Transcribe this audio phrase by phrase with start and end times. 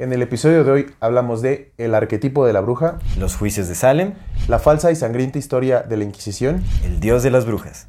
[0.00, 3.74] En el episodio de hoy hablamos de el arquetipo de la bruja, Los juicios de
[3.74, 4.12] Salem,
[4.46, 7.88] la falsa y sangrienta historia de la Inquisición, el dios de las brujas.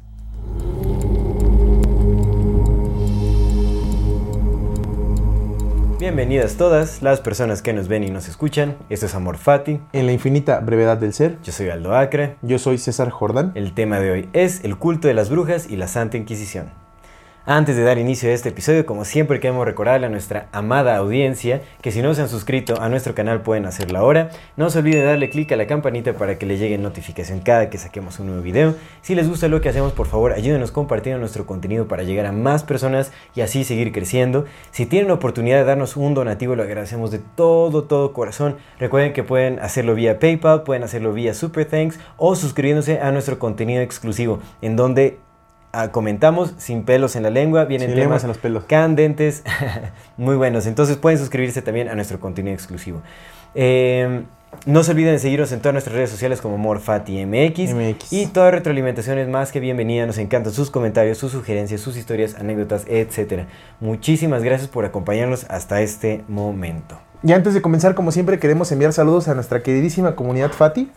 [6.00, 8.76] Bienvenidas todas las personas que nos ven y nos escuchan.
[8.88, 9.80] Esto es Amor Fati.
[9.92, 11.38] en la infinita brevedad del ser.
[11.44, 12.34] Yo soy Aldo Acre.
[12.42, 13.52] Yo soy César Jordán.
[13.54, 16.79] El tema de hoy es el culto de las brujas y la Santa Inquisición.
[17.52, 21.62] Antes de dar inicio a este episodio, como siempre queremos recordarle a nuestra amada audiencia
[21.82, 24.30] que si no se han suscrito a nuestro canal pueden hacerlo ahora.
[24.56, 27.68] No se olviden de darle clic a la campanita para que les llegue notificación cada
[27.68, 28.76] que saquemos un nuevo video.
[29.02, 32.30] Si les gusta lo que hacemos, por favor ayúdenos compartiendo nuestro contenido para llegar a
[32.30, 34.44] más personas y así seguir creciendo.
[34.70, 38.58] Si tienen la oportunidad de darnos un donativo, lo agradecemos de todo, todo corazón.
[38.78, 43.40] Recuerden que pueden hacerlo vía PayPal, pueden hacerlo vía Super Thanks o suscribiéndose a nuestro
[43.40, 45.18] contenido exclusivo, en donde
[45.72, 48.64] ah, comentamos sin pelos en la lengua, vienen temas en los pelos.
[48.64, 49.42] candentes,
[50.16, 50.66] muy buenos.
[50.66, 53.02] Entonces pueden suscribirse también a nuestro contenido exclusivo.
[53.54, 54.22] Eh,
[54.66, 57.72] no se olviden de seguirnos en todas nuestras redes sociales como MorFatiMX.
[57.74, 58.12] MX.
[58.12, 60.06] Y toda retroalimentación es más que bienvenida.
[60.06, 63.44] Nos encantan sus comentarios, sus sugerencias, sus historias, anécdotas, etc.
[63.80, 66.98] Muchísimas gracias por acompañarnos hasta este momento.
[67.22, 70.90] Y antes de comenzar, como siempre, queremos enviar saludos a nuestra queridísima comunidad Fati.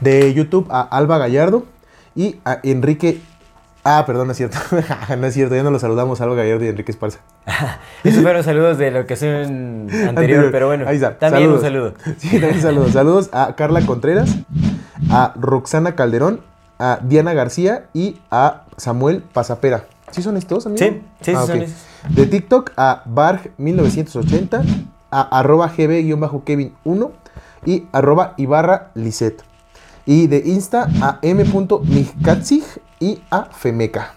[0.00, 1.64] De YouTube a Alba Gallardo
[2.18, 3.20] y a Enrique.
[3.84, 4.58] Ah, perdón, no es cierto.
[5.18, 7.20] no es cierto, ya no los saludamos Alba Gallardo y Enrique Esparza.
[8.04, 9.34] Esos fueron saludos de la ocasión
[9.88, 10.48] anterior, Anterior.
[10.50, 11.16] pero bueno, Ahí está.
[11.18, 11.94] también un Saludos.
[12.02, 12.14] saludo.
[12.18, 12.92] Sí, también saludos.
[12.92, 14.34] Saludos a Carla Contreras,
[15.10, 16.40] a Roxana Calderón,
[16.78, 19.84] a Diana García y a Samuel Pasapera.
[20.10, 20.78] ¿Sí son estos, amigo?
[20.84, 21.62] Sí, sí, sí Ah, son ok.
[21.64, 21.76] esos.
[22.14, 24.62] De TikTok a Barg1980,
[25.10, 27.10] a arroba gb-kevin1
[27.64, 29.42] y arroba ibarra liset.
[30.10, 32.64] Y de Insta a m.mijkatzig
[32.98, 34.14] y a Femeca.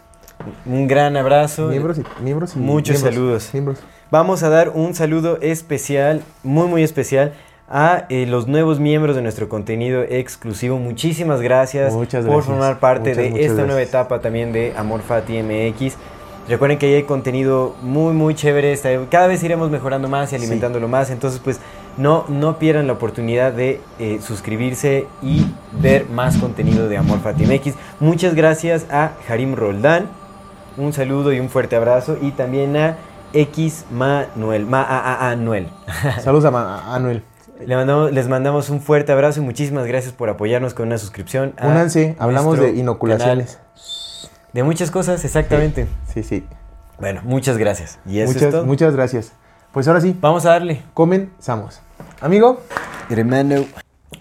[0.66, 1.68] Un gran abrazo.
[1.68, 3.50] Miembros y miembros y Muchos miembros, saludos.
[3.52, 3.80] Miembros.
[4.10, 7.34] Vamos a dar un saludo especial, muy muy especial,
[7.70, 10.80] a eh, los nuevos miembros de nuestro contenido exclusivo.
[10.80, 15.44] Muchísimas gracias, por formar parte Muchas, de muchas esta nueva etapa también de Amor Fati
[15.44, 15.96] MX.
[16.48, 18.80] Recuerden que ahí hay contenido muy muy chévere,
[19.10, 21.60] cada vez iremos mejorando más y alimentándolo más, entonces pues
[21.98, 25.46] no, no pierdan la oportunidad de eh, suscribirse y
[25.82, 27.74] ver más contenido de Amor Fati MX.
[28.00, 30.08] Muchas gracias a Harim Roldán,
[30.78, 32.98] un saludo y un fuerte abrazo y también a
[33.34, 35.68] X Manuel, Ma a, a- Anuel.
[36.24, 37.24] Saludos a, Ma- a Anuel.
[37.66, 41.54] Le mandamos- les mandamos un fuerte abrazo y muchísimas gracias por apoyarnos con una suscripción.
[41.62, 43.56] Únanse, hablamos de inoculaciones.
[43.56, 44.32] canal.
[44.54, 45.88] De muchas cosas, exactamente.
[46.14, 46.44] Sí, sí.
[47.00, 48.00] Bueno, muchas gracias.
[48.06, 48.66] Y eso Muchas, es todo.
[48.66, 49.32] muchas gracias.
[49.74, 50.84] Pues ahora sí, Vamos a darle.
[50.94, 51.82] comenzamos.
[52.20, 52.62] Amigo,
[53.10, 53.66] Hermano.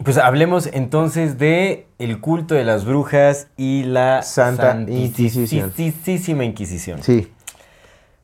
[0.04, 5.72] Pues hablemos entonces de el culto de las brujas y la Santa Inquisición.
[5.72, 7.02] Santísima Inquisición.
[7.02, 7.32] sí.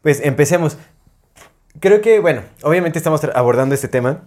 [0.03, 0.79] Pues empecemos.
[1.81, 4.21] Creo que, bueno, obviamente estamos abordando este tema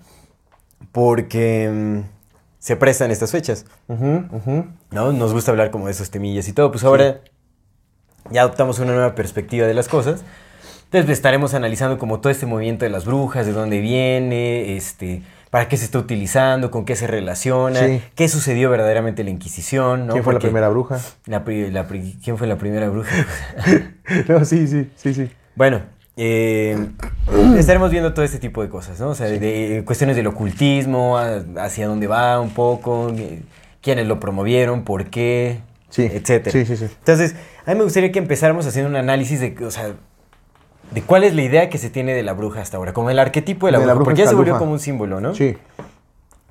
[0.92, 2.00] porque mm,
[2.60, 3.66] se prestan estas fechas.
[3.88, 5.14] ¿no?
[5.14, 6.70] Nos gusta hablar como de esos temillas y todo.
[6.72, 7.22] Pues ahora
[8.30, 10.24] ya adoptamos una nueva perspectiva de las cosas.
[10.92, 15.68] Entonces estaremos analizando como todo este movimiento de las brujas, de dónde viene, este, para
[15.68, 18.02] qué se está utilizando, con qué se relaciona, Sí.
[18.16, 20.14] qué sucedió verdaderamente en la Inquisición, ¿no?
[20.14, 21.00] ¿Quién fue la primera bruja?
[21.28, 21.88] la la
[22.24, 23.12] ¿Quién fue la primera bruja?
[24.28, 25.30] No, sí, sí, sí, sí.
[25.56, 25.82] Bueno,
[26.18, 26.76] eh,
[27.58, 29.10] estaremos viendo todo este tipo de cosas, ¿no?
[29.10, 33.44] O sea, de, de cuestiones del ocultismo, a- hacia dónde va un poco, eh,
[33.82, 36.52] quiénes lo promovieron, por qué, Sí, etcétera.
[36.52, 36.86] sí, sí, sí.
[36.86, 37.36] Entonces,
[37.66, 39.94] a mí me gustaría que empezáramos haciendo un análisis de, o sea,
[40.92, 43.20] de cuál es la idea que se tiene de la bruja hasta ahora, como el
[43.20, 44.60] arquetipo de la, De la bruja, porque ya se volvió escaldufa.
[44.60, 45.36] como un símbolo, ¿no?
[45.36, 45.56] Sí.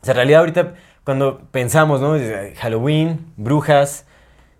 [0.00, 0.74] O sea, en realidad ahorita
[1.04, 2.14] cuando pensamos, ¿no?
[2.58, 4.04] Halloween, brujas.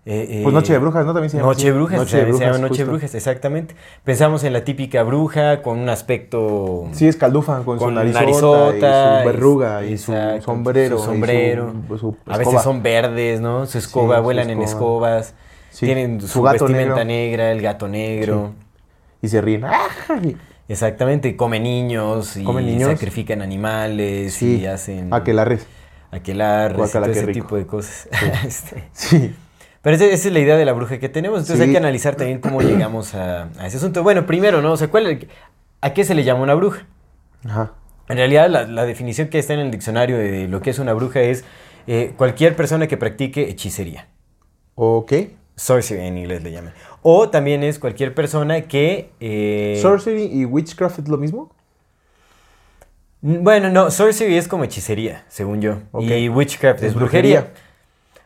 [0.05, 1.13] eh, Pues eh, Noche de Brujas, ¿no?
[1.13, 3.15] También se llama Noche de brujas, Noche se, de se Brujas, llama Noche de brujas,
[3.15, 3.75] exactamente.
[4.03, 6.87] Pensamos en la típica bruja con un aspecto.
[6.93, 8.75] Sí, es caldufa con, su Con narizota, narizota,
[9.19, 10.97] y su verruga y, su sombrero.
[10.97, 11.73] su y sombrero.
[11.89, 13.65] su- su a veces son verdes, ¿no?
[13.67, 15.19] Su escoba, vuelan en escoba.
[15.19, 15.35] escobas.
[15.69, 17.05] Sí, Tienen su, su gato vestimenta negro.
[17.05, 18.51] negra, el gato negro.
[19.21, 19.65] Y se ríen.
[19.65, 19.87] ¡Ah!
[20.67, 22.91] Exactamente, comen niños y Comen niños.
[22.91, 25.65] sacrifican animales Sí, y hacen aquelarres.
[26.11, 27.41] aquelarres todo ese rico.
[27.45, 28.07] tipo de cosas.
[28.45, 29.35] Este, Sí.
[29.81, 31.63] Pero esa, esa es la idea de la bruja que tenemos, entonces Sí.
[31.63, 34.03] hay que analizar también cómo llegamos a, a ese asunto.
[34.03, 34.73] Bueno, primero, ¿no?
[34.73, 35.27] O sea, ¿cuál,
[35.81, 36.85] ¿a qué se le llama una bruja?
[37.45, 37.73] Ajá.
[38.09, 40.93] En realidad, la, la definición que está en el diccionario de lo que es una
[40.93, 41.45] bruja es
[41.87, 44.07] eh, cualquier persona que practique hechicería.
[44.75, 45.13] Ok.
[45.55, 46.73] Sorcery en inglés le llaman.
[47.01, 49.09] O también es cualquier persona que...
[49.19, 51.51] eh, ¿Sorcery y witchcraft es lo mismo?
[53.23, 55.77] n- bueno, no, sorcery es como hechicería, según yo.
[55.91, 56.03] Ok.
[56.03, 57.41] Y witchcraft es, Es brujería.
[57.41, 57.63] brujería.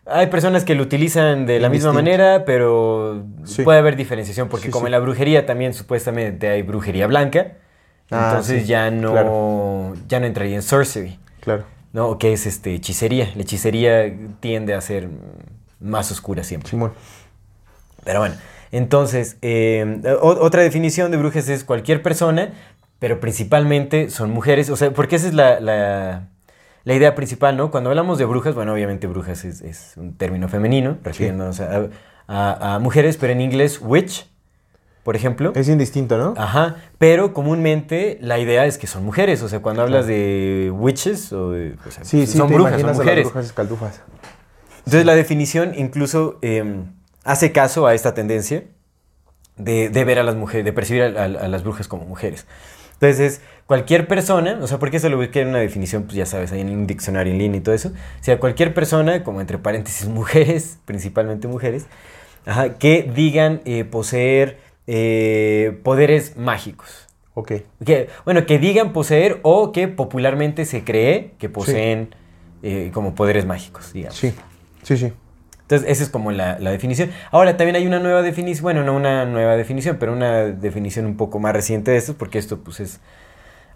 [0.05, 3.61] Hay personas que lo utilizan de la misma manera, pero Sí.
[3.63, 4.87] puede haber diferenciación, porque Sí, como sí.
[4.87, 7.53] en la brujería también supuestamente hay brujería blanca,
[8.11, 9.93] Ah, entonces ya no claro.
[10.09, 11.17] ya no entraría en sorcery.
[11.39, 11.63] Claro.
[11.93, 12.17] ¿no?
[12.17, 13.31] Que es este, hechicería.
[13.35, 15.11] La hechicería tiende a ser mm,
[15.79, 16.69] más oscura siempre.
[16.71, 16.91] Simón.
[18.03, 18.35] Pero bueno,
[18.77, 22.49] entonces, eh, o- otra definición de brujas es cualquier persona,
[22.99, 24.69] pero principalmente son mujeres.
[24.69, 26.27] O sea, porque esa es la, la-
[26.85, 27.71] la idea principal, ¿no?
[27.71, 31.87] Cuando hablamos de brujas, bueno, obviamente brujas es, es un término femenino, refiriéndonos a,
[32.27, 34.27] a- a mujeres, pero en inglés, witch,
[35.03, 35.51] por ejemplo.
[35.55, 36.33] Es indistinto, ¿no?
[36.37, 41.31] Ajá, pero comúnmente la idea es que son mujeres, o sea, cuando hablas de witches
[41.33, 43.25] o de, o sea, sí, sí, son te brujas, son imaginas a las mujeres.
[43.25, 44.01] brujas escaldufas.
[44.79, 46.83] Entonces la definición incluso eh,
[47.23, 48.63] hace caso a esta tendencia
[49.57, 52.45] de, de ver a las mujeres, de percibir a, a- a las brujas como mujeres.
[52.93, 56.51] Entonces, cualquier persona, o sea, porque eso lo busqué en una definición, pues ya sabes,
[56.53, 57.89] ahí en un diccionario en línea y todo eso.
[57.89, 61.85] O sea, cualquier persona, como entre paréntesis mujeres, principalmente mujeres,
[62.45, 67.07] ajá, que digan eh, poseer eh, poderes mágicos.
[67.35, 67.51] Ok.
[67.85, 72.15] Que, bueno, que digan poseer o que popularmente se cree que poseen
[72.61, 74.17] eh, como poderes mágicos, digamos.
[74.17, 74.33] Sí.
[74.83, 75.13] Sí, sí.
[75.63, 77.09] Entonces, esa es como la, la definición.
[77.31, 81.17] Ahora, también hay una nueva definición, bueno, no una nueva definición, pero una definición un
[81.17, 82.99] poco más reciente de esto, porque esto, pues, es,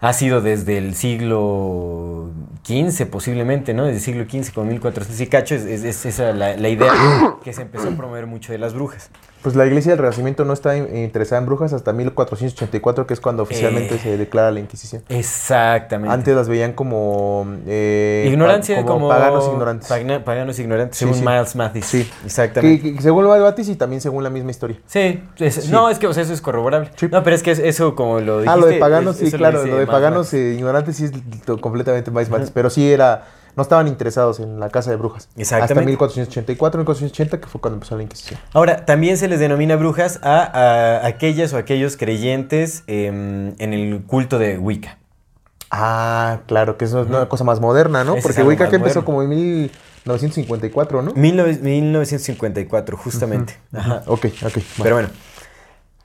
[0.00, 2.30] ha sido desde el siglo
[2.64, 3.84] XV, posiblemente, ¿no?
[3.86, 6.92] Desde el siglo XV, con 1400 y cacho, es, es- es esa la, la idea
[7.42, 9.10] que se empezó a promover mucho de las brujas.
[9.42, 13.20] Pues la iglesia del Renacimiento no está in- interesada en brujas hasta 1484, que es
[13.20, 13.98] cuando oficialmente Eh.
[14.02, 15.02] se declara la Inquisición.
[15.08, 16.12] Exactamente.
[16.12, 17.46] Antes las veían como...
[17.66, 19.88] eh, Ignorancia pa- como, paganos ignorantes.
[19.88, 21.24] pagna- paganos ignorantes, Sí, según sí.
[21.24, 21.84] Miles Mathis.
[21.86, 22.10] Sí.
[22.24, 22.82] exactamente.
[22.82, 24.76] Que, que según de Batis y también según la misma historia.
[24.86, 25.70] Sí, es- Sí.
[25.70, 26.90] no, es que o sea, eso es corroborable.
[27.10, 28.50] No, pero es que es- eso como lo dijiste.
[28.50, 29.58] ah, lo de paganos, es- sí, claro.
[29.58, 30.34] Lo de Miles paganos Mathis.
[30.34, 31.12] eh, ignorantes sí es
[31.60, 32.50] completamente más Batis.
[32.50, 33.24] Pero sí era...
[33.58, 35.28] No estaban interesados en la casa de brujas.
[35.36, 35.72] Exactamente.
[35.80, 38.38] Hasta 1484, 1480, que fue cuando empezó la Inquisición.
[38.52, 44.04] Ahora, también se les denomina brujas a, a aquellas o aquellos creyentes em, en el
[44.04, 44.98] culto de Wicca.
[45.72, 48.14] Ah, claro, que es una cosa más moderna, ¿no?
[48.14, 49.04] Ese Porque Wicca que empezó moderno.
[49.06, 51.14] como en 1954, ¿no?
[51.14, 53.58] 19- 1954, justamente.
[53.74, 54.04] Ajá.
[54.06, 54.58] Ok, ok.
[54.80, 55.08] Pero bueno.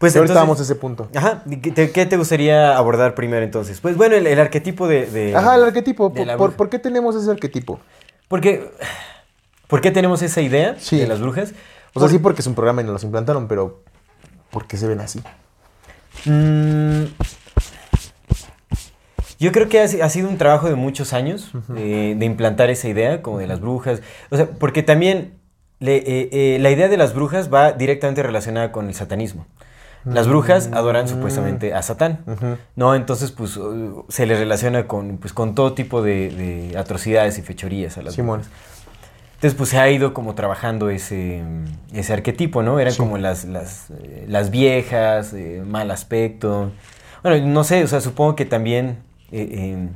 [0.04, 1.08] Pues ahorita entonces- vamos a ese punto.
[1.16, 1.44] Ajá.
[1.62, 3.80] ¿Qué te, qué te gustaría abordar primero entonces?
[3.80, 6.10] Pues bueno, el, el arquetipo de, de- Ajá, el arquetipo.
[6.10, 7.80] de ¿Por, qué tenemos ese arquetipo?
[8.28, 8.70] Porque,
[9.68, 10.98] ¿Por qué tenemos esa idea Sí.
[10.98, 11.54] de las brujas?
[11.94, 13.82] O sea, sí porque es un programa y nos los implantaron, pero
[14.52, 15.22] ¿por qué se ven así?
[16.26, 17.06] Mm,
[19.40, 22.70] yo creo que ha, si- ha sido un trabajo de muchos años eh, de implantar
[22.70, 24.02] esa idea como de las brujas.
[24.32, 25.36] O sea, porque también
[25.80, 29.46] le- eh, eh, la idea de las brujas va directamente relacionada con el satanismo.
[30.06, 32.20] Las brujas adoran supuestamente a Satán,
[32.76, 32.94] ¿no?
[32.96, 36.30] Entonces, pues, uh, se les relaciona con, pues, con todo tipo de,
[36.72, 38.40] de atrocidades y fechorías a las Simón.
[38.42, 38.54] brujas.
[39.36, 41.42] Entonces, pues se ha ido como trabajando ese,
[41.94, 42.80] ese arquetipo, ¿no?
[42.80, 43.00] Eran Sí.
[43.00, 46.72] como las, las, eh, las viejas, eh, mal aspecto.
[47.24, 48.98] Bueno, no sé, o sea, supongo que también...
[49.32, 49.88] eh, eh,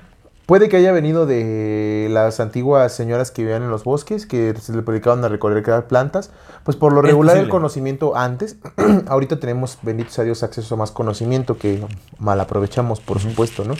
[0.47, 4.73] Puede que haya venido de las antiguas señoras que vivían en los bosques, que se
[4.73, 6.31] le predicaban a recolectar plantas.
[6.63, 8.55] Pues por lo regular el conocimiento antes,
[9.07, 11.85] ahorita tenemos, benditos a Dios, acceso a más conocimiento que
[12.17, 13.73] mal aprovechamos, por supuesto, ¿no?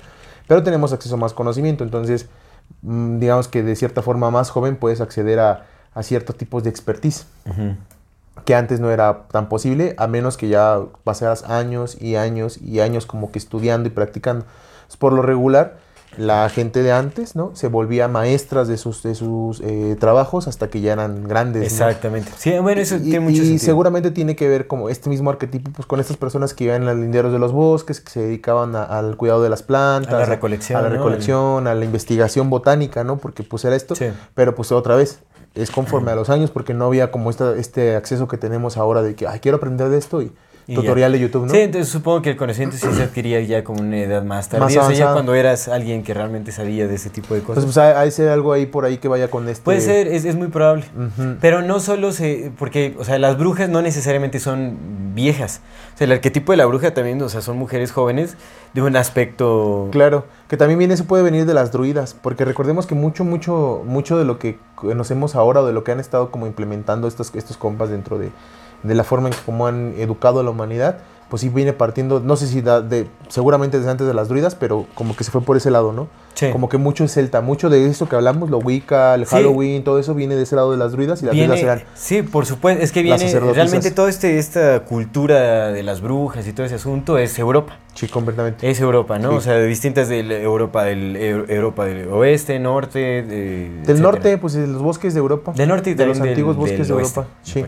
[0.49, 2.27] Pero tenemos acceso a más conocimiento, entonces
[2.81, 6.69] mm, digamos que de cierta forma más joven puedes acceder a, a ciertos tipos de
[6.69, 7.27] expertise.
[8.43, 12.81] que antes no era tan posible, a menos que ya pasaras años y años y
[12.81, 14.45] años como que estudiando y practicando.
[14.75, 15.86] Entonces, por lo regular,
[16.17, 17.51] la gente de antes, ¿no?
[17.55, 21.61] Se volvía maestras de sus, de sus eh, trabajos hasta que ya eran grandes.
[21.61, 21.67] ¿no?
[21.67, 22.31] Exactamente.
[22.37, 23.59] Sí, bueno, eso Y, tiene mucho y sentido.
[23.59, 26.95] seguramente tiene que ver como este mismo arquetipo pues, con estas personas que en los
[26.97, 30.25] linderos de los bosques, que se dedicaban a- al cuidado de las plantas, A la
[30.25, 30.89] recolección, a la
[31.71, 33.17] a la investigación botánica, ¿no?
[33.17, 34.07] Porque pues era esto, Sí.
[34.33, 35.19] pero pues otra vez
[35.55, 39.01] es conforme a los años porque no había como esta, este acceso que tenemos ahora
[39.01, 40.31] de que, ay, quiero aprender de esto Y
[40.75, 41.49] tutorial de YouTube, ¿no?
[41.49, 44.81] Sí, entonces supongo que el conocimiento sí se adquiría ya como una edad más tardía.
[44.81, 47.63] o sea, ya cuando eras alguien que realmente sabía de ese tipo de cosas.
[47.63, 49.63] Entonces, pues hay, hay ser algo ahí por ahí que vaya con este.
[49.63, 50.85] Puede ser, es, es muy probable.
[51.41, 52.51] Pero no solo se.
[52.57, 54.77] Porque, o sea, las brujas no necesariamente son
[55.15, 55.61] viejas.
[55.95, 58.35] O sea, el arquetipo de la bruja también, o sea, son mujeres jóvenes
[58.73, 59.89] de un aspecto.
[59.91, 63.83] Claro, que también viene, eso puede venir de las druidas, porque recordemos que mucho, mucho,
[63.85, 67.33] mucho de lo que conocemos ahora o de lo que han estado como implementando estos,
[67.33, 68.29] estos compas dentro de,
[68.83, 72.21] de la forma en que como han educado a la humanidad, pues sí viene partiendo,
[72.21, 75.31] no sé si da de, seguramente desde antes de las druidas, pero como que se
[75.31, 76.07] fue por ese lado, ¿no?
[76.35, 76.51] Sí.
[76.53, 79.35] Como que mucho es celta, mucho de esto que hablamos, lo Wicca, el Sí.
[79.35, 81.87] Halloween, todo eso viene de ese lado de las druidas y las Viene- druidas eran
[81.95, 82.81] sí, por supuesto.
[82.81, 83.17] Es que viene.
[83.53, 87.77] Realmente toda este, esta cultura de las brujas y todo ese asunto es Europa.
[87.93, 88.69] sí, completamente.
[88.69, 89.31] Es Europa, ¿no?
[89.31, 89.35] Sí.
[89.37, 93.99] O sea, de distintas de Europa del Eu- Europa del oeste, norte, de, Del etcétera.
[93.99, 95.51] norte, pues de los bosques de Europa.
[95.57, 97.25] Del norte y de los también del- antiguos bosques de Europa.
[97.41, 97.65] Sí.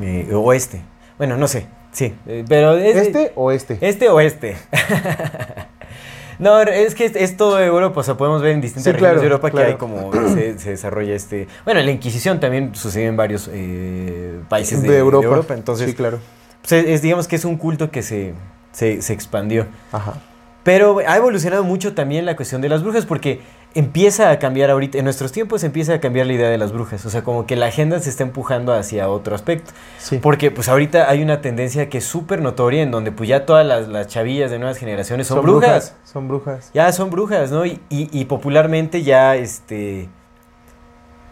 [0.00, 0.80] Eh, oeste.
[1.18, 1.66] Bueno, no sé.
[1.92, 2.14] Sí.
[2.26, 3.78] eh, pero es, ¿Este o este?
[3.80, 4.56] Este o este.
[6.38, 8.00] no, es que es, es todo Europa.
[8.00, 9.66] O sea, podemos ver en distintas Sí, regiones claro, de Europa claro.
[9.66, 11.48] que hay como se, se desarrolla este.
[11.64, 15.26] Bueno, la Inquisición también sucedió en varios eh, países de, de Europa.
[15.26, 15.54] de Europa.
[15.54, 16.18] Entonces, sí, claro.
[16.60, 18.34] pues, es, es, digamos que es un culto que se,
[18.72, 19.66] se, se expandió.
[19.92, 20.14] Ajá.
[20.62, 23.40] Pero ha evolucionado mucho también la cuestión de las brujas porque
[23.78, 27.06] empieza a cambiar ahorita, en nuestros tiempos empieza a cambiar la idea de las brujas.
[27.06, 29.70] O sea, como que la agenda se está empujando hacia otro aspecto.
[29.98, 30.18] Sí.
[30.18, 33.64] Porque pues ahorita hay una tendencia que es súper notoria en donde pues ya todas
[33.66, 35.94] las, las chavillas de nuevas generaciones son, brujas.
[36.04, 36.70] Son brujas.
[36.74, 37.64] Ya son brujas, ¿no?
[37.66, 40.08] Y, y- y popularmente ya este...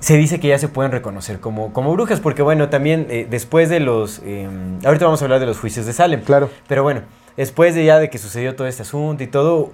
[0.00, 3.70] Se dice que ya se pueden reconocer como, como brujas, porque bueno, también eh, después
[3.70, 4.20] de los...
[4.24, 4.46] eh,
[4.84, 6.20] ahorita vamos a hablar de los juicios de Salem.
[6.20, 6.50] Claro.
[6.68, 7.00] Pero bueno,
[7.38, 9.72] después de ya de que sucedió todo este asunto y todo,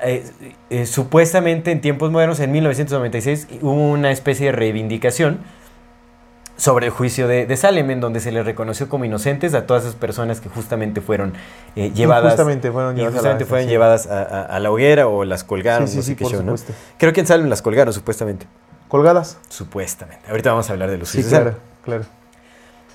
[0.00, 0.24] eh,
[0.70, 5.40] eh, supuestamente en tiempos modernos, en 1996, hubo una especie de reivindicación
[6.56, 9.82] sobre el juicio de, de Salem, en donde se les reconoció como inocentes a todas
[9.84, 11.32] esas personas que justamente fueron
[11.74, 13.70] eh, llevadas, Injustamente fueron llevadas a la fueron sí.
[13.70, 16.24] llevadas a, a- a la hoguera o las colgaron, Sí, sí, no sí, sé qué
[16.24, 16.56] por show, ¿no?
[16.56, 16.72] supuesto.
[16.98, 18.46] Creo que en Salem las colgaron, supuestamente.
[18.88, 19.38] Colgadas.
[19.48, 20.22] Supuestamente.
[20.28, 22.04] Ahorita vamos a hablar de los juicios claro, claro.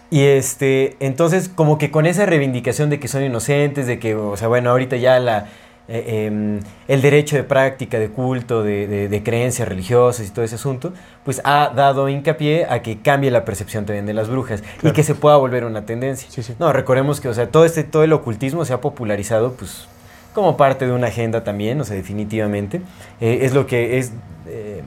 [0.10, 4.38] Y este, entonces, como que con esa reivindicación de que son inocentes, de que, o
[4.38, 5.48] sea, bueno, ahorita ya la,
[5.90, 10.44] eh, em, el derecho de práctica, de culto, de, de- de creencias religiosas y todo
[10.44, 10.92] ese asunto,
[11.24, 15.04] pues ha dado hincapié a que cambie la percepción también de las brujas y que
[15.04, 16.30] se pueda volver una tendencia.
[16.30, 16.56] Sí, sí.
[16.60, 19.88] No, recordemos que, o sea, todo este, todo el ocultismo se ha popularizado, pues,
[20.34, 22.82] como parte de una agenda también, o sea, definitivamente.
[23.22, 24.12] Eh, es lo que es
[24.48, 24.84] eh,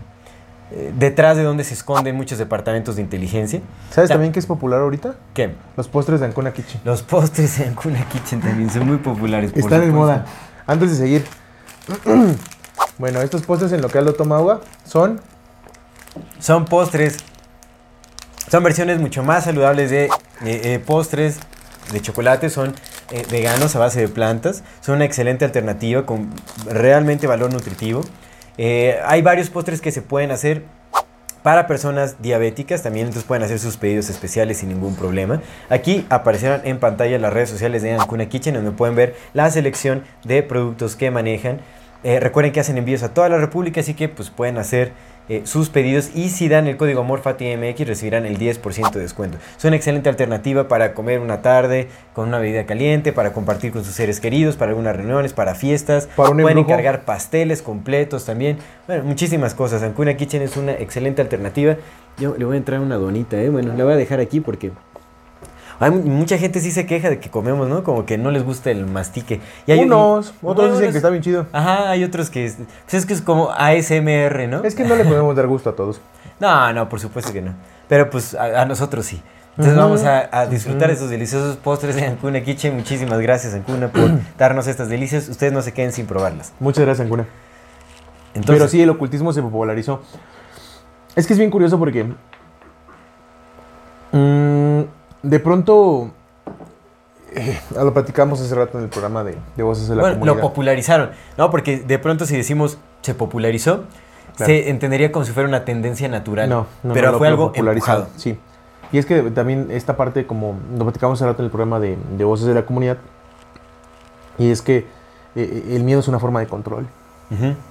[0.97, 3.61] detrás de donde se esconden muchos departamentos de inteligencia.
[3.90, 5.16] ¿Sabes Ta- también qué es popular ahorita?
[5.35, 5.50] ¿Qué?
[5.76, 6.80] Los postres de Ancuna Kitchen.
[6.85, 9.50] Los postres en Cuna Kitchen también son muy populares.
[9.50, 10.26] por Están en moda.
[10.70, 11.24] Antes de seguir.
[12.98, 15.20] bueno, estos postres en lo toma agua son
[16.38, 17.16] Son postres.
[18.48, 20.10] Son versiones mucho más saludables de eh,
[20.44, 21.40] eh, postres
[21.90, 22.50] de chocolate.
[22.50, 22.72] Son
[23.10, 24.62] eh, veganos a base de plantas.
[24.80, 26.30] Son una excelente alternativa con
[26.66, 28.02] realmente valor nutritivo.
[28.56, 30.62] Hay varios postres que se pueden hacer
[31.42, 32.82] para personas diabéticas.
[32.82, 35.40] También entonces pueden hacer sus pedidos especiales sin ningún problema.
[35.68, 40.04] Aquí aparecerán en pantalla las redes sociales de Ancuna Kitchen donde pueden ver la selección
[40.25, 41.61] de productos que manejan.
[42.02, 44.92] Eh, recuerden que hacen envíos a toda la República, así que pues pueden hacer
[45.30, 49.38] eh, sus pedidos y si dan el código MORFATIMX recibirán el 10% de descuento.
[49.56, 53.84] Es una excelente alternativa para comer una tarde con una bebida caliente, para compartir con
[53.84, 56.08] sus seres queridos, para algunas reuniones, para fiestas.
[56.16, 56.72] Para un pueden embrujo.
[56.72, 58.58] encargar pasteles completos también.
[58.88, 59.84] Bueno, muchísimas cosas.
[59.84, 61.76] Ancuna Kitchen es una excelente alternativa.
[62.18, 63.50] Yo le voy a entrar una donita, ¿eh?
[63.50, 64.72] Bueno, la voy a dejar aquí porque...
[65.80, 67.82] Hay mu- mucha gente sí se queja de que comemos, ¿no?
[67.82, 69.40] Como que no les gusta el mastique.
[69.66, 71.46] Y hay- unos, otros Unos- dicen que está bien chido.
[71.52, 72.44] Ajá, hay otros que...
[72.44, 74.62] es- Pues es que es como ASMR, ¿no?
[74.62, 76.00] Es que no le podemos dar gusto a todos.
[76.40, 77.52] No, no, por supuesto que no.
[77.87, 79.20] Pero pues a, a nosotros sí.
[79.50, 80.87] Entonces vamos a, a disfrutar ujú.
[80.88, 82.75] de estos deliciosos postres de Ancuna Kitchen.
[82.76, 85.28] Muchísimas gracias, Ancuna, por darnos estas delicias.
[85.28, 86.54] Ustedes no se queden sin probarlas.
[86.58, 87.26] Muchas gracias, Ancuna.
[88.32, 90.00] Entonces, Pero sí, el ocultismo se popularizó.
[91.14, 92.04] Es que es bien curioso porque.
[94.12, 94.39] mm,
[95.22, 96.10] de pronto.
[97.32, 100.20] eh, lo platicamos hace rato en el programa de, de Voces de la bueno, lo
[100.20, 100.42] Comunidad.
[100.42, 101.50] popularizaron, ¿no?
[101.50, 103.84] Porque de pronto si decimos se popularizó,
[104.36, 104.52] Claro.
[104.52, 106.48] se entendería como si fuera una tendencia natural.
[106.48, 108.18] No, no, pero no, lo- fue lo algo popularizado, empujado.
[108.20, 108.38] Sí.
[108.92, 111.96] Y es que también esta parte, como lo platicamos hace rato en el programa de,
[112.16, 112.96] de Voces de la Comunidad,
[114.38, 114.86] y es que
[115.36, 116.86] eh, el miedo es una forma de control.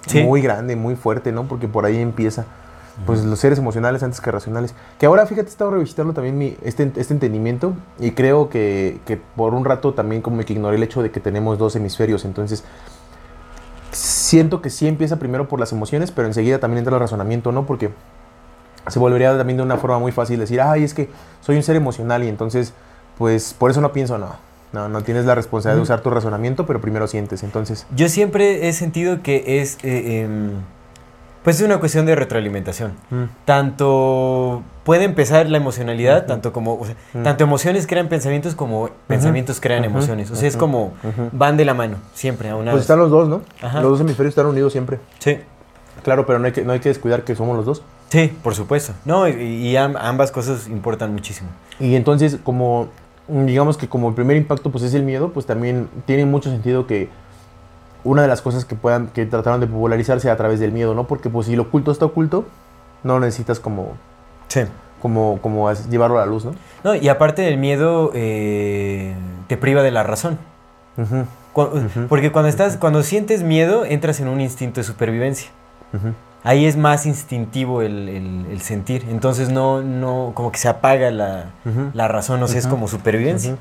[0.08, 0.24] Sí.
[0.24, 1.44] muy grande, muy fuerte, ¿no?
[1.46, 2.46] Porque por ahí empieza.
[3.06, 4.76] Pues los seres emocionales antes que racionales.
[5.00, 9.18] Que ahora, fíjate, he estado revisitando también mi, este, este entendimiento y creo que, que
[9.18, 12.26] por un rato también como que ignoré el hecho de que tenemos dos hemisferios.
[12.26, 12.64] Entonces,
[13.92, 17.66] siento que sí empieza primero por las emociones, pero enseguida también entra el razonamiento, ¿no?
[17.66, 17.90] Porque
[18.88, 21.10] se volvería también de una forma muy fácil decir, ay, es que
[21.42, 22.74] soy un ser emocional y entonces,
[23.18, 24.36] pues por eso no pienso, no.
[24.72, 27.42] No, no tienes la responsabilidad de usar tu razonamiento, pero primero sientes.
[27.42, 30.52] Entonces, Yo siempre he sentido que es, eh, em,
[31.44, 32.92] pues es una cuestión de retroalimentación.
[33.10, 33.24] Mm.
[33.46, 37.24] Tanto puede empezar la emocionalidad, tanto como, o sea, Mm.
[37.24, 40.30] tanto emociones crean pensamientos como pensamientos crean emociones.
[40.32, 40.94] O sea, es como
[41.32, 42.82] van de la mano, siempre, a una pues vez.
[42.82, 43.42] están los dos, ¿no?
[43.62, 43.82] Ajá.
[43.82, 45.00] Los dos hemisferios están unidos siempre.
[45.20, 45.38] Sí,
[46.04, 47.84] Claro, pero no hay que, no hay que descuidar que somos los dos.
[48.10, 48.94] sí, por supuesto.
[49.06, 51.50] No, y, y am- ambas cosas importan muchísimo.
[51.80, 52.88] Y entonces, como
[53.28, 56.88] digamos que como el primer impacto pues es el miedo, pues también tiene mucho sentido
[56.88, 57.10] que
[58.04, 61.06] una de las cosas que puedan que trataron de popularizarse a través del miedo, ¿no?
[61.06, 62.46] Porque pues si lo oculto está oculto,
[63.04, 63.94] no necesitas como
[64.48, 64.62] Sí.
[65.02, 66.54] como como llevarlo a la luz, ¿no?
[66.84, 69.14] No, y aparte del miedo, eh,
[69.48, 70.38] te priva de la razón.
[71.54, 71.70] Cu-
[72.10, 75.50] Porque cuando estás, cuando sientes miedo, entras en un instinto de supervivencia.
[76.44, 79.06] Ahí es más instintivo el, el- el sentir.
[79.10, 81.52] Entonces no, no, como que se apaga la,
[81.94, 83.58] la razón, o sea, es como supervivencia.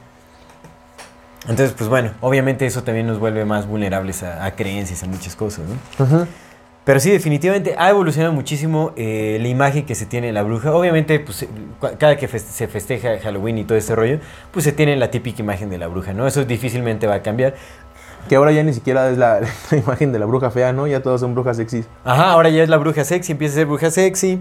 [1.48, 5.34] Entonces, pues bueno, obviamente eso también nos vuelve más vulnerables a, a creencias, a muchas
[5.34, 6.04] cosas, ¿no?
[6.04, 6.26] Ujú.
[6.84, 10.72] Pero sí, definitivamente ha evolucionado muchísimo eh, la imagen que se tiene de la bruja.
[10.72, 11.48] Obviamente, pues eh,
[11.98, 14.20] cada que fes- se festeja Halloween y todo este rollo,
[14.52, 16.26] pues se tiene la típica imagen de la bruja, ¿no?
[16.26, 17.54] Eso difícilmente va a cambiar.
[18.28, 19.40] Que ahora ya ni siquiera es la,
[19.70, 20.86] la imagen de la bruja fea, ¿no?
[20.86, 21.86] Ya todos son brujas sexys.
[22.04, 24.40] Ajá, ahora ya es la bruja sexy, empieza a ser bruja sexy,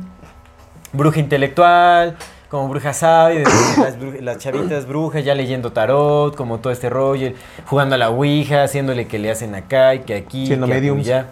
[0.94, 2.16] bruja intelectual,
[2.50, 2.94] como bruja
[3.30, 7.32] después las, chavitas brujas ya leyendo tarot, como todo este rollo,
[7.66, 11.28] jugando a la ouija, haciéndole que le hacen acá y que aquí, Siendo allá.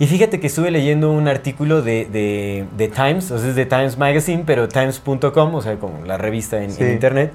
[0.00, 3.66] Y fíjate que estuve leyendo un artículo de, de, de Times, o sea, es de
[3.66, 6.84] Times Magazine, pero times.com, o sea, como la revista en, en Sí.
[6.84, 7.32] internet.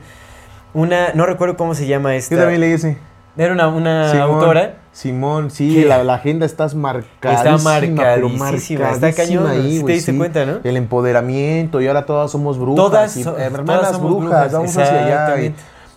[0.73, 2.35] Una, no recuerdo cómo se llama esta.
[2.35, 2.97] Yo también leí ese.
[3.35, 4.73] Era una, una Simón, autora.
[4.91, 7.55] Simón, sí, la, la agenda estás marcadísima.
[7.55, 10.59] Está marcadísima, está cañón, sí te güey, diste cuenta, ¿no?
[10.63, 12.75] El empoderamiento, y ahora todas somos brujas.
[12.85, 15.41] Todas y, so- hermanas todas somos brujas, brujas, vamos hacia allá.
[15.41, 15.55] y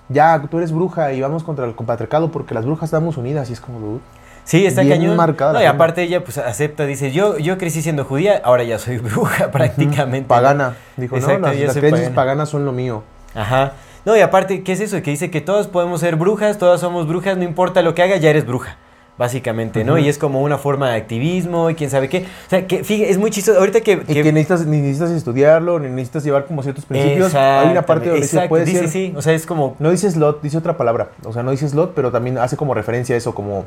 [0.08, 3.52] ya, tú eres bruja y vamos contra el patriarcado porque las brujas estamos unidas y
[3.52, 4.00] es como, dude.
[4.44, 5.16] Sí, está Bien cañón.
[5.16, 8.78] marcada No, y aparte ella pues acepta, dice, yo, yo crecí siendo judía, ahora ya
[8.78, 10.28] soy bruja prácticamente.
[10.28, 10.74] Pagana.
[10.96, 12.14] Dijo, Exacto, no, las, las creencias pagana.
[12.14, 13.02] paganas son lo mío.
[13.34, 13.72] Ajá.
[14.06, 15.02] No, y aparte, ¿qué es eso?
[15.02, 18.20] Que dice que todos podemos ser brujas, todas somos brujas, no importa lo que hagas,
[18.20, 18.76] ya eres bruja.
[19.18, 19.98] Básicamente, ¿no?
[19.98, 22.18] Y es como una forma de activismo y quién sabe qué.
[22.18, 23.58] O sea, que fíjate, es muy chistoso.
[23.58, 23.92] Ahorita que.
[24.06, 27.34] Y que necesitas, ni necesitas estudiarlo, ni necesitas llevar como ciertos principios.
[27.34, 28.88] Hay una parte donde dice, puede dice ser...
[28.90, 29.14] sí.
[29.16, 29.74] O sea, es como.
[29.78, 31.12] No dice slot, dice otra palabra.
[31.24, 33.64] O sea, no dice slot, pero también hace como referencia a eso, como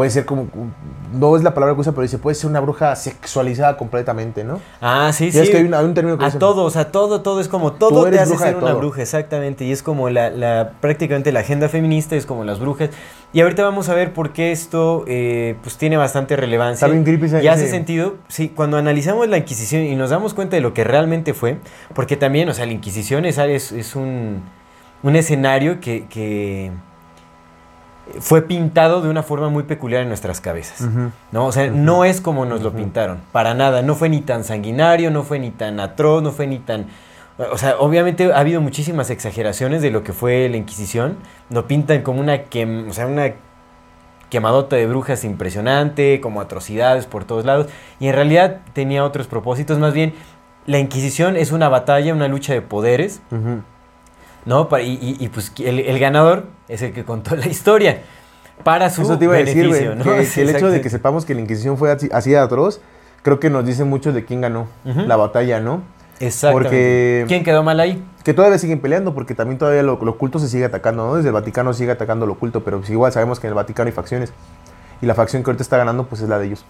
[0.00, 0.48] puede ser como
[1.12, 4.58] no es la palabra que usa, pero dice puede ser una bruja sexualizada completamente, ¿no?
[4.80, 5.38] Ah, sí, Ya sí.
[5.40, 7.38] es que hay un, hay un término que A dice todo, o sea, todo, todo
[7.38, 9.66] es como todo te hace ser una bruja, exactamente.
[9.66, 12.88] Y es como la, la- prácticamente la agenda feminista es como las brujas.
[13.34, 16.86] Y ahorita vamos a ver por qué esto eh, pues tiene bastante relevancia.
[16.86, 20.56] Está bien creepy y hace sentido, sí, cuando analizamos la Inquisición y nos damos cuenta
[20.56, 21.58] de lo que realmente fue,
[21.94, 24.40] porque también, o sea, la Inquisición es, es, es un,
[25.02, 26.70] un escenario que, que
[28.18, 30.88] fue pintado de una forma muy peculiar en nuestras cabezas.
[31.32, 31.46] ¿no?
[31.46, 33.82] O sea, no es como nos lo pintaron, para nada.
[33.82, 36.86] No fue ni tan sanguinario, no fue ni tan atroz, no fue ni tan...
[37.52, 41.16] O sea, obviamente ha habido muchísimas exageraciones de lo que fue la Inquisición.
[41.48, 43.32] Lo pintan como una, quem- o sea, una
[44.28, 47.66] quemadota de brujas impresionante, como atrocidades por todos lados.
[47.98, 49.78] Y en realidad tenía otros propósitos.
[49.78, 50.12] Más bien,
[50.66, 53.22] la Inquisición es una batalla, una lucha de poderes.
[54.44, 54.68] ¿No?
[54.78, 58.02] Y, y- y, pues el, el ganador es el que contó la historia.
[58.64, 60.04] Para su Eso te iba a decir, ¿no?
[60.04, 60.82] que, Sí, que el hecho de exacto.
[60.82, 62.80] que sepamos que la Inquisición fue así, de atroz,
[63.22, 65.82] creo que nos dice mucho de quién ganó la batalla, ¿no?
[66.18, 66.68] Exactamente.
[66.68, 68.04] Porque- ¿Quién quedó mal ahí?
[68.22, 71.14] Que todavía siguen peleando, porque también todavía lo, lo oculto se sigue atacando, ¿no?
[71.16, 73.86] Desde el Vaticano sigue atacando lo oculto, pero pues igual sabemos que en el Vaticano
[73.88, 74.30] hay facciones.
[75.00, 76.66] Y la facción que ahorita está ganando, pues es la de ellos.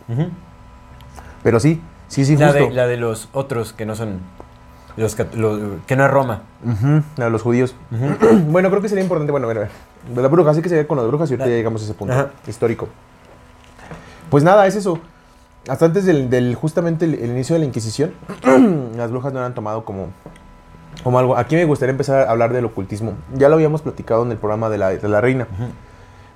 [1.43, 2.67] Pero sí, sí, sí, la, justo.
[2.67, 4.21] de, la de los otros que no son.
[4.97, 6.43] Los, que no es Roma.
[7.17, 7.75] De los judíos.
[8.49, 9.71] bueno, creo que sería importante, bueno, a ver, a ver.
[10.15, 11.95] De la bruja, sí que sería con las brujas y ahorita ya llegamos a ese
[11.95, 12.31] punto Ajá.
[12.47, 12.89] histórico.
[14.31, 14.99] Pues nada, es eso.
[15.69, 18.13] Hasta antes del, del- justamente el, el inicio de la Inquisición,
[18.97, 20.09] las brujas no eran tomado como,
[21.05, 21.37] como algo.
[21.37, 23.15] Aquí me gustaría empezar a hablar del ocultismo.
[23.35, 25.47] Ya lo habíamos platicado en el programa de la, de la reina.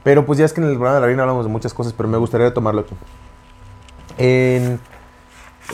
[0.02, 1.94] Pero pues ya es que en el programa de la reina hablamos de muchas cosas,
[1.94, 2.94] pero me gustaría retomarlo aquí.
[4.18, 4.78] En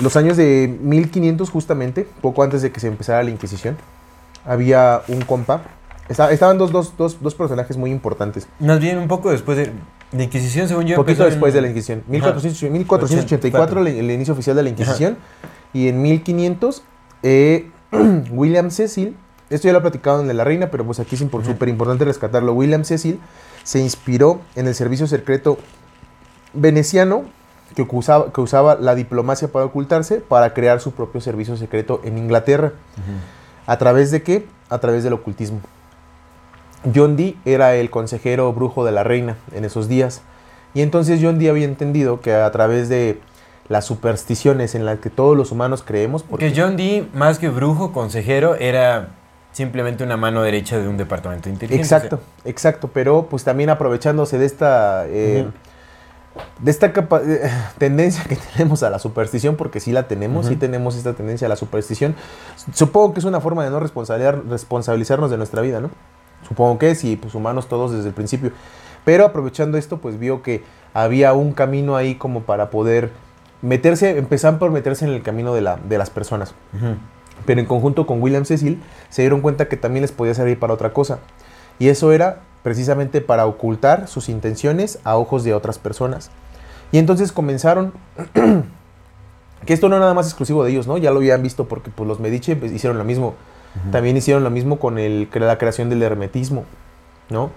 [0.02, 3.76] los años de 1500 justamente, poco antes de que se empezara la Inquisición,
[4.44, 5.62] había un compa.
[6.08, 8.46] Esta- estaban dos, dos, dos, dos personajes muy importantes.
[8.58, 9.72] Más bien un poco después de
[10.12, 10.96] la Inquisición, según yo.
[10.96, 12.02] poquito en- después de la Inquisición.
[12.08, 15.18] 1400 1484, el, el inicio oficial de la Inquisición.
[15.72, 16.82] Y en 1500,
[17.22, 17.70] eh,
[18.30, 19.16] William Cecil,
[19.50, 22.04] esto ya lo he platicado en de la reina, pero pues aquí es súper importante
[22.04, 22.52] rescatarlo.
[22.54, 23.20] William Cecil
[23.64, 25.58] se inspiró en el servicio secreto
[26.54, 27.24] veneciano
[27.74, 32.18] que usaba, que usaba la diplomacia para ocultarse para crear su propio servicio secreto en
[32.18, 32.72] Inglaterra.
[33.66, 34.46] ¿A través de qué?
[34.68, 35.60] A través del ocultismo.
[36.94, 40.22] John Dee era el consejero brujo de la reina en esos días.
[40.74, 43.20] Y entonces John Dee había entendido que a través de
[43.68, 47.92] las supersticiones en las que todos los humanos creemos, Porque John Dee, más que brujo,
[47.92, 49.10] consejero, era
[49.52, 51.98] simplemente una mano derecha de un departamento de inteligencia.
[51.98, 55.06] Exacto, exacto, pero pues también aprovechándose de esta...
[55.08, 55.46] eh.
[56.60, 60.52] De esta capa- eh, tendencia que tenemos a la superstición, porque sí la tenemos, sí
[60.52, 60.60] Ujú.
[60.60, 62.14] tenemos esta tendencia a la superstición.
[62.72, 65.90] Supongo que es una forma de no responsabilizar- responsabilizarnos de nuestra vida, ¿no?
[66.48, 68.52] Supongo que sí, pues humanos todos desde el principio.
[69.04, 70.62] Pero aprovechando esto, pues vio que
[70.94, 73.10] había un camino ahí como para poder
[73.62, 76.54] meterse, empezar por meterse en el camino de, la, de las personas.
[77.46, 80.74] Pero en conjunto con William Cecil se dieron cuenta que también les podía servir para
[80.74, 81.18] otra cosa.
[81.78, 86.30] Y eso era precisamente para ocultar sus intenciones a ojos de otras personas.
[86.92, 87.92] Y entonces comenzaron,
[89.66, 90.98] que esto no nada más exclusivo de ellos, ¿no?
[90.98, 93.34] Ya lo habían visto porque pues, los Medici pues, hicieron lo mismo.
[93.92, 96.64] También hicieron lo mismo con el, la creación del hermetismo,
[97.28, 97.50] ¿no?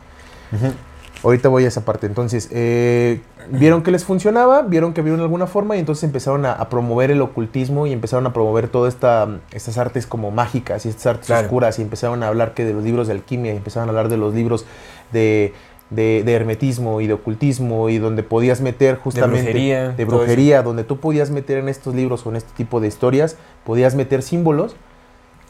[1.23, 2.05] Ahorita voy a esa parte.
[2.05, 6.51] Entonces, eh, vieron que les funcionaba, vieron que vieron alguna forma y entonces empezaron a,
[6.53, 10.89] a promover el ocultismo y empezaron a promover todas esta, estas artes como mágicas y
[10.89, 11.45] estas artes Claro.
[11.47, 14.09] oscuras y empezaron a hablar que de los libros de alquimia y empezaron a hablar
[14.09, 14.65] de los libros
[15.13, 15.53] de,
[15.89, 20.17] de- de hermetismo y de ocultismo y donde podías meter justamente brujería, de todo eso.
[20.17, 23.95] brujería, donde tú podías meter en estos libros o en este tipo de historias, podías
[23.95, 24.75] meter símbolos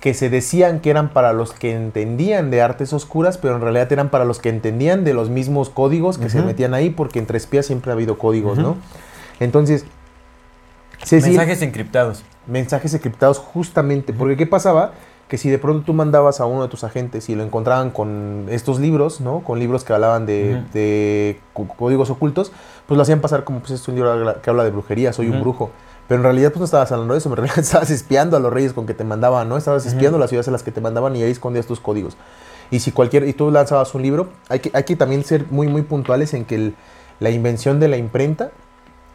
[0.03, 3.89] que se decían que eran para los que entendían de artes oscuras, pero en realidad
[3.89, 7.37] eran para los que entendían de los mismos códigos que se metían ahí, porque entre
[7.37, 8.57] espías siempre ha habido códigos.
[8.57, 8.75] ¿no?
[9.39, 9.85] Entonces,
[11.05, 12.25] Cecil, Mensajes encriptados.
[12.47, 14.91] mensajes encriptados justamente, porque ¿qué pasaba?
[15.29, 18.47] Que si de pronto tú mandabas a uno de tus agentes y lo encontraban con
[18.49, 19.39] estos libros, ¿no?
[19.39, 21.39] Con libros que hablaban de, de
[21.77, 22.51] códigos ocultos,
[22.87, 25.39] pues lo hacían pasar como, pues es un libro que habla de brujería, soy un
[25.39, 25.71] brujo.
[26.07, 28.73] Pero en realidad pues no estabas hablando de eso, realidad estabas espiando a los reyes
[28.73, 29.57] con que te mandaban, ¿no?
[29.57, 32.17] Estabas espiando las ciudades a las que te mandaban y ahí escondías tus códigos.
[32.71, 35.67] Y si cualquier, y tú lanzabas un libro, hay que, hay que también ser muy,
[35.67, 36.75] muy puntuales en que el-
[37.19, 38.51] la invención de la imprenta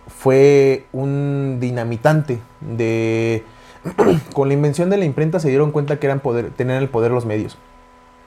[0.06, 3.44] fue un dinamitante de...
[4.34, 7.10] con la invención de la imprenta se dieron cuenta que eran poder, tenían el poder
[7.10, 7.58] los medios.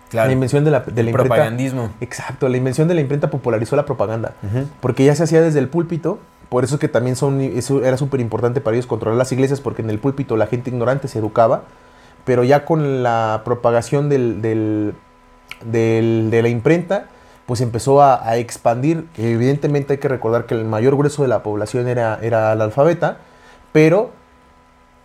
[0.10, 0.28] Claro.
[0.28, 1.34] La invención de la, de la imprenta...
[1.36, 1.90] Propagandismo.
[2.02, 4.34] Exacto, la invención de la imprenta popularizó la propaganda.
[4.82, 6.20] Porque ya se hacía desde el púlpito,
[6.52, 9.84] por eso que también son, eso era súper importante para ellos controlar las iglesias, porque
[9.84, 11.64] en el púlpito la gente ignorante se educaba,
[12.26, 14.94] pero ya con la propagación del, del-
[15.64, 17.06] de la imprenta,
[17.46, 19.08] pues empezó a, expandir.
[19.18, 23.20] Evidentemente hay que recordar que el mayor grueso de la población era, era analfabeta,
[23.72, 24.12] pero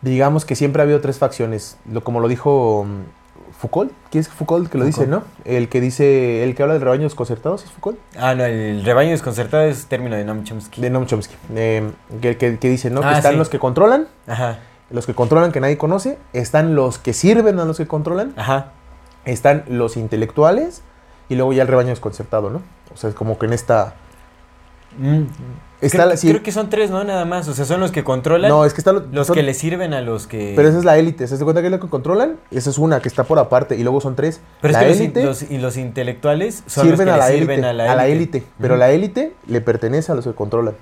[0.02, 2.86] digamos que siempre ha habido tres facciones, lo, como lo dijo
[3.58, 5.22] Foucault, ¿quién es Foucault que lo dice, no?
[5.44, 7.98] El que dice, el que habla de rebaños concertados, ¿es Foucault?
[8.18, 10.80] Ah, no, el rebaño desconcertado es término de Noam Chomsky.
[10.80, 11.34] De Noam Chomsky.
[11.54, 11.90] Eh,
[12.20, 13.00] que, que- que dice, ¿no?
[13.02, 13.38] Ah, que están sí.
[13.38, 14.58] los que controlan, Ajá,
[14.90, 18.72] los que controlan que nadie conoce, están los que sirven a los que controlan, ajá.
[19.24, 20.82] están los intelectuales
[21.28, 22.60] y luego ya el rebaño desconcertado, ¿no?
[22.92, 23.94] O sea, es como que en esta...
[24.98, 25.22] Mm.
[25.80, 26.28] Está creo, la- sí.
[26.30, 27.04] creo que son tres, ¿no?
[27.04, 27.46] Nada más.
[27.48, 28.48] O sea, son los que controlan.
[28.50, 30.54] No, es que están lo- los son- que le sirven a los que.
[30.56, 32.36] Pero esa es la élite, ¿se das cuenta que es lo que controlan?
[32.50, 34.40] Esa es una que está por aparte y luego son tres.
[34.62, 37.14] Pero es la que los in- élite los, y los intelectuales son sirven, los a
[37.14, 38.42] que la le élite, sirven a la élite.
[38.60, 40.74] pero la élite le pertenece a los que controlan.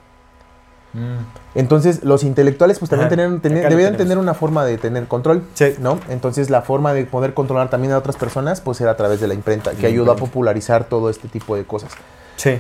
[0.92, 1.57] Mm.
[1.57, 5.74] Entonces, los intelectuales pues también acá lo debían tener una forma de tener control, Sí.
[5.80, 5.98] ¿no?
[6.09, 9.26] Entonces, la forma de poder controlar también a otras personas pues era a través de
[9.26, 10.30] la imprenta, que La ayudó a imprenta.
[10.30, 11.90] popularizar todo este tipo de cosas.
[12.37, 12.59] Sí.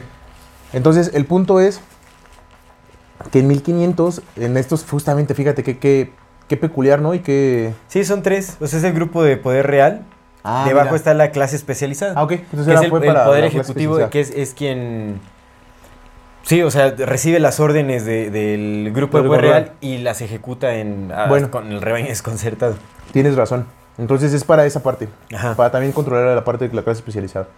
[0.72, 1.80] Entonces, el punto es
[3.32, 6.12] que en 1500, en estos justamente, fíjate que qué
[6.48, 7.14] qué peculiar, ¿no?
[7.14, 7.72] Y que...
[7.88, 8.58] Sí, son tres.
[8.60, 10.02] O sea, es el grupo de poder real.
[10.42, 10.96] Ah, Debajo mira.
[10.96, 12.12] está la clase especializada.
[12.16, 12.32] Ah, ok.
[12.32, 15.20] Entonces que es el, fue el poder ejecutivo, que es, es quien.
[16.42, 20.74] Sí, o sea, recibe las órdenes de- del grupo de poder real y las ejecuta
[20.74, 21.50] en, ah, Bueno.
[21.50, 22.74] con el rebaño desconcertado.
[23.12, 23.64] Tienes razón.
[23.96, 25.08] Entonces es para esa parte.
[25.34, 25.54] Ajá.
[25.54, 27.48] Para también controlar la parte de la clase especializada.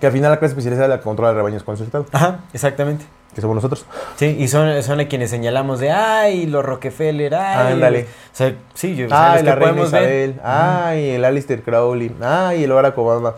[0.00, 3.04] Que al final la clase especializada es la que controla el rebaño desconcertado, Ajá, exactamente.
[3.34, 3.84] Que somos nosotros.
[4.16, 7.72] Sí, y son, son a quienes señalamos de, ay, los Rockefeller, ay.
[7.74, 8.02] Ándale.
[8.02, 10.30] O sea, sí, yo, Ay, los la que reina podemos ver.
[10.30, 10.40] Isabel.
[10.44, 12.14] Ay, el Alistair Crowley.
[12.22, 13.34] Ay, el Barack Obama.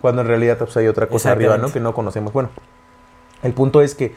[0.00, 1.72] Cuando en realidad pues, hay otra cosa arriba, ¿no?
[1.72, 2.32] Que no conocemos.
[2.32, 2.50] Bueno,
[3.42, 4.14] el punto es que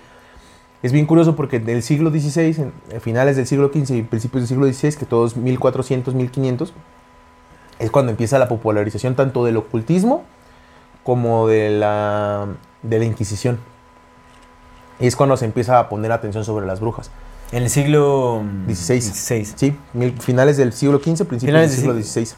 [0.83, 4.41] es bien curioso porque en el siglo XVI, en finales del siglo XV y principios
[4.41, 6.73] del siglo XVI, que todos 1400, 1500,
[7.79, 10.23] es cuando empieza la popularización tanto del ocultismo
[11.03, 12.47] como de la,
[12.81, 13.59] de la Inquisición.
[15.01, 17.09] Y es cuando se empieza a poner atención sobre las brujas.
[17.51, 19.03] En el siglo 16.
[19.03, 19.53] 16.
[19.57, 22.35] Sí, mil- finales del siglo XV, principios Finales del siglo XVI.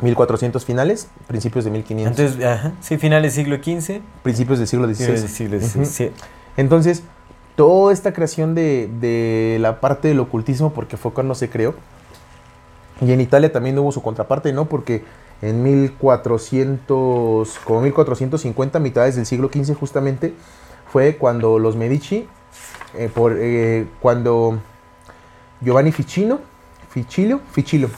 [0.00, 2.18] 1400 finales, principios de 1500.
[2.20, 4.00] Entonces, ajá, sí, finales del siglo XV.
[4.22, 5.06] principios del siglo XVI.
[5.06, 5.84] del siglo XVI.
[5.86, 6.10] Sí.
[6.56, 7.02] Entonces,
[7.56, 11.74] toda esta creación de, de la parte del ocultismo, porque fue cuando se creó,
[13.00, 14.66] y en Italia también hubo su contraparte, ¿no?
[14.66, 15.02] Porque
[15.42, 20.32] en 1400, como 1450, mitades del siglo XV justamente,
[20.90, 22.26] fue cuando los Medici,
[22.94, 24.58] eh, por, eh, cuando
[25.60, 26.40] Giovanni Ficino,
[26.90, 27.90] Ficilio, Ficilio,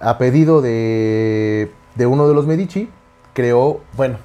[0.00, 2.88] a pedido de, de uno de los Medici,
[3.34, 4.18] creó, bueno,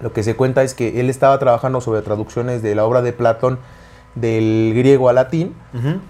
[0.00, 3.12] lo que se cuenta es que él estaba trabajando sobre traducciones de la obra de
[3.12, 3.58] Platón
[4.14, 5.54] del griego al latín,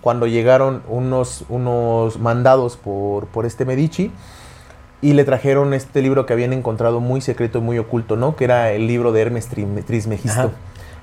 [0.00, 4.10] cuando llegaron unos, unos mandados por, por este Medici
[5.02, 8.34] y le trajeron este libro que habían encontrado muy secreto y muy oculto, ¿no?
[8.36, 10.40] Que era el libro de Hermes Trismegisto.
[10.40, 10.50] Ajá.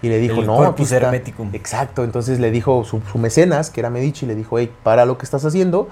[0.05, 1.07] Y le dijo, El no, Corpus aquí está".
[1.07, 1.49] Hermeticum.
[1.53, 5.17] Exacto, entonces le dijo su, su mecenas, que era Medici, le dijo, hey, para lo
[5.17, 5.87] que estás haciendo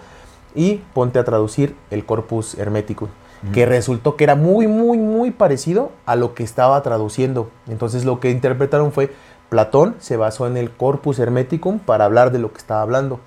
[0.54, 3.10] y ponte a traducir el Corpus Hermeticum.
[3.52, 7.50] Que resultó que era muy, muy, muy parecido a lo que estaba traduciendo.
[7.68, 9.12] Entonces lo que interpretaron fue,
[9.50, 13.20] Platón se basó en el Corpus Hermeticum para hablar de lo que estaba hablando.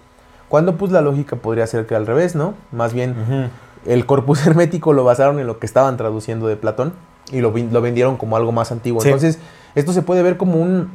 [0.49, 2.55] Cuando pues la lógica podría ser que al revés, ¿no?
[2.71, 3.51] Más bien
[3.85, 6.93] el corpus hermético lo basaron en lo que estaban traduciendo de Platón
[7.33, 9.01] y lo, lo vendieron como algo más antiguo.
[9.01, 9.09] Sí.
[9.09, 9.39] Entonces,
[9.77, 10.91] esto se puede ver como un,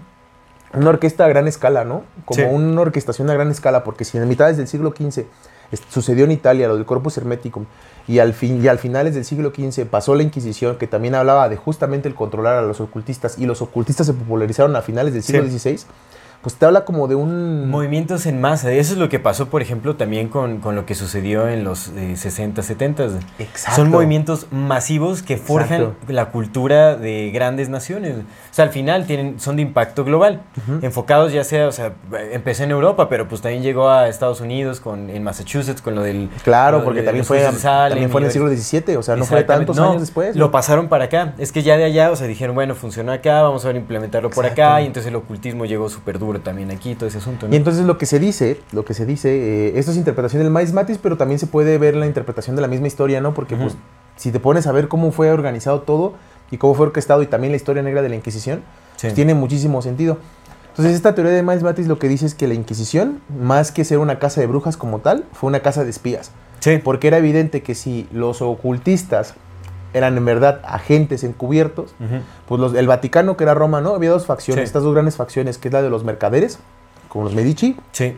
[0.74, 2.04] una orquesta a gran escala, ¿no?
[2.26, 2.48] Como Sí.
[2.50, 5.26] una orquestación a gran escala, porque si en mitades del siglo XV
[5.90, 7.66] sucedió en Italia lo del corpus hermeticum
[8.08, 11.48] y al, fin, y al finales del siglo XV pasó la Inquisición, que también hablaba
[11.48, 15.24] de justamente el controlar a los ocultistas, y los ocultistas se popularizaron a finales del
[15.24, 15.58] siglo Sí.
[15.60, 15.86] XVI,
[16.42, 17.70] pues te habla como de un...
[17.70, 18.72] Movimientos en masa.
[18.72, 21.90] Eso es lo que pasó, por ejemplo, también con, con lo que sucedió en los
[21.90, 23.04] eh, 60, 70.
[23.38, 23.76] Exacto.
[23.76, 26.14] Son movimientos masivos que forjan Exacto.
[26.14, 28.16] la cultura de grandes naciones.
[28.18, 30.42] O sea, al final tienen, son de impacto global.
[30.82, 31.94] Enfocados ya sea, o sea,
[32.32, 36.02] empezó en Europa, pero pues también llegó a Estados Unidos, con, en Massachusetts, con lo
[36.02, 36.30] del...
[36.44, 39.16] Claro, lo porque de también fue, Salem también fue en el siglo XVII, o sea,
[39.16, 40.36] no fue tantos No, años después.
[40.36, 41.36] Lo pasaron para acá.
[41.38, 44.32] Es que ya de allá, o sea, dijeron, bueno, funcionó acá, vamos a ver implementarlo
[44.32, 44.64] por Exacto.
[44.64, 44.82] acá.
[44.82, 47.48] Y entonces el ocultismo llegó súper duro también aquí, todo ese asunto.
[47.48, 47.54] ¿no?
[47.54, 49.30] Y entonces lo que se dice, lo que se dice,
[49.70, 52.62] eh, esto es interpretación del Mais Matis, pero también se puede ver la interpretación de
[52.62, 53.34] la misma historia, ¿no?
[53.34, 53.76] Porque pues
[54.16, 56.14] si te pones a ver cómo fue organizado todo
[56.52, 58.62] y cómo fue orquestado y también la historia negra de la Inquisición,
[58.98, 59.08] Sí.
[59.08, 60.18] pues, tiene muchísimo sentido.
[60.70, 63.84] Entonces esta teoría de Mais Matis lo que dice es que la Inquisición, más que
[63.84, 66.32] ser una casa de brujas como tal, fue una casa de espías.
[66.60, 66.80] Sí.
[66.84, 69.34] Porque era evidente que si los ocultistas
[69.94, 71.94] eran en verdad agentes encubiertos,
[72.48, 73.94] pues los- el Vaticano, que era Roma, ¿no?
[73.96, 74.66] Había dos facciones, Sí.
[74.68, 76.60] estas dos grandes facciones, que es la de los mercaderes,
[77.10, 78.18] como los Medici, Sí.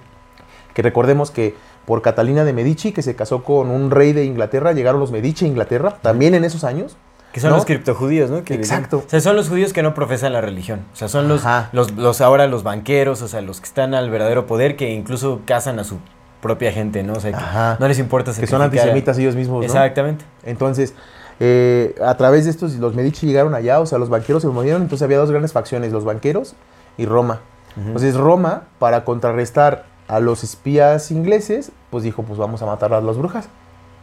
[0.74, 1.56] que recordemos que
[1.86, 5.46] por Catalina de Medici, que se casó con un rey de Inglaterra, llegaron los Medici
[5.46, 6.96] a Inglaterra, también en esos años.
[7.34, 7.56] Que son ¿no?
[7.56, 8.44] los criptojudíos, ¿no?
[8.44, 8.54] Que.
[8.54, 9.00] Exacto.
[9.06, 10.82] O sea, son los judíos que no profesan la religión.
[10.94, 14.12] O sea, son los, los, los ahora los banqueros, o sea, los que están al
[14.12, 15.98] verdadero poder, que incluso cazan a su
[16.42, 17.14] propia gente, ¿no?
[17.14, 17.78] O sea, que Ajá.
[17.80, 19.66] no les importa Que son antisemitas ellos mismos, ¿no?
[19.66, 20.26] Exactamente.
[20.44, 20.94] Entonces,
[21.40, 24.82] eh, a través de estos, los Medici llegaron allá, o sea, los banqueros se movieron,
[24.82, 26.56] entonces había dos grandes facciones, los banqueros
[26.98, 27.42] y Roma.
[27.76, 33.02] Entonces Roma, para contrarrestar a los espías ingleses, pues dijo, pues vamos a matar a
[33.02, 33.48] las brujas.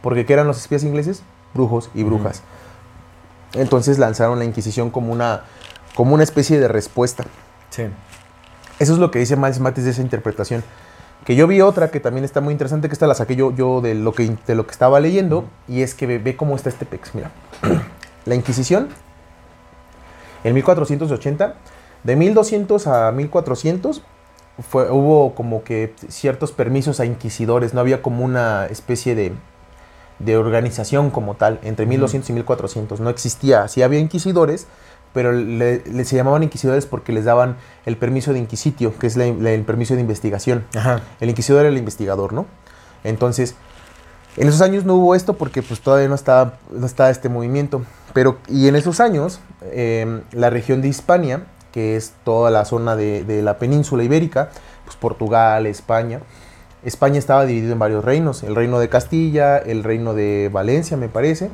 [0.01, 1.23] Porque ¿qué eran los espías ingleses?
[1.53, 2.43] Brujos y brujas.
[3.53, 5.43] Entonces lanzaron la Inquisición como una,
[5.95, 7.25] como una especie de respuesta.
[7.69, 7.83] Sí.
[8.79, 10.63] Eso es lo que dice Miles Matis de esa interpretación.
[11.25, 13.81] Que yo vi otra que también está muy interesante, que esta la saqué yo, yo
[13.81, 16.69] de, lo que, de lo que estaba leyendo, y es que ve, ve cómo está
[16.69, 17.13] este pex.
[17.13, 17.31] Mira,
[18.25, 18.89] la Inquisición,
[20.43, 21.55] en 1480,
[22.03, 24.01] de 1200 a 1400,
[24.67, 29.33] fue, hubo como que ciertos permisos a inquisidores, no había como una especie de,
[30.19, 34.67] de organización como tal, entre 1200 y 1400, no existía, sí había inquisidores,
[35.13, 39.17] pero le, le- se llamaban inquisidores porque les daban el permiso de inquisitio, que es
[39.17, 40.65] la- la- el permiso de investigación.
[40.75, 41.01] Ajá.
[41.19, 42.45] El inquisidor era el investigador, ¿no?
[43.03, 43.55] Entonces,
[44.37, 47.81] en esos años no hubo esto porque pues todavía no estaba, no estaba este movimiento.
[48.13, 52.95] Pero, y en esos años, eh, la región de Hispania, que es toda la zona
[52.95, 54.49] de, de la península ibérica,
[54.85, 56.19] pues Portugal, España,
[56.83, 61.07] España estaba dividido en varios reinos, el reino de Castilla, el reino de Valencia, me
[61.09, 61.49] parece,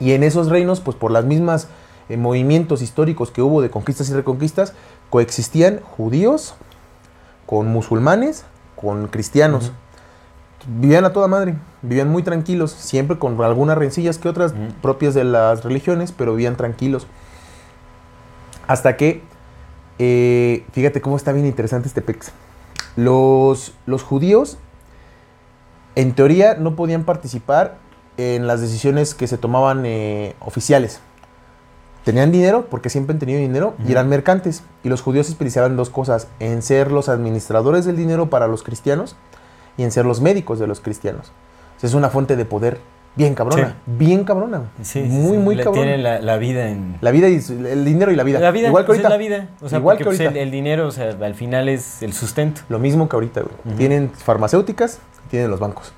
[0.00, 1.68] y en esos reinos, pues por las mismas
[2.08, 4.74] eh, movimientos históricos que hubo de conquistas y reconquistas,
[5.10, 6.54] coexistían judíos
[7.46, 9.72] con musulmanes, con cristianos.
[10.68, 15.24] Vivían a toda madre, vivían muy tranquilos, siempre con algunas rencillas que otras propias de
[15.24, 17.06] las religiones, pero vivían tranquilos.
[18.66, 19.22] Hasta que,
[19.98, 22.32] eh, fíjate cómo está bien interesante este pex.
[22.96, 24.58] Los, los judíos,
[25.94, 27.78] en teoría, no podían participar
[28.16, 31.00] en las decisiones que se tomaban eh, oficiales.
[32.06, 34.62] Tenían dinero, porque siempre han tenido dinero, y eran mercantes.
[34.84, 38.62] Y los judíos se especializaban dos cosas, en ser los administradores del dinero para los
[38.62, 39.16] cristianos
[39.76, 41.32] y en ser los médicos de los cristianos.
[41.76, 42.78] O sea, es una fuente de poder
[43.16, 43.74] bien cabrona, Sí.
[43.98, 44.62] bien cabrona.
[44.82, 45.38] Sí, muy, sí.
[45.42, 45.80] muy cabrona.
[45.82, 46.96] Tienen la, la vida en...
[47.00, 48.38] La vida y el dinero y la vida.
[48.38, 49.08] La vida, Igual que pues, es ahorita.
[49.08, 49.48] la vida.
[49.60, 50.40] O sea, Igual porque que pues, ahorita.
[50.40, 52.60] el, el dinero, o sea, al final es el sustento.
[52.68, 53.76] Lo mismo que ahorita, güey.
[53.76, 55.92] Tienen farmacéuticas, tienen los bancos.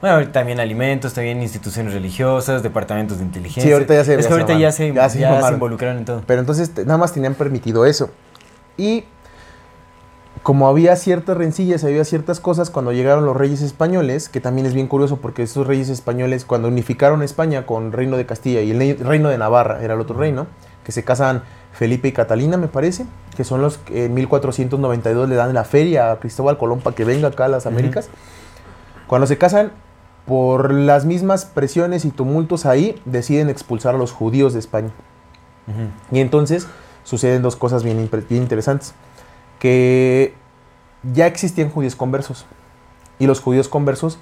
[0.00, 3.62] Bueno, también alimentos, también instituciones religiosas, departamentos de inteligencia.
[3.62, 6.22] Sí, ahorita ya se- Es que ahorita se ya se, Ya involucraron en todo.
[6.26, 8.10] Pero entonces nada más tenían permitido eso.
[8.76, 9.04] Y
[10.42, 14.74] como había ciertas rencillas, había ciertas cosas cuando llegaron los reyes españoles, que también es
[14.74, 18.98] bien curioso porque estos reyes españoles cuando unificaron España con Reino de Castilla y el
[18.98, 20.46] Reino de Navarra era el otro reino,
[20.84, 23.06] que se casan Felipe y Catalina, me parece,
[23.36, 27.04] que son los que en 1492 le dan la feria a Cristóbal Colón para que
[27.04, 28.08] venga acá a las Américas.
[29.08, 29.72] Cuando se casan,
[30.26, 34.90] por las mismas presiones y tumultos ahí, deciden expulsar a los judíos de España.
[36.10, 36.66] Y entonces
[37.04, 38.94] suceden dos cosas bien, interesantes.
[39.60, 40.34] Que
[41.14, 42.44] ya existían judíos conversos.
[43.18, 44.18] Y los judíos conversos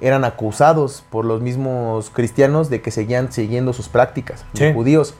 [0.00, 4.44] eran acusados por los mismos cristianos de que seguían siguiendo sus prácticas.
[4.52, 4.66] Sí.
[4.66, 5.14] Los judíos,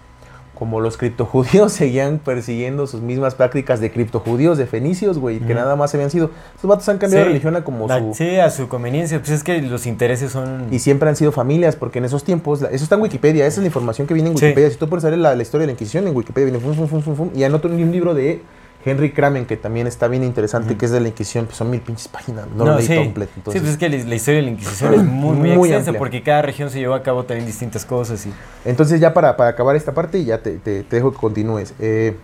[0.59, 5.77] como los criptojudíos, seguían persiguiendo sus mismas prácticas de criptojudíos, de fenicios, güey, que nada
[5.77, 6.31] más habían sido.
[6.55, 7.29] Estos vatos han cambiado Sí.
[7.29, 8.15] de religión a como La- su.
[8.15, 9.19] Sí, a su conveniencia.
[9.19, 10.67] Pues es que los intereses son.
[10.73, 13.57] Y siempre han sido familias, porque en esos tiempos, la- eso está en Wikipedia, esa
[13.61, 14.45] es la información que viene en Sí.
[14.47, 14.71] Wikipedia.
[14.71, 16.89] Si tú puedes saber la, la historia de la Inquisición, en Wikipedia viene fum, fum,
[16.89, 18.43] fum, fum, fum, y en otro un libro de
[18.85, 20.79] Henry Kramen, que también está bien interesante, Ujú.
[20.79, 22.97] que es de la Inquisición, pues son mil pinches páginas, no, lo leí sí.
[22.97, 23.33] completo.
[23.35, 25.69] Sí, Entonces, pues es que la, la historia de la Inquisición es muy, muy, Muy
[25.69, 25.99] extensa amplia.
[25.99, 28.25] porque cada región se llevó a cabo también distintas cosas.
[28.27, 28.33] Y...
[28.65, 31.75] entonces ya para, para acabar esta parte, ya te, te- te dejo que continúes.
[31.81, 32.17] Eh,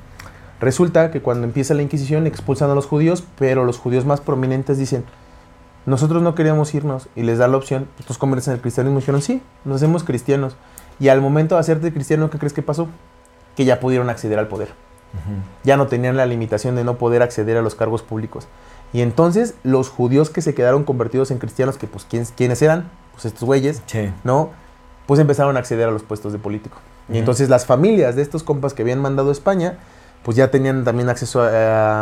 [0.61, 4.79] resulta que cuando empieza la Inquisición expulsan a los judíos, pero los judíos más prominentes
[4.79, 5.05] dicen,
[5.87, 9.03] nosotros no queríamos irnos, y les da la opción, tus conviertes en el cristianismo, y
[9.03, 10.57] dijeron, sí, nos hacemos cristianos.
[11.01, 12.89] Y al momento de hacerte cristiano, ¿qué crees que pasó?
[13.57, 14.69] Que ya pudieron acceder al poder.
[15.65, 18.47] Ya no tenían la limitación de no poder acceder a los cargos públicos.
[18.93, 22.91] Y entonces los judíos que se quedaron convertidos en cristianos, que pues ¿quiénes, quiénes eran?
[23.13, 24.13] Pues estos güeyes, Sí.
[24.25, 24.51] ¿no?
[25.07, 26.79] Pues empezaron a acceder a los puestos de político.
[27.09, 29.79] Y entonces las familias de estos compas que habían mandado a España,
[30.23, 32.01] pues ya tenían también acceso a,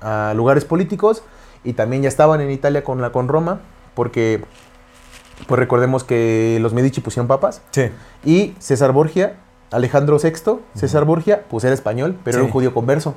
[0.00, 1.22] a- a lugares políticos
[1.64, 3.60] y también ya estaban en Italia con, la, con Roma,
[3.94, 4.42] porque
[5.46, 7.90] pues recordemos que los Medici pusieron papas Sí.
[8.24, 9.36] y César Borgia,
[9.70, 12.46] Alejandro VI, César Borgia, pues era español, pero era Sí.
[12.46, 13.14] un judío converso.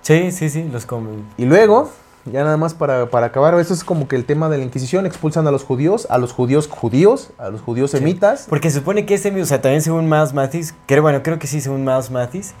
[0.00, 1.90] Sí, sí, sí, los com- Y luego,
[2.24, 5.06] ya nada más para, para acabar, eso es como que el tema de la Inquisición,
[5.06, 7.98] expulsan a los judíos, a los judíos judíos, a los judíos Sí.
[7.98, 8.46] semitas.
[8.48, 11.46] Porque se supone que este, o sea, también según Miles Mathis, creo, bueno, creo que
[11.46, 12.54] sí, según Miles Mathis,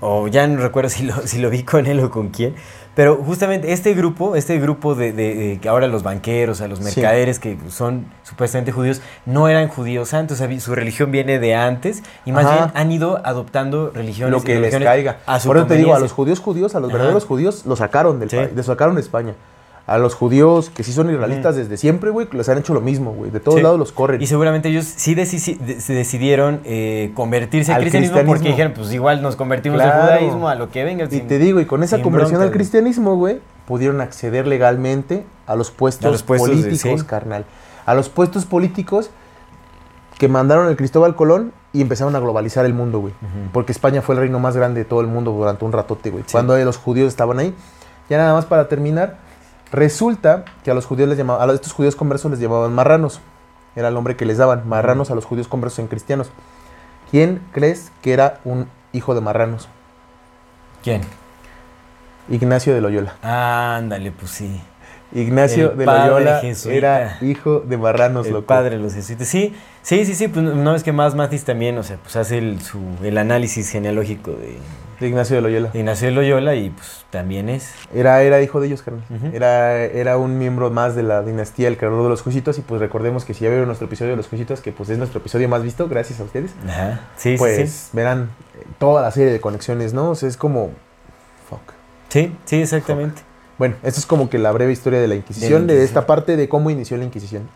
[0.00, 2.54] o ya no recuerdo si lo, si lo vi con él o con quién,
[2.94, 6.78] pero justamente este grupo, este grupo de, de- de que ahora los banqueros, a los
[6.80, 6.84] Sí.
[7.00, 11.54] mercaderes que son supuestamente judíos, no eran judíos santos, o sea, su religión viene de
[11.54, 12.54] antes y más Ajá.
[12.56, 14.32] bien han ido adoptando religiones.
[14.32, 15.18] lo que y les religiones caiga.
[15.26, 16.96] A su Por eso te digo, a los judíos judíos, a los Ajá.
[16.98, 18.36] verdaderos judíos, los sacaron del Sí.
[18.36, 19.34] país, los sacaron de España.
[19.90, 23.12] A los judíos que sí son israelitas desde siempre, güey, les han hecho lo mismo,
[23.12, 23.32] güey.
[23.32, 23.62] De todos Sí.
[23.64, 24.22] lados los corren.
[24.22, 28.92] Y seguramente ellos sí deci- de- se decidieron eh, convertirse al, cristianismo, porque dijeron, pues
[28.92, 30.02] igual nos convertimos Claro.
[30.02, 31.06] al judaísmo, a lo que venga.
[31.06, 35.24] Y sin- te digo, y con esa conversión bronca, al cristianismo, güey, pudieron acceder legalmente
[35.48, 37.06] a los puestos, A los puestos políticos, sí.
[37.06, 37.44] carnal.
[37.84, 39.10] A los puestos políticos
[40.18, 43.14] que mandaron el Cristóbal Colón y empezaron a globalizar el mundo, güey.
[43.52, 46.22] Porque España fue el reino más grande de todo el mundo durante un ratote, güey.
[46.26, 46.32] Sí.
[46.32, 47.54] Cuando los judíos estaban ahí.
[48.08, 49.18] Ya nada más para terminar,
[49.72, 53.20] resulta que a los judíos les llamaban, a estos judíos conversos les llamaban marranos.
[53.76, 56.30] Era el nombre que les daban, marranos a los judíos conversos en cristianos.
[57.10, 59.68] ¿Quién crees que era un hijo de marranos?
[60.82, 61.02] ¿Quién?
[62.28, 63.16] Ignacio de Loyola.
[63.22, 64.60] Ándale, pues sí.
[65.12, 66.76] Ignacio El de Loyola jesuita.
[66.76, 68.46] era hijo de marranos, el loco.
[68.46, 69.26] padre de los jesuitas.
[69.26, 70.28] Sí, sí, sí, sí.
[70.28, 73.70] Pues no es que más Matis también, o sea, pues hace el, su, el análisis
[73.70, 74.58] genealógico de,
[75.00, 75.70] De Ignacio de Loyola.
[75.70, 77.72] de Ignacio de Loyola y pues también es.
[77.94, 79.02] Era, era hijo de ellos, carnal.
[79.32, 82.58] Era, era un miembro más de la dinastía, el creador de los juicitos.
[82.58, 84.98] Y pues recordemos que si ya vieron nuestro episodio de los juicitos, que pues es
[84.98, 87.00] nuestro episodio más visto, gracias a ustedes, Ajá.
[87.16, 90.10] Sí, pues sí, verán eh, toda la serie de conexiones, ¿no?
[90.10, 90.70] O sea, es como...
[91.48, 91.72] Fuck.
[92.10, 93.22] Sí, sí, exactamente.
[93.56, 95.84] Bueno, esto es como que la breve historia de la Inquisición, de, Inquisición.
[95.84, 97.48] esta parte de cómo inició la Inquisición.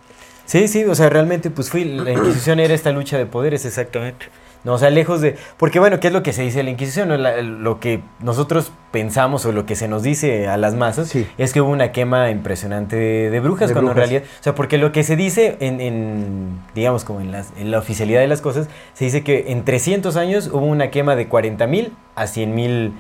[0.46, 4.26] Sí, sí, o sea, realmente pues fui, la Inquisición era esta lucha de poderes, exactamente.
[4.64, 5.36] No, o sea, lejos de...
[5.58, 7.08] Porque bueno, ¿qué es lo que se dice de la Inquisición?
[7.08, 11.08] No, la- lo que nosotros pensamos o lo que se nos dice a las masas
[11.08, 11.26] Sí.
[11.36, 14.08] es que hubo una quema impresionante de, de brujas, De cuando brujas.
[14.08, 14.30] en realidad...
[14.40, 17.78] O sea, porque lo que se dice en, en, digamos, como en, las- en la
[17.78, 21.66] oficialidad de las cosas, se dice que en 300 años hubo una quema de 40
[21.66, 22.92] mil a 100 mil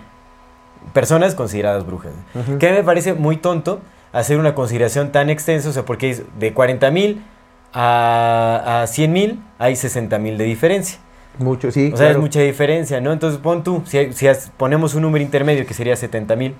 [0.92, 2.12] personas consideradas brujas.
[2.58, 3.80] Que me parece muy tonto
[4.12, 7.22] hacer una consideración tan extensa, o sea, porque es de 40 mil
[7.72, 10.98] a, a 100 mil hay 60 mil de diferencia.
[11.38, 11.86] Mucho, sí.
[11.86, 12.12] O sea, claro.
[12.12, 13.12] es mucha diferencia, ¿no?
[13.12, 16.54] Entonces pon tú, si, si has- ponemos un número intermedio que sería 70 mil,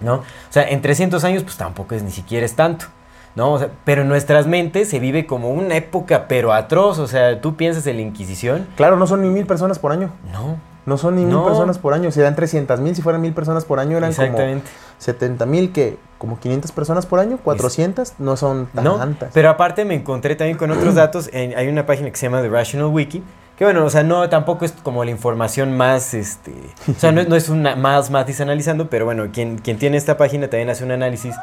[0.00, 0.14] ¿no?
[0.16, 2.86] O sea, en 300 años, pues tampoco es ni siquiera es tanto,
[3.34, 3.52] ¿no?
[3.52, 7.40] O sea, pero en nuestras mentes se vive como una época, pero atroz, o sea,
[7.40, 10.10] tú piensas en la Inquisición, Claro, no son ni mil personas por año.
[10.32, 11.46] no, No son ni mil No.
[11.46, 12.94] personas por año, serían 300 mil.
[12.94, 14.68] Si fueran mil personas por año, eran como Exactamente.
[14.98, 19.30] 70 mil, que como 500 personas por año, 400, no son No, tantas.
[19.32, 21.30] pero aparte me encontré también con otros datos.
[21.32, 23.22] En- hay una página que se llama The Rational Wiki.
[23.58, 26.52] Que bueno, o sea, no, tampoco es como la información más, este...
[26.90, 29.96] O sea, no, es- no es una más Matis analizando, pero bueno, quien, quien tiene
[29.96, 31.36] esta página también hace un análisis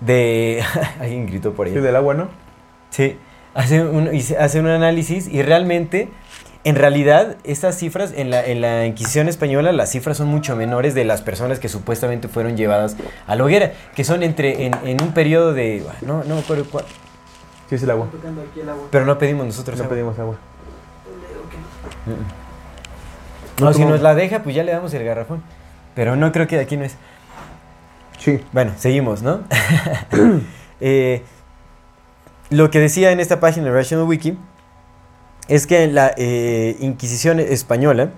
[0.00, 0.62] de...
[1.00, 1.72] Alguien gritó por ahí.
[1.74, 2.28] Sí, del agua, ¿no?
[2.90, 3.16] Sí,
[3.54, 6.08] hace un, hace un análisis y realmente,
[6.64, 10.94] en realidad, estas cifras, en la, en la Inquisición española, las cifras son mucho menores
[10.94, 12.96] de las personas que supuestamente fueron llevadas
[13.26, 16.64] a la hoguera, que son entre, en, en un periodo de, no, no me acuerdo
[16.70, 16.84] cuál,
[17.70, 18.08] Sí, es el agua.
[18.90, 19.94] pero no pedimos nosotros No agua.
[19.94, 20.36] pedimos agua.
[22.06, 25.42] No, No, si nos la deja, pues ya le damos el garrafón.
[25.94, 26.96] Pero no creo que de aquí no es.
[28.18, 28.40] Sí.
[28.52, 29.40] Bueno, seguimos, ¿no?
[30.82, 31.22] Eh,
[32.48, 34.38] lo que decía en esta página de Rational Wiki
[35.48, 38.12] es que la eh, Inquisición española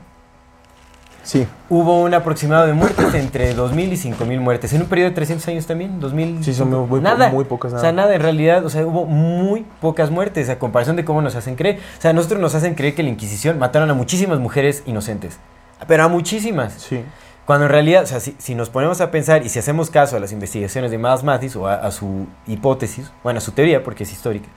[1.24, 1.46] Sí.
[1.70, 4.72] hubo un aproximado de muertes entre 2.000 y 5.000 muertes.
[4.72, 6.42] En un periodo de 300 años también, 2.000.
[6.42, 7.28] Sí, son muy- muy po- nada.
[7.30, 10.96] muy pocas, O sea, nada, en realidad, o sea, hubo muy pocas muertes a comparación
[10.96, 11.78] de cómo nos hacen creer.
[11.98, 15.38] O sea, nosotros nos hacen creer que la Inquisición mataron a muchísimas mujeres inocentes.
[15.86, 16.72] Pero a muchísimas.
[16.74, 17.02] Sí.
[17.46, 20.16] Cuando en realidad, o sea, si, si nos ponemos a pensar y si hacemos caso
[20.16, 23.82] a las investigaciones de Miles Mathis o a, a su hipótesis, bueno, a su teoría,
[23.82, 24.48] porque es histórica,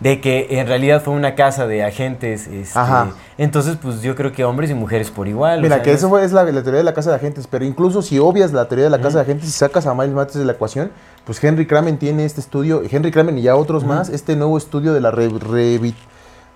[0.00, 3.08] de que en realidad fue una casa de agentes, este, Ajá.
[3.36, 5.58] entonces pues yo creo que hombres y mujeres por igual.
[5.58, 7.48] o Mira, sea, que no eso es- la, la teoría de la casa de agentes,
[7.48, 10.12] pero incluso si obvias la teoría de la casa de agentes y sacas a Miles
[10.12, 10.92] Mattes de la ecuación,
[11.24, 14.92] pues Henry Kramen tiene este estudio, Henry Kramen y ya otros más, este nuevo estudio
[14.94, 15.94] de la re- revi-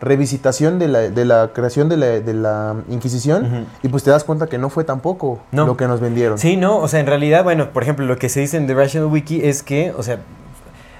[0.01, 4.24] revisitación de la, de la creación de la, de la Inquisición, y pues te das
[4.24, 5.66] cuenta que no fue tampoco No.
[5.66, 6.38] lo que nos vendieron.
[6.38, 8.74] Sí, no, o sea, en realidad, bueno, por ejemplo, lo que se dice en The
[8.74, 10.18] Rational Wiki es que, o sea,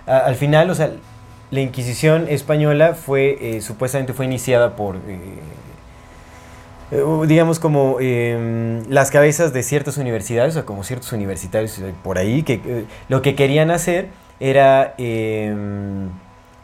[0.07, 0.90] a- al final, o sea,
[1.53, 5.18] la Inquisición española fue, eh, supuestamente fue iniciada por, eh,
[6.90, 12.18] eh, digamos, como eh, las cabezas de ciertas universidades, o como ciertos universitarios eh, por
[12.18, 14.09] ahí, que lo que querían hacer
[14.40, 15.55] era eh,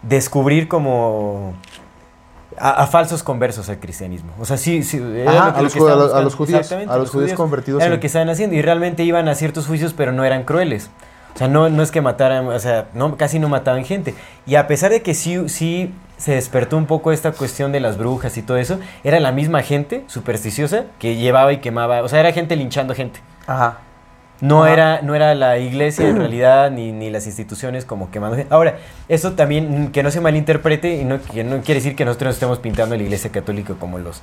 [0.02, 1.54] descubrir como...
[2.60, 4.32] A, a falsos conversos al cristianismo.
[4.40, 4.96] O sea, sí, sí.
[5.24, 6.24] Ajá, lo a lo los que ju- a estaban los- a buscando.
[6.24, 8.56] los judíos, a los judíos convertidos, Era lo que estaban haciendo.
[8.56, 10.90] Y realmente iban a ciertos juicios, pero no eran crueles.
[11.38, 14.12] O sea, no, no es que mataran, o sea, no, casi no mataban gente.
[14.44, 17.96] Y a pesar de que sí, sí se despertó un poco esta cuestión de las
[17.96, 22.02] brujas y todo eso, era la misma gente supersticiosa que llevaba y quemaba.
[22.02, 23.20] O sea, era gente linchando gente.
[23.46, 23.78] Ajá.
[24.40, 24.72] No Ajá.
[24.72, 28.52] era, no era la iglesia en realidad, ni, ni las instituciones como quemando gente.
[28.52, 28.78] Ahora,
[29.08, 32.58] eso también, que no se malinterprete, y no, que no quiere decir que nosotros estemos
[32.58, 34.22] pintando a la iglesia católica como los,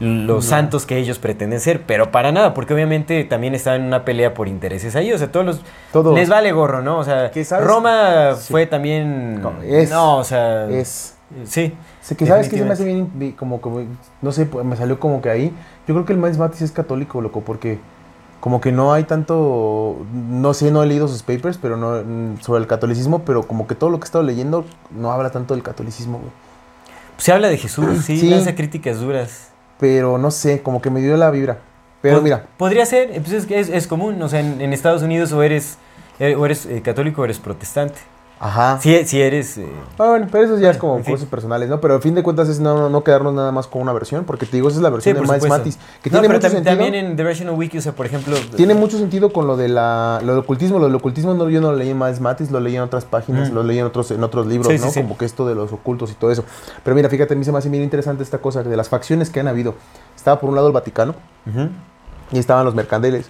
[0.00, 4.04] los santos que ellos pretenden ser, pero para nada, porque obviamente también están en una
[4.04, 5.60] pelea por intereses ahí, o sea, todos los...
[5.92, 6.14] Todos.
[6.14, 6.98] Les vale gorro, ¿no?
[6.98, 7.30] O sea.
[7.60, 8.46] Roma Sí.
[8.50, 9.40] fue también...
[9.42, 10.68] No, es- no, o sea...
[10.70, 11.16] Es.
[11.44, 11.74] Sí.
[12.00, 13.82] Sé que sabes que se me hace bien, como, como,
[14.22, 15.52] no sé, pues, me salió como que ahí.
[15.86, 17.78] Yo creo que el Miles Matis es católico, loco, porque
[18.40, 22.40] como que no hay tanto, no sé, no he leído sus papers, pero no mm,
[22.40, 25.52] sobre el catolicismo, pero como que todo lo que he estado leyendo no habla tanto
[25.54, 26.30] del catolicismo, güey.
[27.18, 28.30] Se habla de Jesús, sí, Sí.
[28.30, 29.49] lanza críticas duras.
[29.80, 31.58] Pero no sé, como que me dio la vibra.
[32.02, 34.72] Pero Pod- mira, Podría ser, pues es, que es, es común, o sea, en, en
[34.72, 35.78] Estados Unidos o eres,
[36.18, 37.98] eh, o eres eh, católico o eres protestante.
[38.40, 38.80] Ajá.
[38.80, 39.58] Si, si eres...
[39.58, 39.66] eh,
[39.98, 41.14] Ah, bueno, pero eso ya es como fin.
[41.14, 41.80] cosas personales, ¿no?
[41.80, 44.24] Pero a fin de cuentas es no, no, no quedarnos nada más con una versión,
[44.24, 45.58] porque te digo, esa es la sí, versión de Miles supuesto.
[45.58, 46.76] Matis, que No, tiene pero mucho tam- sentido.
[46.76, 48.34] también en The Rational Wiki, o sea, por ejemplo...
[48.56, 50.78] Tiene mucho sentido con lo de la lo del ocultismo.
[50.78, 53.04] Lo del ocultismo no, yo no lo leí en Miles Matis, lo leí en otras
[53.04, 53.54] páginas, Mm.
[53.54, 54.90] lo leí en otros, en otros libros, Sí, sí, ¿no?
[54.90, 55.02] sí.
[55.02, 56.44] Como que esto de los ocultos y todo eso.
[56.82, 59.28] Pero mira, fíjate, a mí se me hace bien interesante esta cosa de las facciones
[59.30, 59.74] que han habido.
[60.16, 61.14] Estaba por un lado el Vaticano
[62.32, 63.28] y estaban los mercaderes.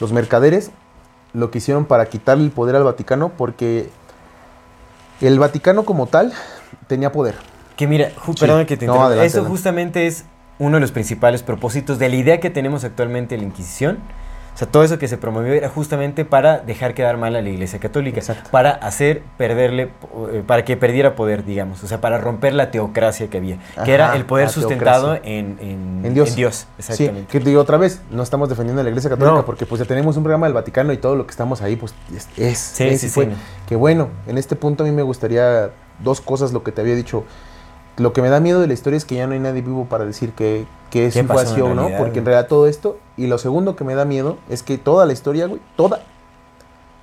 [0.00, 0.70] Los mercaderes
[1.32, 3.90] lo que hicieron para quitarle el poder al Vaticano porque
[5.26, 6.32] el Vaticano como tal
[6.86, 7.34] tenía poder.
[7.76, 8.32] Que mira, Sí.
[8.40, 9.06] perdón que te No, interrumpa.
[9.06, 9.50] adelante, Eso adelante.
[9.50, 10.24] justamente es
[10.58, 13.98] uno de los principales propósitos de la idea que tenemos actualmente de la Inquisición.
[14.54, 17.48] O sea, todo eso que se promovió era justamente para dejar quedar mal a la
[17.48, 18.50] Iglesia Católica, Exacto.
[18.52, 19.90] para hacer perderle,
[20.32, 23.92] eh, para que perdiera poder, digamos, o sea, para romper la teocracia que había, que
[23.92, 26.28] era el poder sustentado en, en, En Dios.
[26.30, 27.26] en Dios, Sí, exactamente.
[27.32, 29.44] que te digo otra vez, no estamos defendiendo a la Iglesia Católica No.
[29.44, 31.92] porque pues ya tenemos un programa del Vaticano y todo lo que estamos ahí pues
[32.14, 33.24] es, es, Sí, es sí, y fue.
[33.26, 33.30] sí.
[33.66, 36.94] Que bueno, en este punto a mí me gustaría dos cosas, lo que te había
[36.94, 37.24] dicho.
[37.96, 39.84] Lo que me da miedo de la historia es que ya no hay nadie vivo
[39.84, 42.98] para decir que, que ¿Qué sí fue así o no, porque en realidad todo esto,
[43.16, 46.00] y lo segundo que me da miedo es que toda la historia, güey, toda,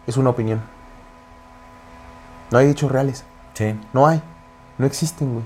[0.06, 0.62] es una opinión.
[2.52, 3.24] No hay hechos reales,
[3.54, 4.22] Sí, no hay,
[4.78, 5.46] no existen, güey.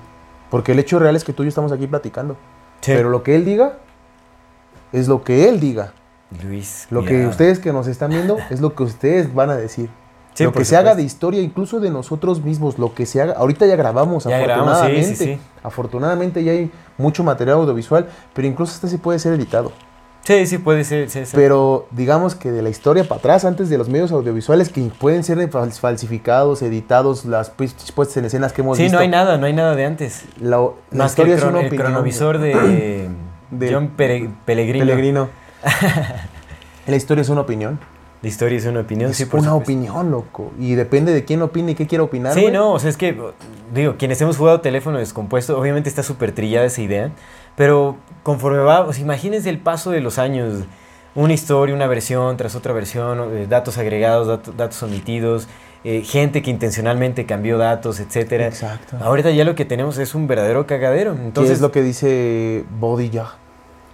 [0.50, 2.36] Porque el hecho real es que tú y yo estamos aquí platicando.
[2.82, 2.94] sí.
[2.96, 3.78] Pero lo que él diga
[4.92, 5.94] es lo que él diga.
[6.44, 9.90] Luis, Lo que ustedes que nos están viendo es lo que ustedes van a decir.
[10.36, 13.34] Sí, lo que se haga de historia, incluso de nosotros mismos, lo que se haga.
[13.34, 15.16] Ahorita ya grabamos, Ya grabamos, sí, afortunadamente.
[15.16, 15.40] sí, sí.
[15.64, 19.72] Afortunadamente ya hay mucho material audiovisual, pero incluso este sí puede ser editado.
[20.24, 21.10] Sí, sí, puede ser.
[21.10, 21.32] sí, sí.
[21.36, 25.24] Pero digamos que de la historia para atrás, antes de los medios audiovisuales que pueden
[25.24, 28.98] ser fal- falsificados, editados, las pues- puestas en escenas que hemos Sí, visto.
[28.98, 30.26] no hay nada, no hay nada de antes.
[30.42, 31.86] La, la Más que historia el, es una el opinión.
[31.92, 33.10] cronovisor de,
[33.52, 34.86] De- John Pere- Pellegrino.
[34.86, 35.30] Pellegrino.
[36.88, 37.80] la historia es una opinión.
[38.26, 39.72] La historia es una opinión, Es sí, por una supuesto.
[39.72, 40.52] opinión, loco.
[40.60, 42.34] Y depende de quién opine y qué quiera opinar.
[42.34, 42.52] Sí, güey.
[42.54, 43.16] no, o sea, es que,
[43.72, 47.12] digo, quienes hemos jugado teléfono descompuesto, obviamente está súper trillada esa idea,
[47.56, 50.64] pero conforme va, o sea, imagínense el paso de los años,
[51.14, 55.48] una historia, una versión tras otra versión, eh, datos agregados, dato- datos omitidos,
[55.84, 58.48] eh, gente que intencionalmente cambió datos, etcétera.
[58.48, 58.98] Exacto.
[59.02, 61.14] Ahorita ya lo que tenemos es un verdadero cagadero.
[61.16, 63.36] ¿Qué Entonces, es lo que dice Body ya?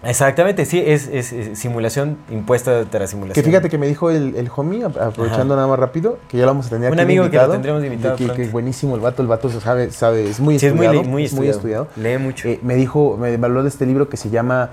[0.04, 3.34] Exactamente, sí, es, es- es simulación impuesta tras simulación.
[3.44, 5.62] Que fíjate que me dijo el, el homie, aprovechando Ajá.
[5.62, 7.84] nada más rápido, que ya lo vamos a tener Un aquí amigo que lo tendremos
[7.84, 10.74] invitado que, que buenísimo el vato, el vato se sabe, sabe es muy Sí, es
[10.76, 11.08] muy, estudiado.
[11.10, 11.84] muy es muy estudiado.
[11.92, 12.18] estudiado.
[12.18, 12.48] Lee mucho.
[12.48, 14.72] Eh, me dijo, me habló de este libro que se llama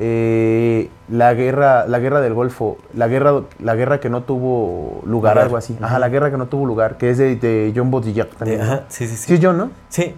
[0.00, 5.34] eh, la guerra, la guerra del Golfo, la guerra, la guerra que no tuvo lugar,
[5.34, 5.38] Lugar.
[5.38, 5.76] algo así.
[5.80, 8.60] Ajá, la guerra que no tuvo lugar, que es de, de John Baudrillard también.
[8.60, 9.24] ajá, sí, sí, sí.
[9.26, 9.70] Sí, es John, ¿no?
[9.88, 10.14] Sí.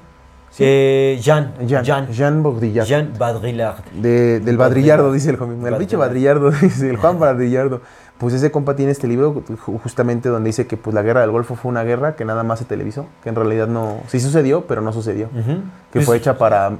[0.50, 0.64] Sí.
[0.66, 1.54] Eh, Jean.
[1.66, 2.08] Jean, Jean.
[2.12, 2.86] Jean Baudrillard.
[2.86, 3.84] Jean Baudrillard.
[3.92, 5.68] De- del Badrillardo, dice el homie.
[5.68, 7.80] El bicho Badrillardo, dice el Juan Badrillardo.
[8.18, 11.30] Pues ese compa tiene este libro ju- justamente donde dice que pues la guerra del
[11.30, 14.66] Golfo fue una guerra que nada más se televisó, que en realidad no, sí sucedió,
[14.66, 15.28] pero no sucedió.
[15.28, 15.52] Ujú.
[15.52, 15.60] Que
[15.94, 16.72] Pues, fue hecha para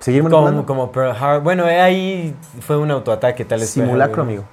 [0.00, 0.66] seguir manipulando.
[0.66, 1.42] como, como Pearl Harbor.
[1.44, 3.70] Bueno, eh, ahí fue un autoataque, tal vez.
[3.70, 4.44] simulacro, amigo.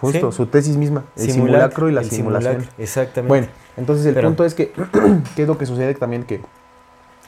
[0.00, 0.36] Justo, Sí.
[0.36, 1.04] su tesis misma.
[1.16, 1.38] El Simulacro,
[1.78, 2.66] simulacro y la simulación.
[2.76, 3.28] exactamente.
[3.28, 3.46] Bueno,
[3.78, 4.72] entonces el Pero- punto es que,
[5.36, 6.24] ¿qué es lo que sucede también?
[6.24, 6.42] Que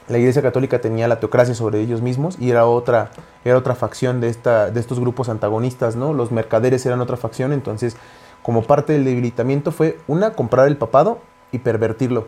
[0.09, 3.11] la Iglesia Católica tenía la teocracia sobre ellos mismos y era otra,
[3.45, 6.13] era otra facción de, esta, de estos grupos antagonistas, ¿no?
[6.13, 7.95] Los mercaderes eran otra facción, entonces
[8.41, 11.19] como parte del debilitamiento fue, una, comprar el papado
[11.51, 12.27] y pervertirlo.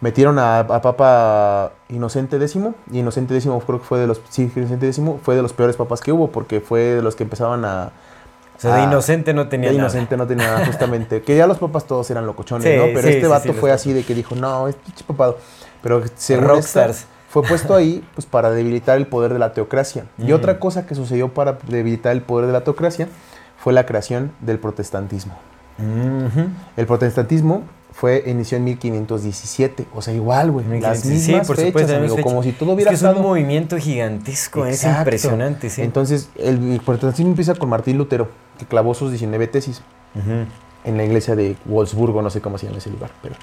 [0.00, 2.56] Metieron a, a Papa Inocente X,
[2.92, 5.76] y Inocente X creo que fue de los, sí, Inocente X fue de los peores
[5.76, 7.90] papas que hubo, porque fue de los que empezaban a...
[8.56, 9.88] O sea, de inocente no tenía de nada.
[9.88, 11.22] inocente no tenía nada, justamente.
[11.24, 12.84] que ya los papas todos eran locochones, Sí, ¿no?
[12.94, 15.38] Pero sí, este vato fue así de que dijo, no, es pinche papado.
[15.82, 16.96] Pero según Rockstars.
[16.98, 20.04] esta, fue puesto ahí pues para debilitar el poder de la teocracia.
[20.18, 20.34] Y Ujú.
[20.34, 23.08] otra cosa que sucedió para debilitar el poder de la teocracia
[23.58, 25.36] fue la creación del protestantismo.
[26.76, 27.62] El protestantismo
[27.92, 31.98] fue inició en 1517, o sea, igual, güey, las Sí, mismas por fechas, supuesto, la
[31.98, 32.28] amigo, fecha.
[32.28, 35.82] como si todo Es hubiera que es un movimiento gigantesco, es impresionante, sí.
[35.82, 38.28] Entonces, el, el protestantismo empieza con Martín Lutero,
[38.58, 39.82] que clavó sus 19 tesis.
[40.14, 40.46] Ujú.
[40.84, 43.34] En la iglesia de Wolfsburgo, no sé cómo se llama ese lugar, pero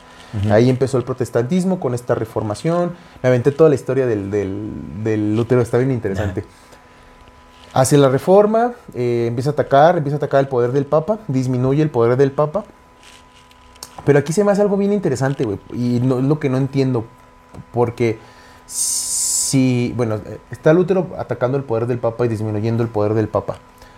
[0.52, 2.94] ahí empezó el protestantismo con esta reformación.
[3.22, 6.44] Me aventé toda la historia del, del- del Lutero, está bien interesante.
[7.74, 11.84] Hace la reforma, eh, empieza a atacar, empieza a atacar el poder del Papa, disminuye
[11.84, 12.64] el poder del Papa.
[14.04, 16.58] Pero aquí se me hace algo bien interesante, güey, y no, es lo que no
[16.58, 17.06] entiendo,
[17.72, 18.18] porque
[18.66, 20.20] si, bueno,
[20.50, 23.58] está Lutero atacando el poder del Papa y disminuyendo el poder del Papa.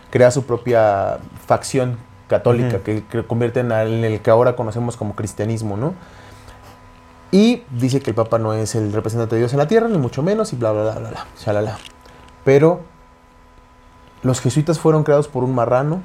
[0.10, 1.98] Crea su propia facción
[2.30, 2.84] católica Ujú.
[2.84, 5.94] que, que convierte en, el que ahora conocemos como cristianismo, ¿no?
[7.32, 9.98] Y dice que el Papa no es el representante de Dios en la tierra, ni
[9.98, 11.78] mucho menos, y bla, bla, bla, bla, bla, shalala.
[12.46, 12.82] Pero
[14.24, 16.02] los jesuitas fueron creados por un marrano,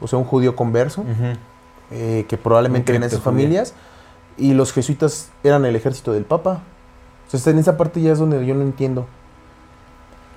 [0.00, 1.36] o sea, un judío converso, Ujú.
[1.90, 3.74] eh, que probablemente eran esas familias,
[4.36, 6.60] y los jesuitas eran el ejército del Papa.
[7.24, 9.06] Entonces, en esa parte ya es donde yo no entiendo.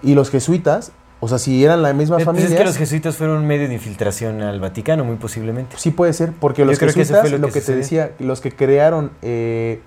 [0.01, 0.91] Y los jesuitas,
[1.23, 3.73] o sea, si eran la misma familia, es que los jesuitas fueron un medio de
[3.73, 5.75] infiltración al Vaticano, muy posiblemente.
[5.77, 7.61] sí puede ser, porque Yo los creo que eso jesuitas, fue lo lo que, que
[7.61, 9.81] te decía, los que crearon, eh,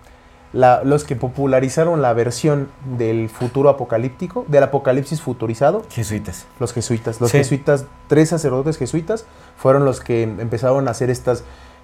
[0.52, 6.46] la- los que popularizaron la versión del futuro apocalíptico, del apocalipsis futurizado, Jesuitas.
[6.60, 7.20] los jesuitas.
[7.20, 7.38] Los Sí.
[7.38, 9.26] jesuitas, tres sacerdotes jesuitas,
[9.56, 11.40] fueron los que empezaron a hacer estas,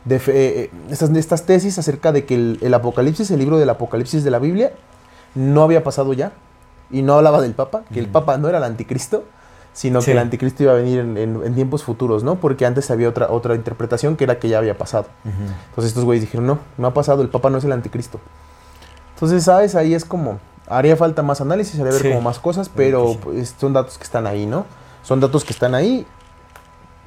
[0.08, 4.24] eh, eh, estas, estas tesis acerca de que el, el Apocalipsis, el libro del Apocalipsis
[4.24, 4.72] de la Biblia,
[5.34, 6.32] no había pasado ya.
[6.90, 8.06] Y no hablaba del Papa, que el.
[8.06, 9.24] Papa no era el anticristo,
[9.72, 10.06] sino Sí.
[10.06, 12.36] que el anticristo iba a venir en, en- en tiempos futuros, ¿no?
[12.36, 15.06] Porque antes había otra, otra interpretación que era que ya había pasado.
[15.24, 18.20] Entonces estos güeyes dijeron, no, no ha pasado, el Papa no es el anticristo.
[19.14, 19.74] Entonces, ¿sabes?
[19.74, 22.08] Ahí es como, haría falta más análisis, haría ver Sí.
[22.08, 23.18] como más cosas, pero sí.
[23.22, 24.66] pues, son datos que están ahí, ¿no?
[25.02, 26.06] Son datos que están ahí.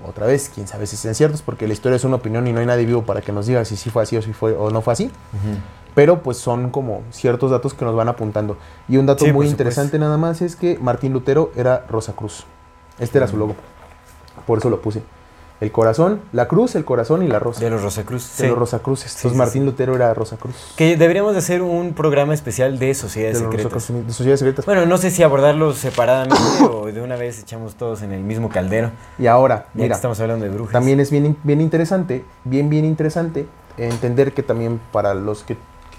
[0.07, 2.59] Otra vez, quién sabe si sean ciertos, porque la historia es una opinión y no
[2.59, 4.69] hay nadie vivo para que nos diga si sí fue así o si fue o
[4.69, 5.05] no fue así.
[5.05, 5.57] Ujú.
[5.95, 8.57] Pero pues son como ciertos datos que nos van apuntando.
[8.89, 12.45] Y un dato Sí, muy interesante nada más es que Martín Lutero era Rosa Cruz.
[12.99, 13.55] Este era su logo.
[14.45, 15.01] Por eso lo puse.
[15.61, 17.61] El corazón, la cruz, el corazón y la rosa.
[17.61, 18.23] De los Rosacruz.
[18.37, 18.47] De sí.
[18.47, 19.09] los Rosacruces.
[19.11, 19.65] Sí, Entonces Martín.
[19.65, 20.73] Lutero era Rosa Cruz.
[20.75, 23.71] Que deberíamos de hacer un programa especial de sociedades de secretas.
[23.71, 24.65] Rosacruces, de sociedades secretas.
[24.65, 26.37] Bueno, no sé si abordarlos separadamente
[26.69, 28.91] o de una vez echamos todos en el mismo caldero.
[29.17, 30.73] y ahora, Ya que mira, estamos hablando de brujas.
[30.73, 35.55] también es bien, bien interesante, bien, bien interesante, entender que también para los que,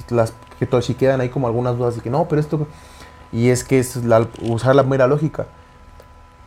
[0.07, 2.67] que las que to- si quedan ahí como algunas dudas de que no, pero esto
[3.33, 5.47] y es que es la- usar la mera lógica.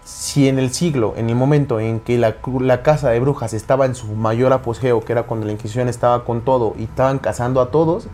[0.10, 3.94] Si en el siglo, en el momento en que la, casa de brujas estaba en
[3.94, 7.70] su mayor apogeo, que era cuando la Inquisición estaba con todo y estaban cazando a
[7.70, 8.08] todos,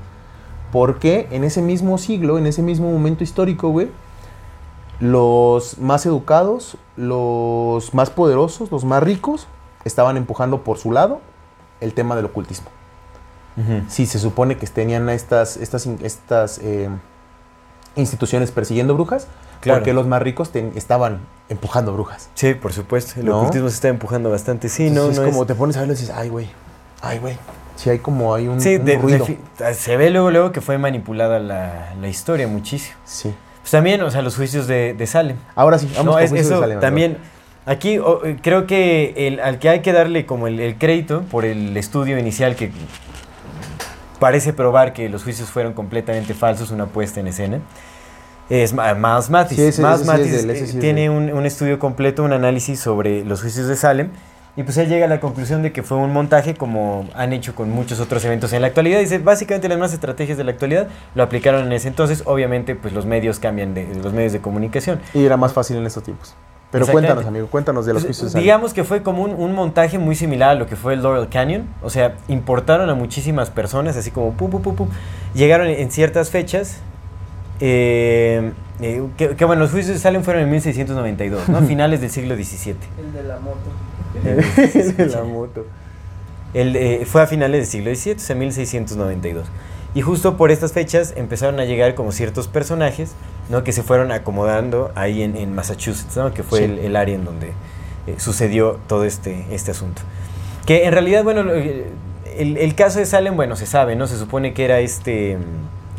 [0.73, 3.89] ¿por qué en ese mismo siglo, en ese mismo momento histórico, güey,
[4.99, 9.47] los más educados, los más poderosos, los más ricos,
[9.85, 11.21] estaban empujando por su lado
[11.79, 12.67] el tema del ocultismo?
[13.87, 16.89] si se supone que tenían estas, estas, estas eh,
[17.95, 19.27] instituciones persiguiendo brujas,
[19.65, 19.79] Claro.
[19.79, 22.29] porque los más ricos estaban empujando brujas.
[22.33, 23.19] Sí, por supuesto.
[23.19, 23.39] El ¿No?
[23.41, 24.69] ocultismo se está empujando bastante.
[24.69, 26.47] Sí, no, Entonces no es como es- te pones a verlo y dices, ay, güey,
[27.01, 27.37] ay, güey.
[27.75, 29.27] Sí, hay como hay un, Sí, un de- ruido.
[29.59, 32.95] de- se ve luego, luego que fue manipulada la, la historia muchísimo.
[33.03, 33.33] Sí.
[33.61, 35.37] Pues también, o sea, los juicios de, de Salem.
[35.55, 37.17] Ahora sí, vamos no, con es, juicios de eso Salem, también.
[37.65, 41.45] Aquí eh, creo que el, al que hay que darle como el, el crédito por
[41.45, 42.71] el estudio inicial que
[44.19, 47.59] parece probar que los juicios fueron completamente falsos, una puesta en escena.
[48.49, 49.57] Es Ma- Miles Mathis.
[49.57, 53.41] Sí, ese- Miles ese sí es tiene un, un estudio completo, un análisis sobre los
[53.41, 54.09] juicios de Salem.
[54.57, 57.55] Y pues él llega a la conclusión de que fue un montaje como han hecho
[57.55, 58.99] con muchos otros eventos en la actualidad.
[59.01, 62.23] Dice, básicamente las más estrategias de la actualidad lo aplicaron en ese entonces.
[62.25, 65.01] Obviamente, pues los medios cambian de los medios de comunicación.
[65.13, 66.35] Y era más fácil en estos tiempos.
[66.71, 68.43] Pero cuéntanos, amigo, cuéntanos de los Pues, juicios de Salem.
[68.43, 71.27] Digamos que fue como un, un montaje muy similar a lo que fue el Laurel
[71.27, 71.67] Canyon.
[71.83, 74.87] O sea, importaron a muchísimas personas, así como pum, pum, pum, pum.
[75.33, 76.77] Llegaron en ciertas fechas.
[77.59, 78.51] Eh,
[78.81, 81.61] eh, que, que, bueno, los juicios de Salem fueron en 1692, ¿no?
[81.67, 82.75] Finales del siglo XVII.
[82.99, 83.59] El de la moto.
[84.97, 85.65] de la moto.
[86.53, 89.45] El, eh, fue a finales del siglo XVII, o sea, 1692.
[89.93, 93.13] Y justo por estas fechas empezaron a llegar como ciertos personajes,
[93.49, 93.63] ¿no?
[93.63, 96.33] Que se fueron acomodando ahí en, en Massachusetts, ¿no?
[96.33, 96.65] Que fue Sí.
[96.65, 97.47] el, el área en donde
[98.07, 100.01] eh, sucedió todo este, este asunto.
[100.65, 104.07] Que en realidad, bueno, el, el caso de Salem, bueno, se sabe, ¿no?
[104.07, 105.37] Se supone que era este,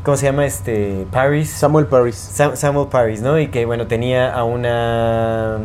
[0.06, 0.46] ¿cómo se llama?
[0.46, 1.50] Este, Paris.
[1.50, 2.14] Samuel Paris.
[2.34, 3.38] Sam- Samuel Paris, ¿no?
[3.38, 5.58] Y que, bueno, tenía a una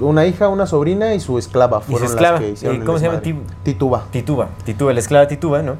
[0.00, 2.32] Una hija, una sobrina y su esclava Y su fueron esclava.
[2.36, 3.20] las que hicieron el ¿cómo se llama?
[3.64, 4.04] Tituba.
[4.10, 5.76] Tituba, Tituba, la esclava Tituba, ¿no?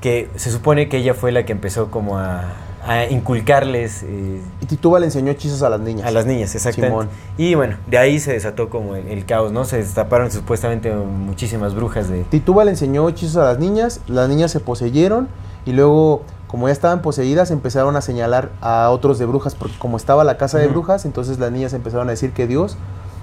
[0.00, 2.42] Que se supone que ella fue la que empezó como a,
[2.86, 6.06] a inculcarles eh, Y Tituba le enseñó hechizos a las niñas.
[6.06, 6.90] a las niñas, exactamente.
[6.92, 7.08] Simón.
[7.38, 9.64] Y bueno, de ahí se desató como el, el caos, ¿no?
[9.64, 12.24] Se destaparon supuestamente muchísimas brujas de...
[12.24, 15.28] Tituba le enseñó hechizos a las niñas, las niñas se poseyeron
[15.64, 19.96] y luego, como ya estaban poseídas, empezaron a señalar a otros de brujas, porque como
[19.96, 22.76] estaba la casa de brujas, entonces las niñas empezaron a decir que Dios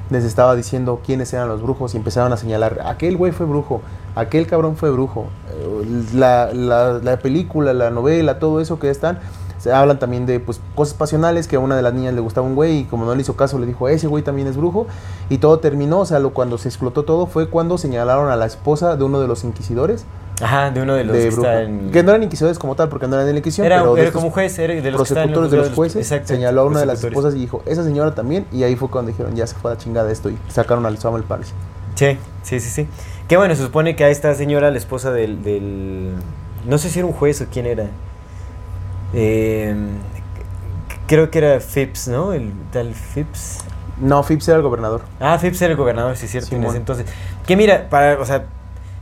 [0.09, 3.81] les estaba diciendo quiénes eran los brujos y empezaron a señalar, aquel güey fue brujo,
[4.15, 5.27] aquel cabrón fue brujo.
[5.49, 9.19] Eh, La, la- la película, la novela, todo eso que están,
[9.57, 12.45] se hablan también de pues, cosas pasionales, que a una de las niñas le gustaba
[12.45, 14.87] un güey y como no le hizo caso le dijo, ese güey también es brujo.
[15.29, 18.47] Y todo terminó, o sea, lo, cuando se explotó todo fue cuando señalaron a la
[18.47, 20.03] esposa de uno de los inquisidores
[20.41, 21.47] Ajá, de uno de los de que brujo.
[21.47, 21.91] está en...
[21.91, 24.01] Que no eran inquisidores como tal, porque no eran de la Inquisición, era pero de
[24.03, 26.79] era como juez, era de los que prosecutores de los jueces, exacto, señaló a una
[26.79, 29.55] de las esposas y dijo, esa señora también, y ahí fue cuando dijeron, ya se
[29.55, 31.53] fue a la chingada esto, y sacaron al Samuel Paris.
[31.95, 32.87] Sí, sí, sí, sí.
[33.27, 35.43] Que bueno, se supone que a esta señora, la esposa del...
[35.43, 36.13] del-
[36.65, 37.87] no sé si era un juez o quién era.
[39.13, 39.73] Eh,
[40.35, 42.33] c- creo que era Phipps, ¿no?
[42.33, 43.59] El tal Phipps.
[43.99, 45.01] No, Phipps era el gobernador.
[45.19, 47.05] Ah, Phipps era el gobernador, sí es cierto, en ese entonces.
[47.45, 48.45] Que mira, para, o sea,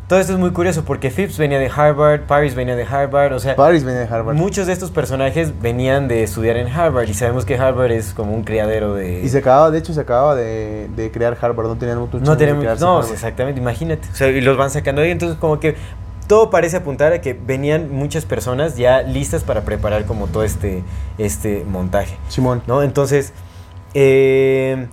[0.10, 3.40] todo esto es muy curioso porque Phipps venía de Harvard, Paris venía de Harvard, o
[3.40, 4.36] sea, Paris venía de Harvard.
[4.36, 8.34] muchos de estos personajes venían de estudiar en Harvard y sabemos que Harvard es como
[8.34, 9.22] un criadero de...
[9.22, 12.36] Y se acababa, de hecho, se acababa de, de crear Harvard, no tenían mucho no
[12.36, 12.64] tenemos...
[12.64, 14.08] crearse No, exactamente, imagínate.
[14.12, 15.76] O sea, y los van sacando ahí, entonces como que
[16.26, 20.82] todo parece apuntar a que venían muchas personas ya listas para preparar como todo este,
[21.20, 22.18] este montaje.
[22.30, 22.64] Simón.
[22.66, 22.82] ¿no?
[22.82, 23.32] Entonces,
[23.94, 24.88] eh,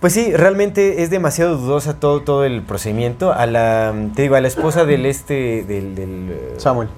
[0.00, 3.32] pues sí, realmente es demasiado dudosa todo, todo el procedimiento.
[3.32, 6.88] A la, te digo, a la esposa del este, del, del, eh, Samuel.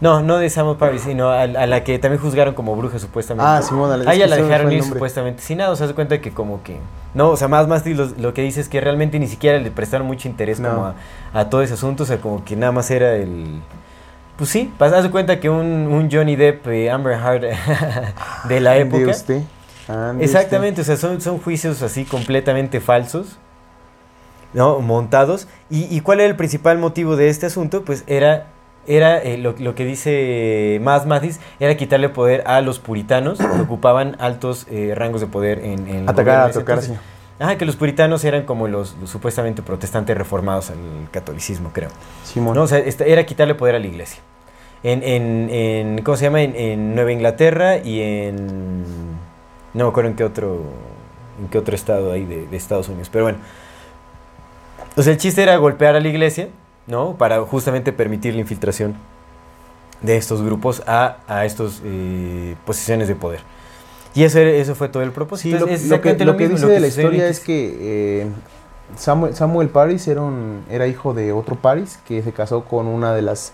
[0.00, 3.50] no, no de Samuel Paris, sino a, a la que también juzgaron como bruja supuestamente.
[3.50, 5.94] Ah, Simón, a la- A ella la dejaron ir supuestamente sin nada, o sea, se
[5.94, 6.76] cuenta que como que...
[7.14, 9.70] No, o sea, más, más lo, lo que dice es que realmente ni siquiera le
[9.70, 10.68] prestaron mucho interés No.
[10.68, 10.94] como a,
[11.32, 13.60] a todo ese asunto, o sea, como que nada más era el...
[14.36, 17.46] Pues sí, pas- haz de cuenta que un, un Johnny Depp, eh, Amber Heard
[18.48, 19.10] de la época...
[19.10, 19.42] usted,
[20.20, 23.38] Exactamente, o sea, son, son juicios así completamente falsos,
[24.54, 24.80] ¿no?
[24.80, 25.48] Montados.
[25.70, 27.84] ¿Y, y cuál era el principal motivo de este asunto?
[27.84, 28.46] Pues era,
[28.86, 33.60] era eh, lo, lo que dice Más Mathis, era quitarle poder a los puritanos que
[33.62, 36.60] ocupaban altos eh, rangos de poder en, en Atacar, atacarse.
[36.86, 36.92] entonces.
[37.40, 40.76] Ajá, que los puritanos eran como los, los supuestamente protestantes reformados al
[41.12, 41.90] catolicismo, creo.
[42.24, 42.54] Simón.
[42.56, 42.62] ¿no?
[42.64, 44.20] O sea, esta- era quitarle poder a la iglesia.
[44.82, 46.42] En, en, en- ¿cómo se llama?
[46.42, 48.84] En, en Nueva Inglaterra y en...
[49.78, 50.60] No me acuerdo en qué otro,
[51.40, 53.08] en qué otro estado ahí de, de Estados Unidos.
[53.12, 53.38] Pero bueno.
[54.96, 56.48] O sea, el chiste era golpear a la iglesia,
[56.88, 57.14] ¿no?
[57.16, 58.96] Para justamente permitir la infiltración
[60.00, 63.40] de estos grupos a, a estos eh, posiciones de poder.
[64.16, 65.58] Y eso, eso fue todo el propósito.
[65.58, 68.26] Sí, lo, Es lo que, lo que dice de la historia es que eh,
[68.96, 73.14] Samuel, Samuel Paris era, un, era hijo de otro Paris que se casó con una
[73.14, 73.52] de las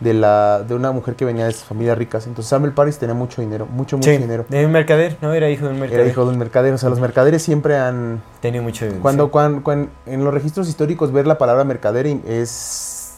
[0.00, 2.26] de la de una mujer que venía de familias ricas.
[2.26, 4.44] Entonces Samuel Paris tenía mucho dinero, mucho mucho Sí, dinero.
[4.48, 5.32] de un mercader, ¿no?
[5.32, 6.00] Era hijo de un mercader.
[6.02, 9.30] Era hijo de un mercader, o sea, los mercaderes siempre han Tenía mucho cuando, sí.
[9.30, 13.14] cuan- cuan- en los registros históricos ver la palabra mercader es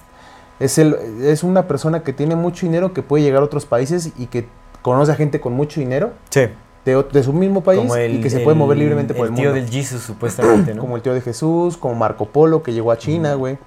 [0.61, 4.13] es el es una persona que tiene mucho dinero que puede llegar a otros países
[4.17, 4.47] y que
[4.83, 6.43] conoce a gente con mucho dinero Sí,
[6.85, 9.35] de, de su mismo país el, y que se puede mover el- libremente por el,
[9.35, 9.61] tío mundo.
[9.61, 10.83] del Jesus, supuestamente, ¿no?
[10.83, 13.59] Como el tío de Jesús, como Marco Polo, que llegó a China, güey.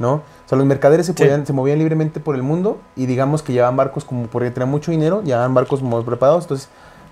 [0.00, 0.22] ¿No?
[0.48, 1.22] O sea, los mercaderes se, Sí.
[1.22, 4.70] podían, se movían libremente por el mundo y digamos que llevaban barcos como porque tenían
[4.70, 6.44] mucho dinero, llevaban barcos muy preparados.
[6.44, 6.70] Entonces,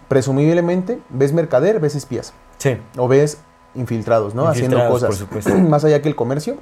[0.09, 2.33] presumiblemente, ves mercader, ves espías.
[2.57, 3.39] Sí, O ves
[3.75, 4.49] infiltrados, ¿no?
[4.49, 5.09] Haciendo cosas.
[5.09, 5.55] por supuesto.
[5.55, 6.57] Más allá que el comercio.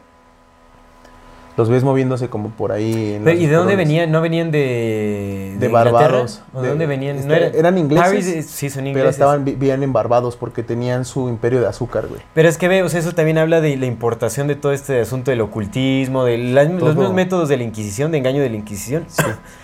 [1.57, 3.15] Los ves moviéndose como por ahí.
[3.15, 4.11] en Pero, ¿Y de dónde venían?
[4.11, 5.93] ¿No venían de, De Inglaterra?
[5.93, 6.43] Barbados.
[6.53, 7.17] ¿O de, De- dónde venían?
[7.17, 9.03] este, no era- eran ingleses, Paris, eh, sí, son ingleses.
[9.03, 12.21] Pero estaban, vivían en Barbados porque tenían su imperio de azúcar, güey.
[12.35, 15.01] Pero es que ve, o sea, eso también habla de la importación de todo este
[15.01, 18.57] asunto del ocultismo, de las- los mismos métodos de la Inquisición, de engaño de la
[18.57, 19.07] Inquisición.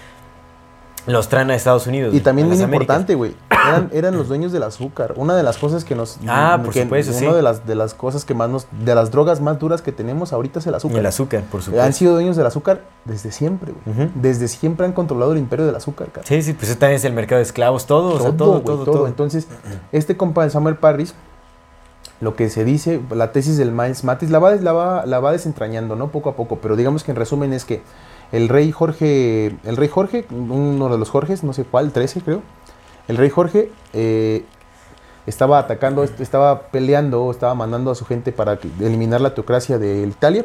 [1.07, 2.15] Los traen a Estados Unidos.
[2.15, 3.35] Y también bien importante, güey.
[3.51, 5.13] Eran, eran los dueños del azúcar.
[5.17, 6.19] Una de las cosas que nos.
[6.27, 7.27] Ah, por que- supuesto, sí.
[7.27, 8.67] Una de las, de las cosas que más nos.
[8.85, 10.99] De las drogas más duras que tenemos ahorita es el Y azúcar.
[10.99, 11.85] el azúcar, por supuesto.
[11.87, 14.09] Han sido dueños del azúcar desde siempre, güey.
[14.15, 16.27] Desde siempre han controlado el imperio del azúcar, cara.
[16.27, 18.93] Sí, sí, pues también es el mercado de esclavos, todo, o sea, todo, todo, todo.
[18.93, 19.07] todo.
[19.07, 19.47] Entonces,
[19.93, 21.15] este compa de Samuel Parris,
[22.21, 25.33] lo que se dice, la tesis del Miles Matis, la va, la, va, la va
[25.33, 26.09] desentrañando, ¿no?
[26.09, 27.83] Poco a poco, pero digamos que en resumen es que
[28.33, 32.43] el rey Jorge, el rey Jorge, uno de los Jorges, no sé cuál, 13 creo,
[33.09, 34.45] el rey Jorge eh,
[35.27, 40.07] estaba atacando, est- estaba peleando, estaba mandando a su gente para eliminar la teocracia de
[40.07, 40.45] Italia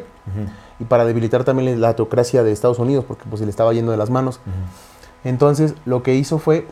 [0.80, 3.92] y para debilitar también la teocracia de Estados Unidos, porque pues se le estaba yendo
[3.92, 4.40] de las manos.
[5.24, 6.66] Entonces, lo que hizo fue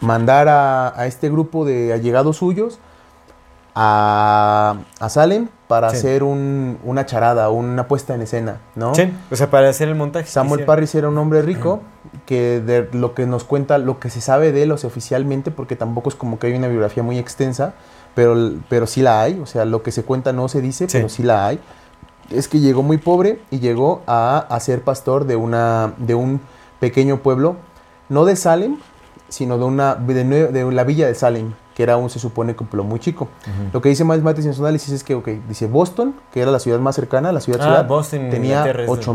[0.00, 2.78] mandar a, a este grupo de allegados suyos
[3.74, 5.96] a, a Salem para Sí.
[5.96, 8.94] hacer un- una charada, una puesta en escena, ¿no?
[8.94, 10.26] Sí, o sea, para hacer el montaje.
[10.28, 10.64] Samuel.
[10.64, 11.80] Parris era un hombre rico
[12.24, 15.50] que de lo que nos cuenta, lo que se sabe de él, o sea, oficialmente,
[15.50, 17.74] porque tampoco es como que hay una biografía muy extensa,
[18.14, 18.36] pero,
[18.68, 20.98] pero sí la hay, o sea, lo que se cuenta no se dice, Sí.
[20.98, 21.60] pero sí la hay.
[22.30, 26.40] Es que llegó muy pobre y llegó a, a ser pastor de, una, de un
[26.80, 27.56] pequeño pueblo,
[28.08, 28.76] no de Salem,
[29.28, 32.70] sino de, una, de la villa de Salem, que era un, se supone, que un
[32.70, 33.28] pueblo muy chico.
[33.70, 36.50] Lo que dice Miles Matis en su análisis es que, ok, dice Boston, que era
[36.50, 39.12] la ciudad más cercana, la ciudad Ah, ciudad, Boston, en tenía Inglaterra, es 8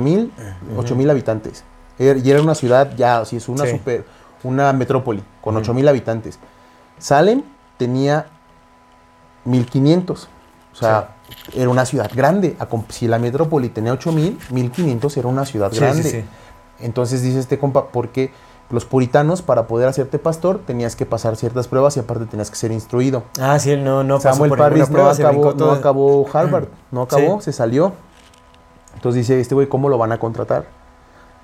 [0.95, 1.64] mil habitantes.
[1.97, 3.72] Era- Y era una ciudad ya, así es una Sí.
[3.72, 4.05] super,
[4.43, 5.62] una metrópoli con Ujú.
[5.64, 6.38] 8 mil habitantes.
[6.99, 7.41] Salem
[7.78, 8.28] tenía
[9.45, 10.30] 1500.
[10.72, 11.16] O sea,
[11.55, 12.55] era una ciudad grande.
[12.89, 16.26] Si la metrópoli tenía 8 mil, 1500 era una ciudad Sí, grande.
[16.80, 18.32] Entonces dice este compa, porque
[18.72, 22.56] los puritanos, para poder hacerte pastor, tenías que pasar ciertas pruebas y aparte tenías que
[22.56, 23.24] ser instruido.
[23.40, 26.68] Ah, sí, no, no pasó Samuel por ninguna Parris no prueba, acabó, no acabó Harvard,
[26.92, 27.46] no acabó, Sí.
[27.46, 27.94] se salió.
[28.96, 30.66] Entonces dice, este güey, ¿cómo lo van a contratar?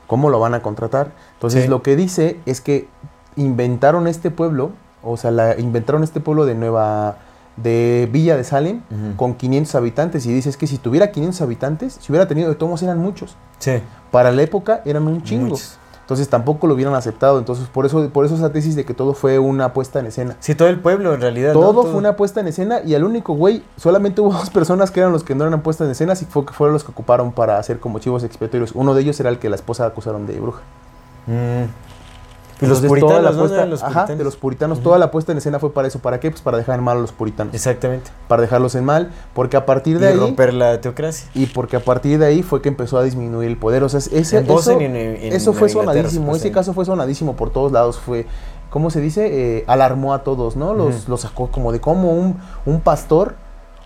[0.08, 1.12] ¿Cómo lo van a contratar?
[1.34, 1.70] Entonces Sí.
[1.70, 2.88] lo que dice es que
[3.36, 4.72] inventaron este pueblo,
[5.04, 7.18] o sea, la, inventaron este pueblo de Nueva,
[7.56, 8.82] de Villa de Salem,
[9.16, 10.26] con 500 habitantes.
[10.26, 13.00] Y dice, es que si tuviera 500 habitantes, si hubiera tenido, de todos modos eran
[13.00, 13.36] muchos.
[13.60, 15.48] Sí, Para la época eran un chingo.
[15.50, 15.78] Muchos.
[16.08, 17.38] Entonces tampoco lo hubieran aceptado.
[17.38, 20.38] Entonces por eso, por eso esa tesis de que todo fue una puesta en escena.
[20.40, 21.54] sí, todo el pueblo en realidad.
[21.54, 21.60] ¿no?
[21.60, 25.02] Todo, fue una puesta en escena y al único güey, solamente hubo dos personas que
[25.02, 27.34] eran los que no eran puestas en escena y fue, que fueron los que ocuparon
[27.34, 28.72] para hacer como chivos expiatorios.
[28.74, 30.62] Uno de ellos era el que la esposa acusaron de bruja.
[31.26, 31.66] Mm.
[32.60, 33.38] Y los toda puritanos, la ¿no?
[33.38, 34.18] puesta- Eran los ajá, puritanos.
[34.18, 36.00] de los puritanos, toda la puesta en escena fue para eso.
[36.00, 36.32] ¿Para qué?
[36.32, 37.54] Pues para dejar en mal a los puritanos.
[37.54, 38.10] Exactamente.
[38.28, 40.18] Para dejarlos en mal, porque a partir Y de ahí...
[40.18, 41.30] romper la teocracia.
[41.36, 43.84] Y porque a partir de ahí fue que empezó a disminuir el poder.
[43.84, 46.36] O sea, ese, En eso, y en- en eso fue sonadísimo.
[46.36, 48.00] Ese caso fue sonadísimo por todos lados.
[48.00, 48.26] Fue,
[48.72, 49.58] ¿cómo se dice?
[49.60, 50.74] Eh, alarmó a todos, ¿no?
[50.74, 53.36] Los, los sacó como de cómo un, un pastor,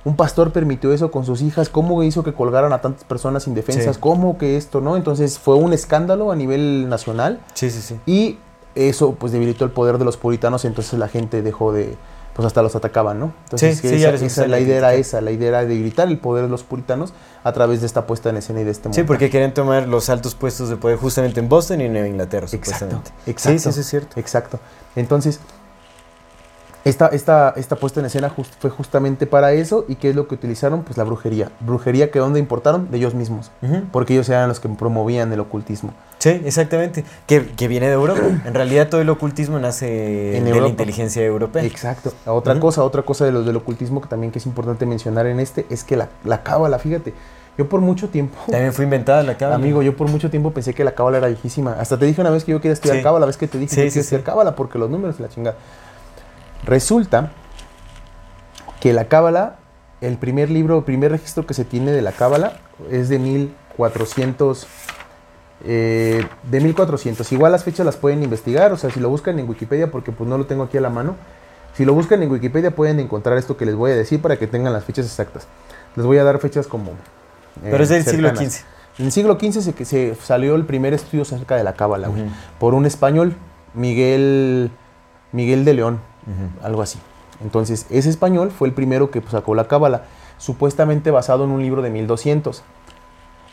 [0.06, 3.96] un pastor permitió eso con sus hijas, cómo hizo que colgaran a tantas personas indefensas,
[3.96, 4.02] Sí.
[4.02, 4.96] cómo que esto, ¿no?
[4.98, 8.00] Entonces fue un escándalo a nivel nacional Sí, sí, sí.
[8.08, 8.40] y
[8.76, 11.96] eso pues debilitó el poder de los puritanos y entonces la gente dejó de
[12.34, 13.34] pues hasta los atacaban, ¿no?
[13.44, 16.50] Entonces Sí, sí, esa- la idea era esa, la idea era debilitar el poder de
[16.50, 17.14] los puritanos
[17.44, 19.04] a través de esta puesta en escena y de este Sí, montaje.
[19.06, 22.46] porque querían tomar los altos puestos de poder justamente en Boston y en Nueva Inglaterra,
[22.46, 23.12] Exacto, supuestamente.
[23.28, 23.58] exacto.
[23.58, 24.18] Sí, sí, eso es cierto.
[24.20, 24.60] Exacto.
[24.96, 25.42] Entonces,
[26.84, 29.86] esta, esta, esta puesta en escena just- fue justamente para eso.
[29.88, 30.82] ¿Y qué es lo que utilizaron?
[30.84, 31.50] Pues la brujería.
[31.60, 32.90] Brujería que dónde importaron?
[32.90, 33.52] De ellos mismos.
[33.92, 35.94] Porque ellos eran los que promovían el ocultismo.
[36.20, 37.04] Sí, exactamente.
[37.28, 38.22] Que, que viene de Europa.
[38.46, 41.64] En realidad todo el ocultismo nace En de la inteligencia europea.
[41.64, 42.14] Exacto.
[42.26, 45.40] Otra cosa, otra cosa de los del ocultismo que también que es importante mencionar en
[45.40, 47.14] este es que la, la cábala, fíjate,
[47.58, 49.56] Yo por mucho tiempo, También fue inventada la cábala.
[49.58, 51.74] amigo, yo por mucho tiempo pensé que la cábala era viejísima.
[51.80, 53.04] Hasta te dije una vez que yo quería estudiar Sí.
[53.04, 55.16] cábala, la vez que te dije Sí, que sí, quería estudiar cábala porque los números
[55.20, 55.58] y la chingada.
[56.66, 57.32] Resulta
[58.80, 59.58] que la cábala,
[60.02, 62.60] el primer libro, el primer registro que se tiene de la cábala
[62.90, 64.68] es de 1400
[65.64, 67.32] eh, de 1400.
[67.32, 70.30] Igual las fechas las pueden investigar, o sea, si lo buscan en Wikipedia, porque pues
[70.30, 71.16] no lo tengo aquí a la mano.
[71.76, 74.48] Si lo buscan en Wikipedia pueden encontrar esto que les voy a decir para que
[74.48, 75.48] tengan las fechas exactas.
[75.96, 76.92] Les voy a dar fechas como...
[76.92, 78.36] eh, Pero es del siglo.
[78.36, 78.64] XV.
[79.00, 82.10] En el siglo XV se, se salió el primer estudio acerca de la cábala,
[82.60, 83.36] por un español,
[83.74, 84.70] Miguel,
[85.32, 86.02] Miguel de León,
[86.64, 87.00] algo así.
[87.44, 90.04] Entonces, ese español fue el primero que pues, sacó la cábala,
[90.38, 92.64] supuestamente basado en un libro de 1200.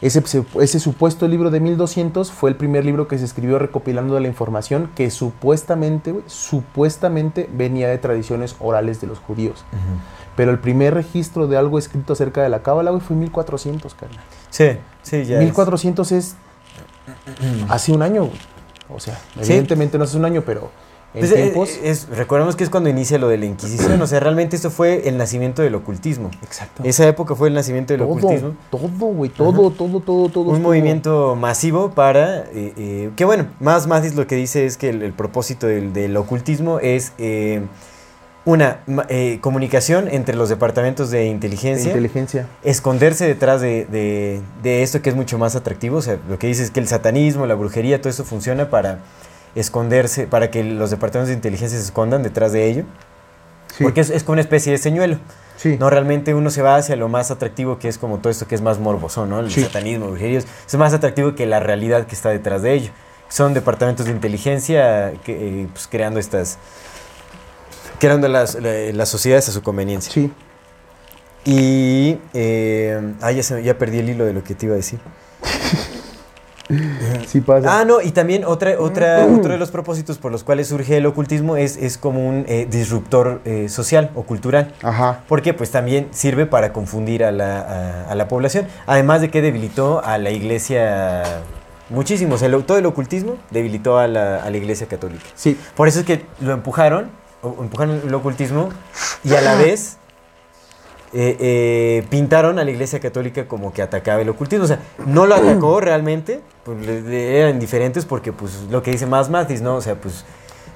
[0.01, 0.23] Ese,
[0.61, 4.29] ese supuesto libro de 1200 fue el primer libro que se escribió recopilando de la
[4.29, 9.65] información que supuestamente, supuestamente venía de tradiciones orales de los judíos.
[10.37, 13.95] Pero el primer registro de algo escrito acerca de la cábala, güey, fue en 1400,
[13.95, 14.21] carnal.
[14.51, 14.69] Sí,
[15.03, 15.39] sí, ya.
[15.39, 15.45] es.
[15.45, 16.37] 1400 es
[17.69, 18.39] hace un año, güey.
[18.95, 19.51] O sea, Sí.
[19.53, 20.71] evidentemente no hace un año, pero
[21.15, 21.71] en Pues, tiempos...
[21.83, 24.01] es- recordemos que es cuando inicia lo de la Inquisición.
[24.01, 26.31] o sea, realmente esto fue el nacimiento del ocultismo.
[26.43, 26.83] Exacto.
[26.85, 28.55] Esa época fue el nacimiento del ocultismo.
[28.71, 30.51] todo, todo, güey, todo, todo, todo, todo.
[30.51, 32.41] Un movimiento masivo para...
[32.53, 35.93] eh, eh, que bueno, más Mathis lo que dice es que el, el propósito del,
[35.95, 37.63] del ocultismo es eh,
[38.45, 42.47] una eh, comunicación entre los departamentos de de inteligencia, inteligencia.
[42.65, 45.97] esconderse detrás de, de- de esto que es mucho más atractivo.
[45.99, 49.01] O sea, lo que dice es que el satanismo, la brujería, todo eso funciona para
[49.61, 52.85] esconderse, para que los departamentos de inteligencia se escondan detrás de ello.
[53.77, 55.19] Sí, Porque es, es como una especie de señuelo.
[55.57, 55.77] sí.
[55.79, 58.55] No, realmente uno se va hacia lo más atractivo, que es como todo esto que
[58.55, 59.41] es más morboso, ¿no?
[59.41, 59.63] El Sí.
[59.63, 60.15] satanismo.
[60.17, 62.91] Es más atractivo que la realidad que está detrás de ello.
[63.29, 66.59] Son departamentos de inteligencia que, eh, pues, creando estas...
[68.01, 70.13] Creando las, la- las sociedades a su conveniencia.
[70.13, 70.33] Sí.
[71.45, 72.19] Y...
[72.33, 74.99] Eh, ah, ya, se ya perdí el hilo de lo que te iba a decir.
[77.27, 77.81] Sí pasa.
[77.81, 81.07] Ah, no, y también otra, otra, otro de los propósitos por los cuales surge el
[81.07, 84.73] ocultismo es, es como un eh, disruptor eh, social o cultural.
[84.83, 85.21] Ajá.
[85.29, 88.67] Porque pues también sirve para confundir a la, a- a la población.
[88.87, 91.23] Además de que debilitó a la iglesia
[91.91, 92.35] muchísimo.
[92.35, 95.25] O sea, el- todo el ocultismo debilitó a la, a la iglesia católica.
[95.35, 95.59] Sí.
[95.77, 97.11] Por eso es que lo empujaron,
[97.43, 98.71] o- empujaron el ocultismo
[99.25, 99.98] y a la vez
[101.13, 104.65] eh, eh, pintaron a la iglesia católica como que atacaba el ocultismo.
[104.65, 109.31] O sea, no lo atacó realmente, pues, eran indiferentes porque pues lo que dice más
[109.31, 109.77] Matis, ¿no?
[109.77, 110.25] O sea, pues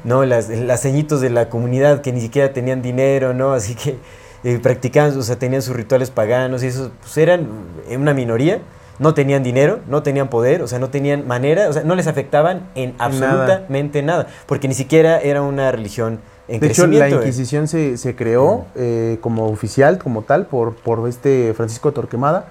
[0.04, 3.52] no, las, las ceñitos de la comunidad que ni siquiera tenían dinero, ¿no?
[3.52, 3.96] Así que
[4.44, 7.48] eh, practicaban, o sea, tenían sus rituales paganos y eso, pues eran
[7.90, 8.60] una minoría.
[8.98, 12.06] No tenían dinero, no tenían poder, o sea, no tenían manera, o sea, no les
[12.06, 13.06] afectaban en Nada.
[13.06, 16.20] absolutamente nada, porque ni siquiera era una religión
[16.54, 17.12] en De hecho, la eh.
[17.12, 22.46] Inquisición se, se creó eh, como oficial, como tal, por, por este Francisco Torquemada,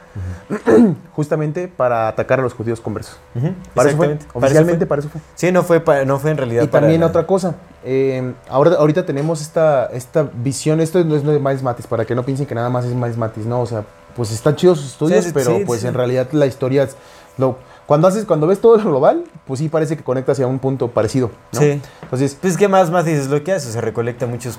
[1.14, 3.18] justamente para atacar a los judíos conversos.
[3.36, 4.16] Ujú, Para eso fue.
[4.16, 5.22] Para Oficialmente para eso fue.
[5.36, 8.34] Sí, no fue, pa- no fue en realidad Y para también la- otra cosa, eh,
[8.50, 12.24] ahora, ahorita tenemos esta, esta visión, esto no es de Miles Matis, para que no
[12.24, 13.84] piensen que nada más es Miles Matis, no, o sea,
[14.16, 15.88] pues están chidos sus estudios, sí, pero sí, pues sí.
[15.88, 16.96] en realidad la historia es,
[17.38, 17.58] lo,
[17.92, 20.88] cuando haces, cuando ves todo lo global, pues sí parece que conecta hacia un punto
[20.88, 21.60] parecido, ¿no?
[21.60, 21.82] Sí.
[22.04, 23.68] Entonces, Pues, ¿qué más más dices lo que hace?
[23.68, 24.58] O sea, recolecta muchos...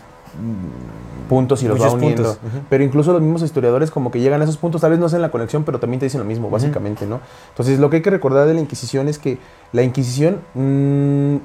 [1.31, 2.25] puntos y los va uniendo.
[2.25, 2.63] puntos, ujú.
[2.69, 5.23] Pero incluso los mismos historiadores como que llegan a esos puntos, tal vez no hacen
[5.23, 7.21] la conexión, pero también te dicen lo mismo, básicamente, ¿no?
[7.49, 9.39] Entonces lo que hay que recordar de la Inquisición es que
[9.73, 11.37] la Inquisición mm,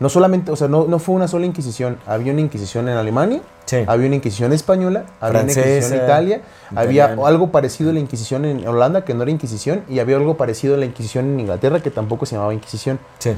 [0.00, 3.40] no solamente, o sea, no, no fue una sola Inquisición, había una Inquisición en Alemania,
[3.66, 3.84] Sí.
[3.86, 6.40] había una Inquisición española, había una Inquisición Francesa, en Italia,
[6.74, 10.36] había algo parecido a la Inquisición en Holanda, que no era Inquisición, y había algo
[10.36, 12.98] parecido a la Inquisición en Inglaterra, que tampoco se llamaba Inquisición.
[13.20, 13.32] Sí.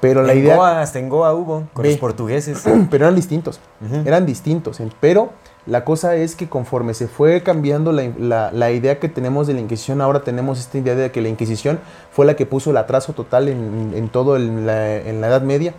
[0.00, 0.56] Pero la en idea...
[0.56, 1.90] Goa, hasta en Goa hubo, con Ve.
[1.90, 2.64] los portugueses.
[2.90, 3.60] pero eran distintos,
[4.06, 4.80] eran distintos.
[4.98, 5.28] Pero
[5.66, 9.52] la cosa es que conforme se fue cambiando la, la- la idea que tenemos de
[9.52, 11.78] la Inquisición, ahora tenemos esta idea de que la Inquisición
[12.12, 15.42] fue la que puso el atraso total en, en todo el- la, en la Edad
[15.42, 15.74] Media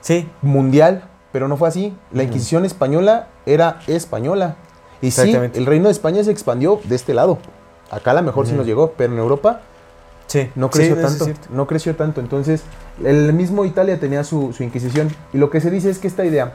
[0.00, 1.96] Sí, mundial, pero no fue así.
[2.12, 4.56] La Inquisición española era española.
[5.00, 7.38] Y sí, el reino de España se expandió de este lado.
[7.90, 9.60] Acá a lo mejor sí nos llegó, pero en Europa
[10.26, 10.50] sí.
[10.54, 11.26] no creció tanto.
[11.50, 12.20] no creció tanto.
[12.20, 12.62] Entonces,
[13.04, 15.14] el mismo Italia tenía su, su Inquisición.
[15.32, 16.54] Y lo que se dice es que esta idea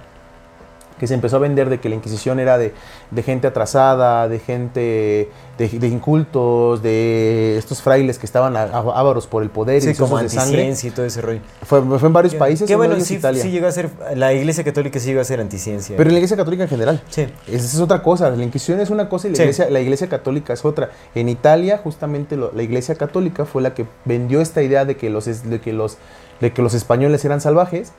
[0.99, 2.73] que se empezó a vender de que la Inquisición era de,
[3.11, 9.43] de gente atrasada, de gente, de, de incultos, de estos frailes que estaban ávaros por
[9.43, 10.87] el poder y Sí, como deseosos de sangre.
[10.87, 11.39] y todo ese rollo.
[11.63, 13.41] Fue, fue en varios países, Qué bueno, sí, Italia.
[13.41, 13.89] sí llegó a ser...
[14.15, 15.97] La iglesia católica sí llegó a ser anticiencia.
[15.97, 17.01] Pero la Iglesia Católica en general.
[17.09, 17.27] Sí.
[17.47, 18.29] Esa es otra cosa.
[18.29, 19.41] La Inquisición es una cosa y la, Sí.
[19.43, 20.89] iglesia, la iglesia Católica es otra.
[21.15, 25.09] En Italia, justamente lo- la Iglesia Católica fue la que vendió esta idea de que
[25.09, 25.97] los, de que los,
[26.39, 27.91] de que los españoles eran salvajes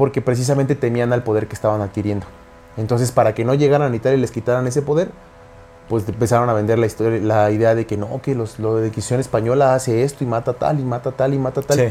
[0.00, 2.24] porque precisamente temían al poder que estaban adquiriendo.
[2.78, 5.10] Entonces, para que no llegaran a Italia y les quitaran ese poder,
[5.90, 8.86] pues empezaron a vender la, historia, la idea de que no, que los, lo de
[8.86, 11.76] Inquisición española hace esto y mata tal y mata tal y mata tal.
[11.76, 11.84] Sí.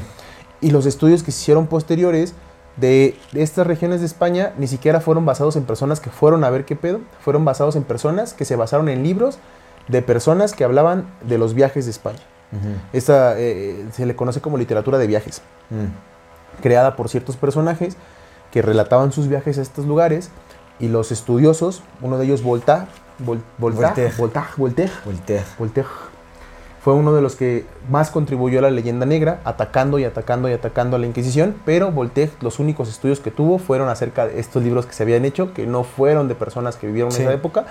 [0.60, 2.34] Y los estudios que se hicieron posteriores
[2.78, 6.66] de, estas regiones de España ni siquiera fueron basados en personas que fueron a ver
[6.66, 9.38] qué pedo, fueron basados en personas que se basaron en libros
[9.88, 12.18] de personas que hablaban de los viajes de España.
[12.92, 15.86] Esta eh, se le conoce como literatura de viajes, Mm.
[16.62, 17.98] Creada por ciertos personajes
[18.52, 20.30] que relataban sus viajes a estos lugares
[20.80, 22.86] y los estudiosos, uno de ellos Voltaire,
[23.24, 24.18] Vol- Voltaire, Voltaire.
[24.18, 25.44] Voltaire, Voltaire, Voltaire.
[25.60, 25.90] Voltaire,
[26.82, 30.54] fue uno de los que más contribuyó a la leyenda negra, atacando y atacando y
[30.54, 34.64] atacando a la Inquisición, pero Voltaire, los únicos estudios que tuvo fueron acerca de estos
[34.64, 37.18] libros que se habían hecho, que no fueron de personas que vivieron Sí.
[37.22, 37.66] en esa época,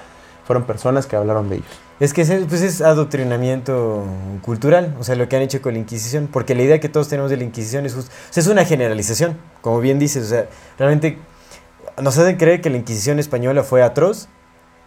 [0.48, 1.68] fueron personas que hablaron de ellos.
[2.00, 4.06] Es que es, pues es adoctrinamiento
[4.40, 7.06] cultural, o sea, lo que han hecho con la Inquisición, porque la idea que todos
[7.06, 10.28] tenemos de la Inquisición es justo, o sea, es una generalización, como bien dices, o
[10.28, 11.18] sea, realmente
[12.00, 14.28] nos hacen creer que la Inquisición española fue atroz,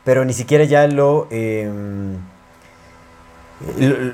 [0.03, 1.69] pero ni siquiera ya lo, eh,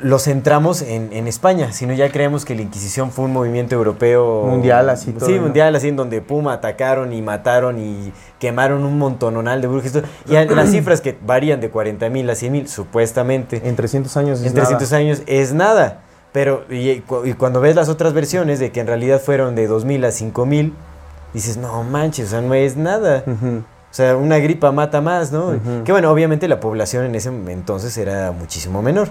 [0.04, 4.44] lo, centramos en, en España, sino ya creemos que la Inquisición fue un movimiento europeo
[4.46, 5.44] Mundial, así todo, Sí, ¿no?
[5.44, 9.94] mundial, así en donde pum, atacaron y mataron y quemaron un montononal de brujas.
[10.28, 14.40] Y las cifras que varían de 40 mil a 100 mil, supuestamente, En 300 años
[14.42, 15.00] es en 300 nada.
[15.02, 16.00] años es nada.
[16.34, 19.66] Pero y, cu- y cuando ves las otras versiones de que en realidad fueron de
[19.68, 20.74] 2000 a 5000,
[21.34, 23.24] dices, no manches, o sea, no es nada.
[23.26, 25.56] O sea, una gripa mata más, ¿no?
[25.86, 29.10] Que bueno, obviamente la población en ese entonces era muchísimo menor.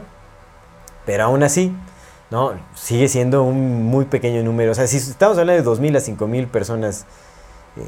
[1.07, 1.73] Pero aún así,
[2.31, 2.53] ¿no?
[2.75, 4.73] Sigue siendo un muy pequeño número.
[4.73, 7.07] O sea, si estamos hablando de 2.000 a 5.000 personas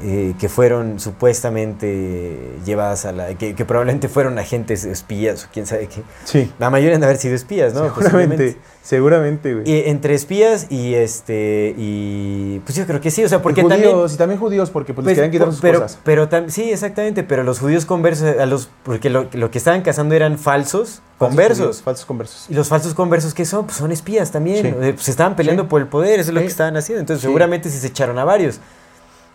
[0.03, 3.33] eh, que fueron supuestamente llevadas a la...
[3.35, 6.01] Que, que probablemente fueron agentes espías o quién sabe qué.
[6.25, 7.93] Sí, La mayoría han de haber sido espías, ¿no?
[7.95, 9.89] seguramente, seguramente, güey.
[9.89, 11.73] Entre espías y este...
[11.77, 13.91] Y pues yo creo que sí, o sea, porque y también...
[13.91, 15.99] judíos, y también judíos, porque pues, Pues, les querían quitar sus pero, cosas.
[16.03, 19.81] Pero tam- sí, exactamente, pero los judíos conversos, a los, porque lo, lo que estaban
[19.81, 21.57] cazando eran falsos Falsos conversos.
[21.65, 22.45] judíos, Falsos conversos.
[22.49, 23.65] Y los falsos conversos, ¿qué son?
[23.65, 24.61] Pues son espías también.
[24.61, 24.67] Sí.
[24.67, 25.69] Eh, pues, se estaban peleando Sí.
[25.69, 26.99] por el poder, eso es lo que estaban haciendo.
[27.01, 28.59] Entonces, seguramente sí se echaron a varios.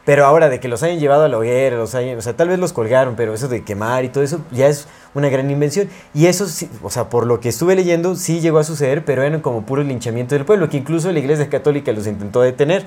[0.05, 2.49] Pero ahora, de que los hayan llevado a la hoguera, los hayan, o sea, tal
[2.49, 5.89] vez los colgaron, pero eso de quemar y todo eso ya es una gran invención.
[6.13, 9.23] Y eso, sí, o sea, por lo que estuve leyendo, sí llegó a suceder, pero
[9.23, 12.85] eran como puro linchamiento del pueblo, que incluso la iglesia católica los intentó detener.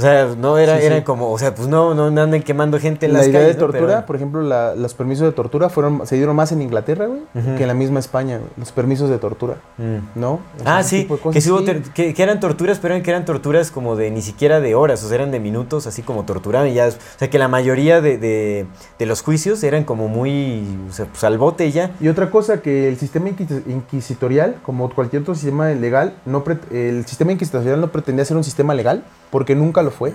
[0.00, 0.86] O sea, no era, Sí, sí.
[0.86, 3.56] eran como, o sea, pues no, no anden quemando gente en La las idea calles.
[3.56, 3.66] de ¿no?
[3.66, 7.06] tortura, Pero- por ejemplo, la- los permisos de tortura fueron se dieron más en Inglaterra,
[7.06, 7.20] güey,
[7.56, 9.96] que en la misma España, güey, los permisos de tortura, Mm.
[10.18, 10.32] ¿no?
[10.58, 11.62] O sea, Ah, sí, cosas, que, sí hubo
[11.94, 15.04] que, que eran torturas, pero eran que eran torturas como de ni siquiera de horas,
[15.04, 16.68] o sea, eran de minutos, así como torturaban.
[16.68, 18.66] y ya, o sea, que la mayoría de, de-
[18.98, 21.90] de los juicios eran como muy, o sea, pues al bote y ya.
[22.00, 27.04] Y otra cosa, que el sistema inquis- inquisitorial, como cualquier otro sistema legal, no el
[27.06, 30.14] sistema inquisitorial no pretendía ser un sistema legal, porque nunca lo fue.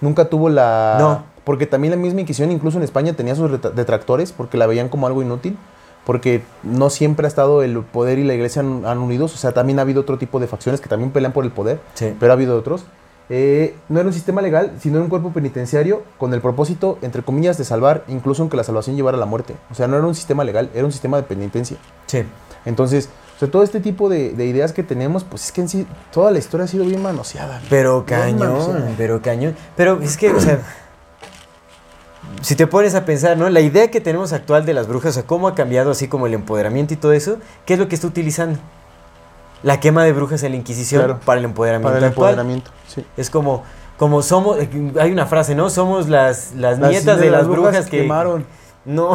[0.00, 0.96] Nunca tuvo la...
[0.98, 1.22] No.
[1.44, 5.06] Porque también la misma Inquisición, incluso en España, tenía sus detractores, porque la veían como
[5.06, 5.56] algo inútil,
[6.04, 9.52] porque no siempre ha estado el poder y la iglesia han, han unidos, o sea,
[9.52, 12.14] también ha habido otro tipo de facciones que también pelean por el poder, Sí.
[12.18, 12.84] pero ha habido otros.
[13.28, 17.22] Eh, no era un sistema legal, sino era un cuerpo penitenciario con el propósito, entre
[17.22, 19.54] comillas, de salvar, incluso aunque la salvación llevara a la muerte.
[19.70, 21.76] O sea, no era un sistema legal, era un sistema de penitencia.
[22.06, 22.22] Sí.
[22.64, 25.68] Entonces, o sea, todo este tipo de, de ideas que tenemos, pues es que en
[25.68, 27.60] sí, toda la historia ha sido bien manoseada.
[27.68, 28.90] Pero Bien cañón, manoseada.
[28.96, 29.56] pero cañón.
[29.76, 30.60] Pero es que, o sea,
[32.42, 33.48] si te pones a pensar, ¿no?
[33.50, 36.26] La idea que tenemos actual de las brujas, o sea, cómo ha cambiado así como
[36.26, 38.58] el empoderamiento y todo eso, ¿qué es lo que está utilizando?
[39.62, 41.20] La quema de brujas en la Inquisición Claro.
[41.24, 42.30] para el empoderamiento Para el actual.
[42.30, 43.04] empoderamiento, sí.
[43.16, 43.64] Es como,
[43.96, 44.58] como somos,
[45.00, 45.70] hay una frase, ¿no?
[45.70, 48.44] Somos las, las, Las nietas de las brujas, que quemaron.
[48.84, 49.14] No,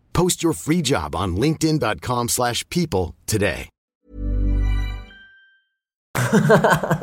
[0.13, 3.69] Post your free job on linkedin.com/people slash people today.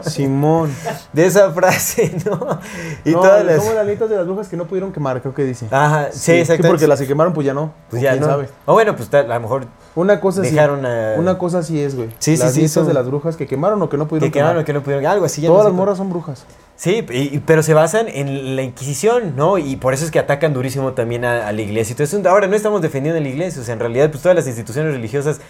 [0.02, 0.70] Simón.
[1.12, 2.61] De esa frase, ¿no?
[3.04, 3.56] Y no, todas las...
[3.56, 5.66] Somos las nietas de las brujas que no pudieron quemar, creo que dice.
[5.70, 6.68] Ajá, sí, exacto.
[6.68, 7.72] porque las que quemaron, pues ya no.
[7.90, 8.26] Pues ya quién no.
[8.26, 8.48] sabe.
[8.66, 10.50] O bueno, pues a lo mejor Una cosa sí.
[10.50, 11.14] dejaron a...
[11.18, 12.11] Una cosa sí es, güey.
[12.18, 14.28] Sí, sí, las sí, nietas son- de las brujas que quemaron o que no pudieron
[14.30, 14.62] que quemaron quemar.
[14.62, 15.40] o que no pudieron, algo así.
[15.40, 16.44] ya Todas no las morras son brujas.
[16.79, 19.59] Sí, y- pero se basan en la Inquisición, ¿no?
[19.59, 21.93] Y por eso es que atacan durísimo también a, a la iglesia.
[21.93, 24.47] Entonces, ahora no estamos defendiendo a la iglesia, o sea, en realidad, pues todas las
[24.47, 25.41] instituciones religiosas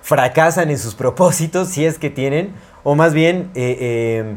[0.00, 2.52] fracasan en sus propósitos, si es que tienen,
[2.84, 4.34] o más bien eh, eh,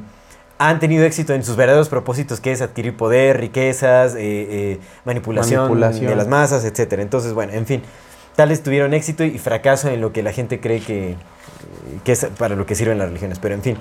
[0.58, 6.08] han tenido éxito en sus verdaderos propósitos, que es adquirir poder, riquezas, eh, manipulación, Manipulación.
[6.08, 7.02] de las masas, etcétera.
[7.02, 7.82] Entonces, bueno, en fin,
[8.36, 11.16] tales tuvieron éxito y fracaso en lo que la gente cree que,
[12.04, 13.78] que es para lo que sirven las religiones, pero en fin.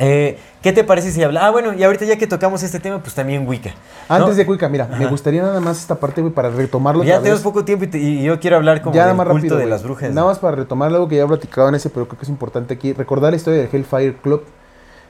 [0.00, 1.46] Eh, ¿Qué te parece si habla?
[1.46, 3.70] Ah, bueno, y ahorita ya que tocamos este tema, pues también Wicca.
[4.08, 4.14] ¿no?
[4.16, 7.04] Antes de Cuica, mira, me gustaría nada más esta parte, güey, para retomarlo.
[7.04, 9.26] Ya tenemos poco tiempo y, te- y yo quiero hablar como ya nada del más
[9.28, 10.12] culto rápido, de las brujas.
[10.12, 12.28] Nada más para retomar algo que ya he platicado en ese, pero creo que es
[12.30, 12.92] importante aquí.
[12.92, 14.42] Recordar la historia del Hellfire Club.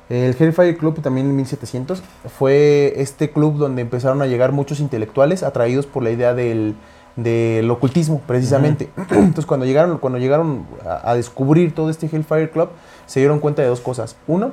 [0.08, 2.02] El Hellfire Club también en 1700
[2.36, 6.74] fue este club donde empezaron a llegar muchos intelectuales atraídos por la idea del,
[7.14, 8.90] del ocultismo, precisamente.
[9.10, 12.70] Entonces, cuando llegaron, cuando llegaron a, a descubrir todo este Hellfire Club,
[13.06, 14.16] se dieron cuenta de dos cosas.
[14.26, 14.50] Uno,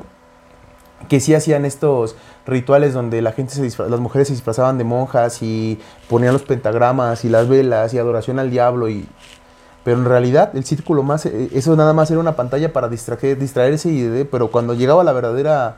[1.09, 4.83] que sí hacían estos rituales donde la gente se disfra- las mujeres se disfrazaban de
[4.83, 5.79] monjas y
[6.09, 9.07] ponían los pentagramas y las velas y adoración al diablo y
[9.83, 13.37] pero en realidad el círculo más eh, eso nada más era una pantalla para distraer,
[13.37, 15.77] distraerse y de- pero cuando llegaba la verdadera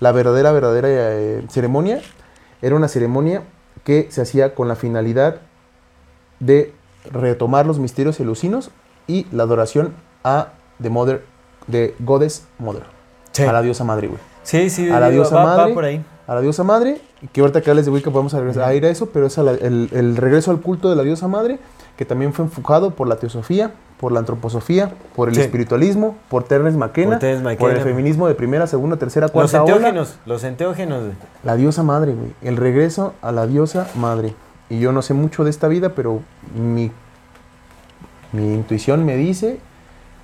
[0.00, 2.00] la verdadera verdadera eh, ceremonia
[2.62, 3.42] era una ceremonia
[3.84, 5.36] que se hacía con la finalidad
[6.40, 6.72] de
[7.10, 8.70] retomar los misterios elusinos
[9.06, 9.94] y la adoración
[10.24, 10.48] a
[10.80, 11.24] the mother
[11.66, 12.82] de goddess mother
[13.32, 13.44] Sí.
[13.44, 15.74] a la diosa madre güey Sí, sí, a la digo, diosa va- va madre.
[15.74, 16.04] por ahí.
[16.26, 17.00] a la diosa madre,
[17.32, 19.42] que ahorita que hables de Wicca podemos regresar a ir a eso, pero es a
[19.42, 21.58] la- el, el regreso al culto de la diosa madre,
[21.98, 25.40] que también fue enfocado por la teosofía, por la antroposofía, por el Sí.
[25.42, 27.18] espiritualismo, por Terence McKenna,
[27.58, 29.72] Por el feminismo de primera, segunda, tercera, Los cuarta ola.
[29.74, 31.00] enteógenos, los enteógenos.
[31.02, 31.14] güey.
[31.44, 32.30] La diosa madre, güey.
[32.42, 34.34] El regreso a la diosa madre.
[34.70, 36.20] Y yo no sé mucho de esta vida, pero
[36.54, 36.90] mi,
[38.32, 39.58] mi intuición me dice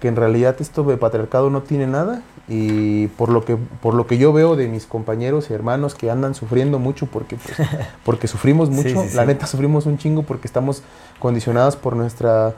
[0.01, 2.23] que en realidad esto de patriarcado no tiene nada.
[2.47, 6.11] Y por lo que, por lo que yo veo de mis compañeros y hermanos que
[6.11, 7.69] andan sufriendo mucho porque, pues,
[8.05, 9.29] porque sufrimos mucho, sí, la sí.
[9.29, 10.83] neta sufrimos un chingo porque estamos
[11.19, 12.55] condicionados por nuestra,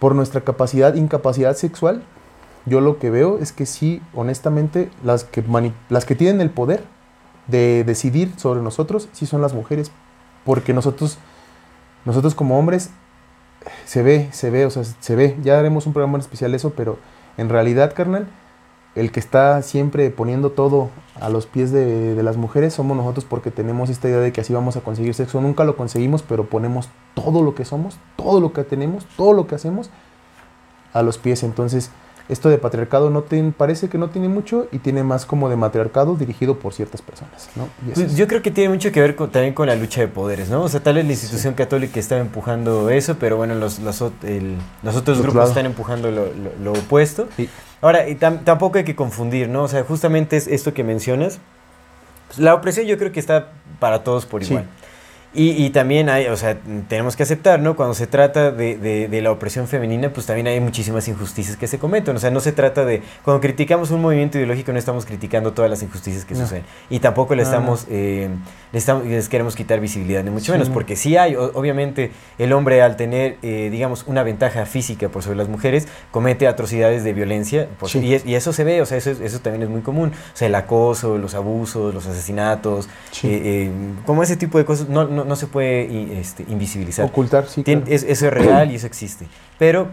[0.00, 2.02] por nuestra capacidad, incapacidad sexual.
[2.64, 5.44] Yo lo que veo es que sí, honestamente, las que,
[5.88, 6.82] las que tienen el poder
[7.46, 9.92] de decidir sobre nosotros, sí son las mujeres.
[10.44, 11.18] Porque nosotros,
[12.04, 12.90] nosotros como hombres,
[13.84, 15.36] se ve, se ve, o sea, se ve.
[15.44, 16.98] Ya haremos un programa en especial eso, pero
[17.36, 18.26] en realidad, carnal,
[18.96, 20.90] el que está siempre poniendo todo
[21.20, 24.40] a los pies de, de las mujeres somos nosotros porque tenemos esta idea de que
[24.40, 25.40] así vamos a conseguir sexo.
[25.40, 29.46] Nunca lo conseguimos, pero ponemos todo lo que somos, todo lo que tenemos, todo lo
[29.46, 29.90] que hacemos
[30.92, 31.42] a los pies.
[31.42, 31.90] Entonces,
[32.28, 35.54] esto de patriarcado no te, parece que no tiene mucho y tiene más como de
[35.54, 37.68] matriarcado dirigido por ciertas personas, ¿no?
[37.84, 40.08] Pues es- yo creo que tiene mucho que ver con- también con la lucha de
[40.08, 40.62] poderes, ¿no?
[40.64, 44.24] O sea, tal vez la institución católica estaba empujando eso, pero bueno, los, los, ot-
[44.24, 45.48] el- los otros Otro grupos lado.
[45.50, 47.28] están empujando lo, lo- lo opuesto.
[47.36, 47.48] Sí.
[47.86, 49.62] Ahora, y tam- tampoco hay que confundir, ¿no?
[49.62, 51.38] O sea, justamente es esto que mencionas.
[52.26, 54.58] pues, la opresión yo creo que está para todos por Sí.
[55.36, 56.56] Y, y también hay, o sea,
[56.88, 57.76] tenemos que aceptar, ¿no?
[57.76, 61.66] Cuando se trata de, de- de la opresión femenina, pues también hay muchísimas injusticias que
[61.66, 62.16] se cometen.
[62.16, 65.70] O sea, no se trata de, cuando criticamos un movimiento ideológico, no estamos criticando todas
[65.70, 66.40] las injusticias que No.
[66.40, 66.64] suceden.
[66.88, 68.30] Y tampoco le estamos, eh,
[68.72, 70.74] le estamos, les queremos quitar visibilidad, ni mucho Sí, menos, no.
[70.74, 75.22] porque sí hay, o- obviamente, el hombre al tener, eh, digamos, una ventaja física por
[75.22, 77.98] sobre las mujeres, comete atrocidades de violencia, por- Sí.
[77.98, 80.12] y, es- y eso se ve, o sea, eso, es- eso también es muy común.
[80.14, 83.28] O sea, el acoso, los abusos, los asesinatos, Sí.
[83.28, 83.70] eh, eh,
[84.06, 87.04] como ese tipo de cosas, no, no, no se puede este, invisibilizar.
[87.04, 87.62] ocultar, sí.
[87.64, 87.82] Claro.
[87.86, 89.26] es- eso es real y eso existe.
[89.58, 89.88] Pero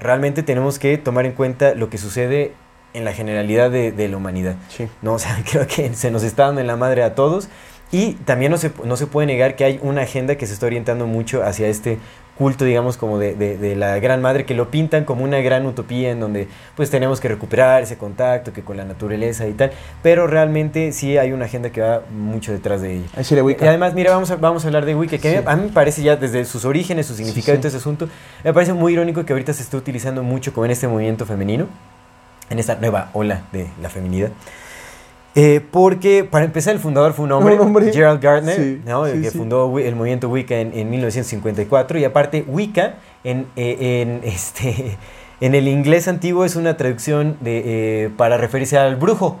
[0.00, 2.52] realmente tenemos que tomar en cuenta lo que sucede
[2.94, 4.56] en la generalidad de, de la humanidad.
[4.68, 4.88] Sí.
[5.02, 5.12] ¿no?
[5.14, 7.48] O sea, creo que se nos está dando en la madre a todos.
[7.90, 10.66] Y también no se, no se puede negar que hay una agenda que se está
[10.66, 11.98] orientando mucho hacia este
[12.38, 15.66] culto, digamos, como de, de- de la gran madre, que lo pintan como una gran
[15.66, 19.72] utopía en donde pues tenemos que recuperar ese contacto que con la naturaleza y tal,
[20.02, 23.06] pero realmente sí hay una agenda que va mucho detrás de ella.
[23.16, 23.64] Ahí sí le Wicca.
[23.64, 25.44] Y además, mira, vamos a, vamos a hablar de Wicca, que a mí- Sí.
[25.46, 27.58] a mí me parece ya desde sus orígenes, su significado sí.
[27.58, 28.08] y todo ese asunto,
[28.44, 31.66] me parece muy irónico que ahorita se esté utilizando mucho como en este movimiento femenino,
[32.50, 34.30] en esta nueva ola de la feminidad.
[35.40, 37.92] Eh, porque para empezar el fundador fue un hombre, Un hombre.
[37.92, 39.06] Gerald Gardner, Sí, ¿no?
[39.06, 39.38] sí, que sí.
[39.38, 44.96] fundó el movimiento Wicca en, en 1954 y aparte Wicca en, eh, en, este,
[45.40, 47.62] en el inglés antiguo es una traducción de,
[48.04, 49.38] eh, para referirse al brujo.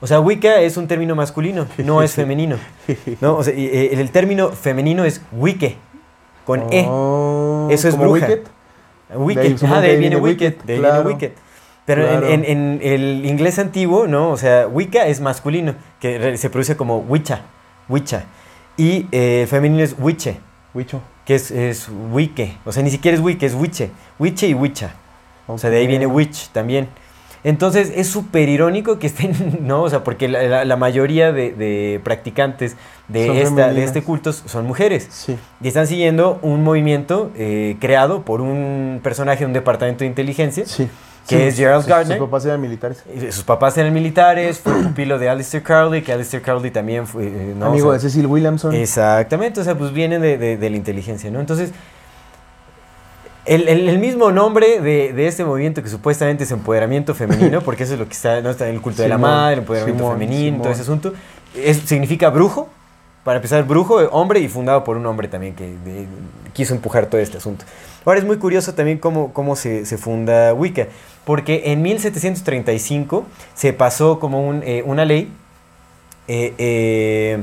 [0.00, 2.56] O sea, Wicca es un término masculino, no es femenino.
[3.20, 3.36] ¿no?
[3.36, 5.76] O sea, y, eh, el término femenino es Wicke,
[6.46, 6.86] con E.
[6.88, 8.26] Oh, Eso es bruja.
[8.26, 8.40] Wicked.
[9.14, 11.08] Wicked, De ahí, ah, de ahí viene viene Wicked, de ahí viene claro.
[11.08, 11.32] Wicked.
[11.94, 12.28] Pero en- Claro.
[12.28, 14.30] en, en el inglés antiguo, ¿no?
[14.30, 17.42] O sea, Wicca es masculino, que se produce como Wicha,
[17.88, 18.24] Wicha.
[18.76, 20.36] Y eh, femenino es Wiche,
[20.74, 21.00] Huicho.
[21.26, 22.56] que es, es Wicke.
[22.64, 23.90] O sea, ni siquiera es Wicke, es Wiche.
[24.18, 24.94] Wiche y Wicha.
[25.46, 26.88] O sea, de ahí viene witch también.
[27.44, 29.82] Entonces es súper irónico que estén, ¿no?
[29.82, 32.76] O sea, porque la, la- la mayoría de, de practicantes
[33.08, 35.08] de, esta, este culto son mujeres.
[35.10, 35.36] Sí.
[35.60, 40.64] Y están siguiendo un movimiento eh, creado por un personaje de un departamento de inteligencia.
[40.66, 40.88] Sí.
[41.28, 42.18] Que Sí, es Gerald Gardner.
[42.18, 43.04] Sus papás eran militares.
[43.30, 47.26] Sus papás eran militares, fue pupilo de Alistair Crowley, que Alistair Crowley también fue...
[47.26, 47.66] eh, ¿no?
[47.66, 48.74] Amigo O de sea, Cecil Williamson.
[48.74, 51.38] Exactamente, o sea, pues vienen de, de- de la inteligencia, ¿no?
[51.40, 51.70] Entonces,
[53.44, 57.84] el, el- el mismo nombre de, de este movimiento que supuestamente es empoderamiento femenino, porque
[57.84, 58.50] eso es lo que está, ¿no?
[58.50, 60.72] está en el culto de la madre, el empoderamiento Simón, femenino, todo Simón.
[60.74, 61.12] ese asunto,
[61.56, 62.68] es, significa brujo,
[63.24, 65.74] para empezar, brujo, hombre, y fundado por un hombre también que
[66.52, 67.64] quiso empujar todo este asunto.
[68.04, 70.88] Ahora es muy curioso también cómo, cómo se, se funda Wicca,
[71.24, 73.24] porque en 1735
[73.54, 75.32] se pasó como un, eh, una ley
[76.28, 77.42] eh, eh,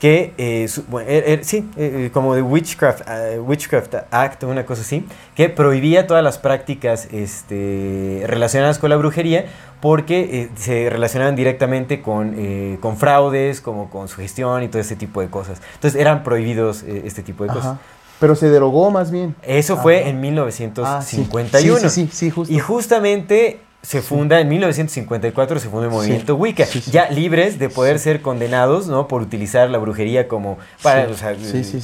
[0.00, 4.66] que, eh, su- bueno, er- er- sí, eh, como de Witchcraft, eh, Witchcraft Act, una
[4.66, 9.46] cosa así, que prohibía todas las prácticas este, relacionadas con la brujería
[9.80, 14.96] porque eh, se relacionaban directamente con, eh, con fraudes, como con sugestión y todo ese
[14.96, 15.60] tipo de cosas.
[15.74, 17.76] Entonces eran prohibidos eh, este tipo de cosas.
[18.18, 19.34] Pero se derogó más bien.
[19.42, 21.78] Eso fue en Ah, 1951.
[21.78, 21.88] sí.
[21.88, 22.52] Sí, sí, sí, sí, justo.
[22.52, 26.90] Y justamente se funda en 1954, se funda el movimiento Wicca, sí, sí.
[26.90, 29.06] ya libres de poder ser condenados, ¿no?
[29.06, 31.36] Por utilizar la brujería como para, o sea.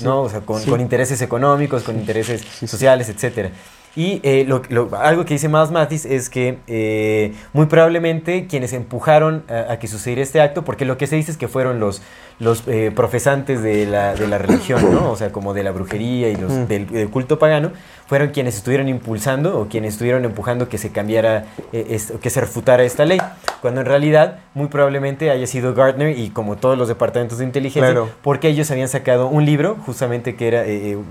[0.02, 0.22] ¿no?
[0.22, 3.50] O sea, con, con intereses económicos, con intereses sociales, etcétera.
[3.94, 8.72] Y eh, lo- lo- algo que dice Miles Mathis es que eh, muy probablemente quienes
[8.72, 11.78] empujaron a, a que sucediera este acto, porque lo que se dice es que fueron
[11.78, 12.00] los,
[12.38, 15.10] los eh, profesantes de la, de la religión, ¿no?
[15.10, 16.66] O sea, como de la brujería y los, Mm.
[16.68, 17.72] del, del culto pagano,
[18.06, 21.44] fueron quienes estuvieron impulsando o quienes estuvieron empujando que se cambiara,
[21.74, 23.18] eh, esto- que se refutara esta ley.
[23.60, 27.90] Cuando en realidad, muy probablemente haya sido Gardner y como todos los departamentos de inteligencia,
[27.92, 28.08] Claro.
[28.22, 30.64] porque ellos habían sacado un libro, justamente que era,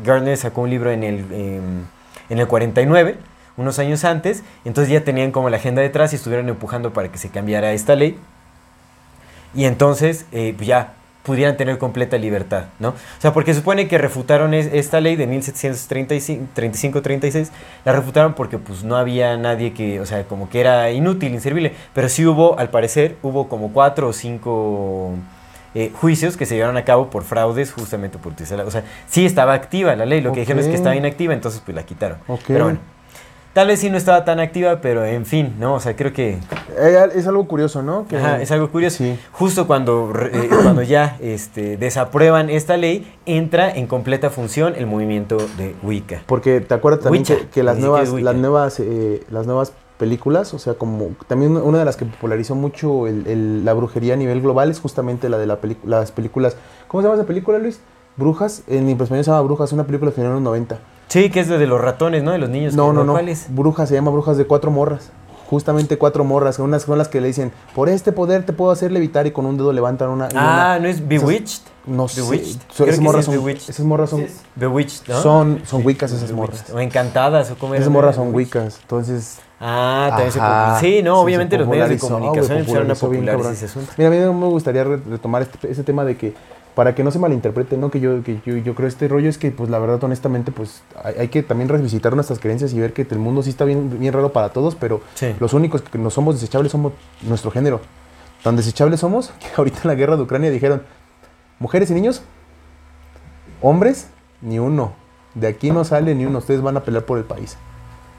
[0.04, 1.62] Gardner sacó un libro en el, em,
[2.32, 3.18] en el 49,
[3.58, 7.20] unos años antes, entonces ya tenían como la agenda detrás y estuvieron empujando para que
[7.20, 8.18] se cambiara esta ley.
[9.54, 10.94] Y entonces eh, pues ya
[11.24, 12.90] pudieran tener completa libertad, ¿no?
[12.90, 17.52] O sea, porque supone que refutaron es- esta ley de 1735-36,
[17.86, 21.74] la refutaron porque pues no había nadie que, o sea, como que era inútil, inservible,
[21.94, 25.12] pero sí hubo, al parecer, hubo como cuatro o cinco
[25.76, 28.84] eh, juicios que se llevaron a cabo por fraudes justamente por utilizar la- O sea,
[29.08, 31.84] sí estaba activa la ley, lo que dijeron es que estaba inactiva, entonces pues la
[31.84, 32.18] quitaron.
[32.28, 32.42] Ok.
[32.48, 32.80] Pero bueno,
[33.54, 35.74] tal vez sí no estaba tan activa, pero en fin, ¿no?
[35.76, 36.40] O sea, creo que
[36.78, 38.06] Eh, es algo curioso, ¿no?
[38.08, 38.98] Que- Ajá, es algo curioso.
[39.00, 39.18] Sí.
[39.34, 45.38] Justo cuando, eh, cuando ya este, desaprueban esta ley, entra en completa función el movimiento
[45.58, 46.22] de Wicca.
[46.26, 49.74] Porque te acuerdas también Wicca, que, que las nuevas, las nuevas, eh, las nuevas
[50.06, 54.16] películas, o sea, como también una de las que popularizó mucho el- el- la brujería
[54.16, 56.56] a nivel global es justamente la de la las películas.
[56.88, 57.80] ¿Cómo se llama esa película, Luis?
[58.18, 60.80] Brujas, en español se llama Brujas, una película de finales de los 90.
[61.08, 62.32] Sí, que es de los ratones, ¿no?
[62.32, 62.74] De los niños.
[62.74, 63.20] No, que- no, no.
[63.50, 65.12] Brujas se llama Brujas de cuatro morras.
[65.50, 68.90] Justamente cuatro morras, unas son las que le dicen, por este poder te puedo hacer
[68.92, 70.30] levitar y con un dedo levantan una.
[70.34, 71.62] Ah, una- ¿no es Bewitched?
[71.86, 72.22] no sé.
[72.22, 72.58] Bewitched.
[72.74, 74.26] Creo esas, que morras sí es son, esas morras son,
[74.56, 75.22] Bewitched, ¿no?
[75.22, 76.66] son, son wicas esas morras.
[76.74, 77.82] O encantadas, o era.
[77.82, 78.80] Esas morras son wicas.
[78.82, 80.40] Entonces, Ah, también se
[80.80, 83.92] Sí, no, obviamente los medios de comunicación empezaron a popularizar ese asunto.
[83.98, 86.34] Mira, a mí me gustaría re- retomar este, ese tema de que,
[86.74, 87.92] para que no se malinterprete, ¿no?
[87.92, 90.82] Que yo, que yo, yo creo este rollo es que, pues, la verdad, honestamente, pues,
[91.04, 94.00] hay, hay que también revisitar nuestras creencias y ver que el mundo sí está bien,
[94.00, 95.36] bien raro para todos, pero Sí.
[95.40, 97.82] los únicos que no somos desechables somos nuestro género.
[98.44, 100.82] Tan desechables somos que ahorita en la guerra de Ucrania dijeron,
[101.60, 102.24] mujeres y niños,
[103.62, 104.08] hombres,
[104.42, 104.94] ni uno.
[105.36, 107.58] De aquí no sale ni uno, ustedes van a pelear por el país.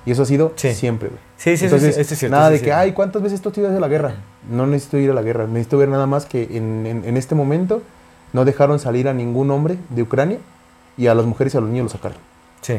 [0.05, 0.74] Y eso ha sido Sí.
[0.74, 1.20] siempre, güey.
[1.43, 3.59] Sí, sí, Entonces, sí, eso es cierto, nada de que, ay, ¿cuántas veces tú has
[3.59, 4.14] ido a la guerra?
[4.48, 5.47] No necesito ir a la guerra.
[5.48, 7.82] Necesito ver nada más que en, en- en este momento
[8.32, 10.39] no dejaron salir a ningún hombre de Ucrania
[10.97, 12.19] y a las mujeres y a los niños los sacaron.
[12.60, 12.74] Sí.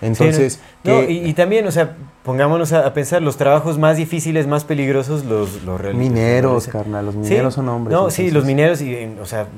[0.00, 3.78] Entonces, Sí, no, No, y, y también, o sea, pongámonos a, a pensar, los trabajos
[3.78, 6.72] más difíciles, más peligrosos, los, los reali- mineros, realizan.
[6.72, 7.92] carnal, los Sí, mineros son hombres.
[7.92, 9.48] No, sí, los mineros, y, o sea,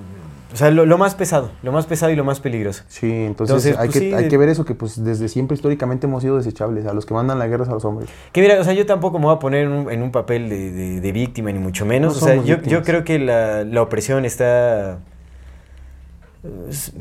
[0.52, 2.82] o sea lo, lo más pesado, lo más pesado y lo más peligroso.
[2.88, 5.54] Sí, entonces, Entonces, hay, pues, que, sí, hay que ver eso, que pues desde siempre
[5.54, 6.86] históricamente hemos sido desechables.
[6.86, 8.08] A los que mandan la guerra es a los hombres.
[8.32, 10.48] Que mira, o sea, yo tampoco me voy a poner en un, en un papel
[10.48, 12.20] de, de- de víctima, ni mucho menos.
[12.20, 14.98] No o sea, yo, yo creo que la, la opresión está...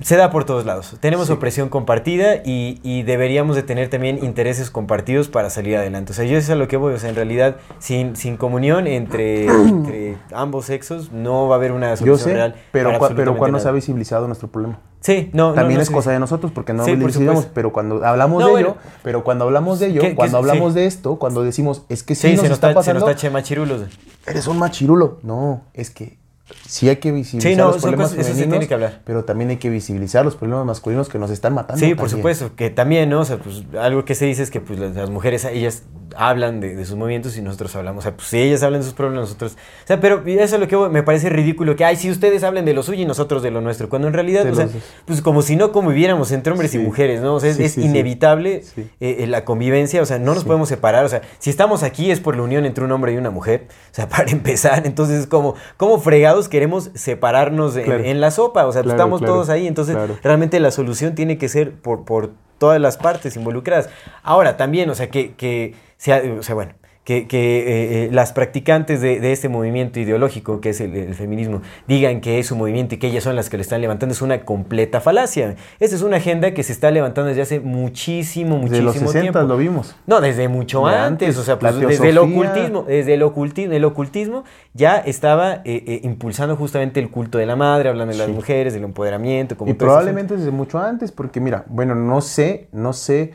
[0.02, 0.98] se da por todos lados.
[1.00, 1.34] Tenemos Sí.
[1.34, 6.12] opresión compartida y, y deberíamos de tener también intereses compartidos para salir adelante.
[6.12, 6.94] O sea, yo eso es a lo que voy.
[6.94, 11.72] O sea, en realidad, sin, sin comunión entre, entre ambos sexos, no va a haber
[11.72, 12.56] una Yo solución sé, real.
[12.72, 13.76] pero, cua- pero cuando se ha nada.
[13.76, 14.80] visibilizado nuestro problema.
[15.02, 17.12] Sí, no, También no, es sí, cosa de nosotros porque no Sí, lo por
[17.54, 18.68] pero cuando hablamos No, de bueno.
[18.72, 22.04] ello, pero cuando hablamos de ello, Que- que- cuando hablamos de esto, cuando decimos, es
[22.04, 23.84] que sí, Sí, nos se nos, está se pasando, machirulos.
[24.28, 25.20] eres un machirulo.
[25.24, 26.19] No, es que
[26.66, 29.02] sí hay que visibilizar Sí, no, los problemas cosas- eso femeninos, tiene que hablar.
[29.06, 31.86] pero también hay que visibilizar los problemas masculinos que nos están matando.
[31.86, 33.22] Sí, por supuesto, que también, ¿no?
[33.22, 35.84] O sea, pues algo que se dice es que pues las mujeres, ellas
[36.16, 38.86] hablan de, de sus movimientos y nosotros hablamos, o sea, pues si ellas hablan de
[38.86, 39.54] sus problemas, nosotros...
[39.84, 42.66] O sea, pero eso es lo que me parece ridículo, que, ay, si ustedes hablen
[42.66, 44.68] de lo suyo y nosotros de lo nuestro, cuando en realidad, o sea,
[45.06, 47.36] pues como si no conviviéramos entre hombres y mujeres, ¿no?
[47.36, 47.88] O sea, es, Sí, es sí, sí.
[47.88, 48.64] inevitable
[49.00, 52.20] eh, la convivencia, o sea, no nos podemos separar, o sea, si estamos aquí es
[52.20, 55.56] por la unión entre un hombre y una mujer, o sea, para empezar, entonces, como,
[55.78, 58.04] como fregados queremos separarnos en, Claro.
[58.04, 58.66] en la sopa?
[58.66, 61.72] O sea, pues, Claro, estamos claro, todos ahí, entonces realmente la solución tiene que ser
[61.74, 63.90] por, por todas las partes involucradas.
[64.24, 66.74] Ahora, también, o sea, que, que sea, o sea, bueno,
[67.04, 71.16] que, que, eh, eh, las practicantes de, de este movimiento ideológico, que es el, el
[71.16, 74.14] feminismo, digan que es su movimiento y que ellas son las que lo están levantando,
[74.14, 75.56] es una completa falacia.
[75.80, 79.22] Esta es una agenda que se está levantando desde hace muchísimo, muchísimo De los 60
[79.22, 79.42] tiempo.
[79.42, 79.96] lo vimos.
[80.06, 83.74] No, desde mucho De antes, antes, o sea, pues, desde el ocultismo, desde el ocultismo,
[83.74, 84.44] el ocultismo
[84.76, 88.34] ya estaba eh, eh, impulsando justamente el culto de la madre, hablando de las Sí.
[88.34, 92.94] mujeres, del empoderamiento, como Y probablemente desde mucho antes, porque mira, bueno, no sé, no
[92.94, 93.34] sé.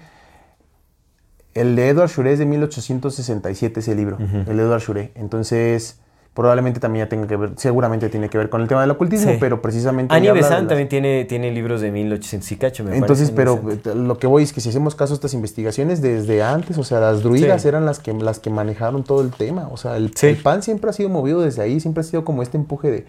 [1.55, 5.13] El de Edward Shuré es de 1867 ese libro, el de Edward Shuré.
[5.15, 5.99] Entonces,
[6.35, 9.31] probablemente también ya tenga que ver, seguramente tiene que ver con el tema del ocultismo,
[9.33, 9.37] Sí.
[9.39, 10.13] pero precisamente...
[10.13, 13.87] Annie Besant las- también tiene, tiene libros de 1800 y cacho, me Entonces, pero Besant.
[13.87, 16.83] eh, lo que voy es que si hacemos caso a estas investigaciones desde antes, o
[16.83, 17.69] sea, las druidas Sí.
[17.69, 19.69] eran las que, las que manejaron todo el tema.
[19.71, 20.27] O sea, el, Sí.
[20.27, 23.07] el pan siempre ha sido movido desde ahí, siempre ha sido como este empuje de,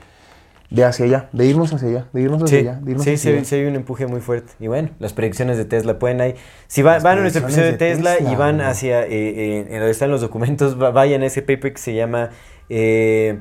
[0.75, 3.13] de hacia allá, de irnos hacia allá, de irnos hacia Sí, allá, de irnos sí,
[3.13, 3.45] hacia sí, allá.
[3.45, 4.51] sí hay un empuje muy fuerte.
[4.59, 6.35] Y bueno, las predicciones de Tesla pueden ahí.
[6.67, 9.91] Si va- van a nuestro episodio de Tesla, y van hacia eh, eh, en donde
[9.91, 12.29] están los documentos, va- vayan a ese paper que se llama
[12.69, 13.39] eh,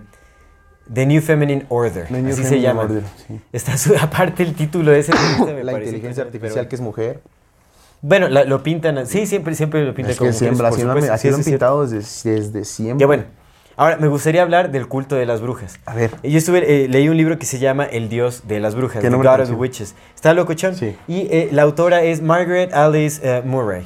[0.92, 2.06] The New Feminine Order.
[2.08, 2.82] The New así se llama.
[2.82, 3.40] Order, sí.
[3.52, 5.12] Está su- aparte el título de ese.
[5.46, 7.20] me La inteligencia artificial pero que es mujer.
[8.02, 9.06] Bueno, la- lo pintan.
[9.06, 11.38] Sí, siempre, siempre lo pintan Es como que siempre, mujeres, así lo han, así lo
[11.38, 13.00] pintado desde, desde siempre.
[13.02, 13.24] Ya bueno.
[13.76, 15.78] Ahora, me gustaría hablar del culto de las brujas.
[15.86, 16.10] A ver.
[16.22, 19.10] Yo estuve, eh, leí un libro que se llama El Dios de las Brujas, ¿Qué
[19.10, 19.54] The God of the?
[19.54, 19.94] Witches.
[20.14, 20.76] Está locochón.
[20.76, 20.96] Sí.
[21.08, 23.84] Y eh, la autora es Margaret Alice eh, Murray.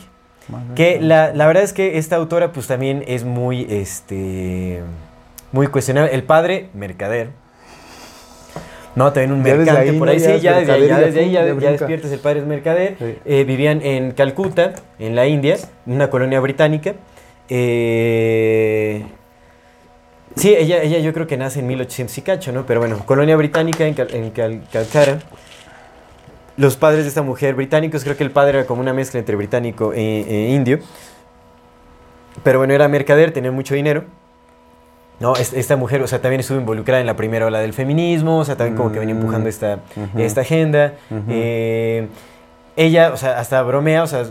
[0.74, 4.80] Que la, la verdad es que esta autora pues también es muy, este,
[5.52, 6.14] muy cuestionable.
[6.14, 7.30] El padre, mercader.
[8.94, 10.18] No, también un Ya mercante ahí, por ahí.
[10.18, 11.70] Sí, ya desde ahí, ya ya desde ahí pum, ya, ya ya brinca.
[11.72, 12.96] despiertas, el padre es mercader.
[12.98, 13.14] Sí.
[13.26, 15.56] Eh, vivían en Calcuta, en la India,
[15.86, 16.94] una colonia británica.
[17.50, 19.04] Eh,
[20.36, 22.64] sí, ella, ella yo creo que nace en 1800 y cacho, ¿no?
[22.66, 25.18] Pero bueno, colonia británica en, Cal- en Cal- Calcara.
[26.56, 29.36] Los padres de esta mujer británicos, creo que el padre era como una mezcla entre
[29.36, 30.80] británico e, e indio.
[32.42, 34.04] Pero bueno, era mercader, tenía mucho dinero.
[35.20, 38.38] No, es- esta mujer, o sea, también estuvo involucrada en la primera ola del feminismo,
[38.38, 39.80] o sea, también como que venía Mm, empujando esta,
[40.16, 40.94] esta agenda.
[41.28, 42.06] Eh,
[42.76, 44.24] ella, o sea, hasta bromea, o sea,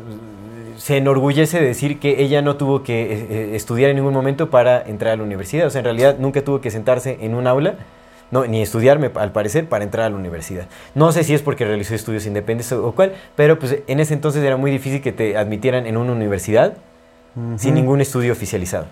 [0.78, 4.50] se enorgullece de decir que ella no tuvo que eh, eh, estudiar en ningún momento
[4.50, 5.68] para entrar a la universidad.
[5.68, 7.76] O sea, en realidad nunca tuvo que sentarse en un aula,
[8.30, 10.68] no, ni estudiarme al parecer, para entrar a la universidad.
[10.96, 14.44] No sé si es porque realizó estudios independientes o, cuál, pero pues en ese entonces
[14.44, 16.78] era muy difícil que te admitieran en una universidad
[17.58, 18.88] sin ningún estudio oficializado.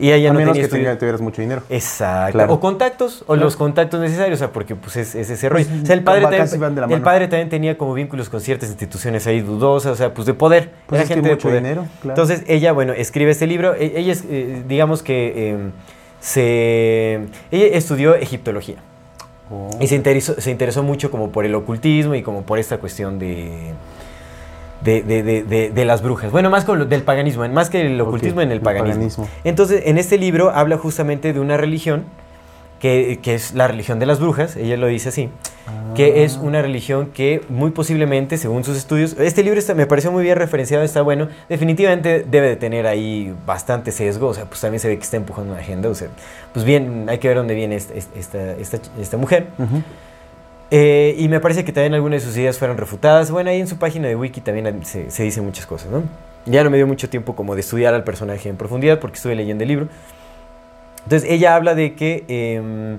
[0.00, 1.62] Y ella A no menos tenía que tenga- tuvieras mucho dinero.
[1.68, 2.32] Exacto.
[2.32, 2.54] Claro.
[2.54, 5.66] O contactos, o los contactos necesarios, o sea, porque pues es, es ese rollo.
[5.68, 7.04] Pues, o sea, el padre, también, de el mano.
[7.04, 10.70] padre también tenía como vínculos con ciertas instituciones ahí dudosas, o sea, pues de poder.
[10.86, 11.62] Pues Era es que gente de mucho poder.
[11.62, 12.20] dinero, claro.
[12.20, 13.74] Entonces ella, bueno, escribe este libro.
[13.74, 15.58] E- Ella, es, eh, digamos que eh,
[16.20, 17.26] se...
[17.50, 18.76] Ella estudió egiptología.
[19.50, 19.68] Oh.
[19.80, 23.18] Y se interesó, se interesó mucho como por el ocultismo y como por esta cuestión
[23.18, 23.72] de...
[24.82, 26.30] De, de- de- de- las brujas.
[26.32, 29.28] Bueno, más con lo del paganismo, más que el ocultismo en el el paganismo.
[29.44, 32.04] Entonces, en este libro habla justamente de una religión
[32.80, 35.28] que, que es la religión de las brujas, ella lo dice así,
[35.94, 40.10] que es una religión que muy posiblemente, según sus estudios, este libro está, me pareció
[40.10, 44.62] muy bien referenciado, está bueno, definitivamente debe de tener ahí bastante sesgo, o sea, pues
[44.62, 46.08] también se ve que está empujando una agenda, o sea,
[46.54, 49.48] pues bien, hay que ver dónde viene esta, esta, esta, esta mujer.
[49.58, 49.82] Ujú.
[50.70, 53.30] Eh, y me parece que también algunas de sus ideas fueron refutadas.
[53.30, 56.04] Bueno, ahí en su página de wiki también se, se dicen muchas cosas, ¿no?
[56.46, 59.34] Ya no me dio mucho tiempo como de estudiar al personaje en profundidad porque estuve
[59.34, 59.88] leyendo el libro.
[61.04, 62.98] Entonces ella habla de que em,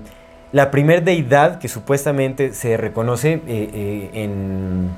[0.52, 4.90] la primer deidad que supuestamente se reconoce eh, eh, en,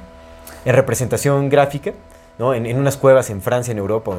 [0.64, 1.92] en representación gráfica
[2.36, 4.12] En, unas cuevas en Francia, en Europa,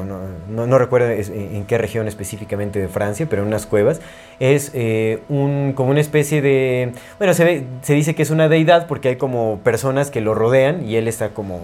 [0.48, 4.00] no, recuerdo en, qué región específicamente de Francia, pero en unas cuevas,
[4.40, 6.92] es eh, un, como una especie de...
[7.18, 10.34] Bueno, se, ve- se dice que es una deidad porque hay como personas que lo
[10.34, 11.60] rodean y él está como...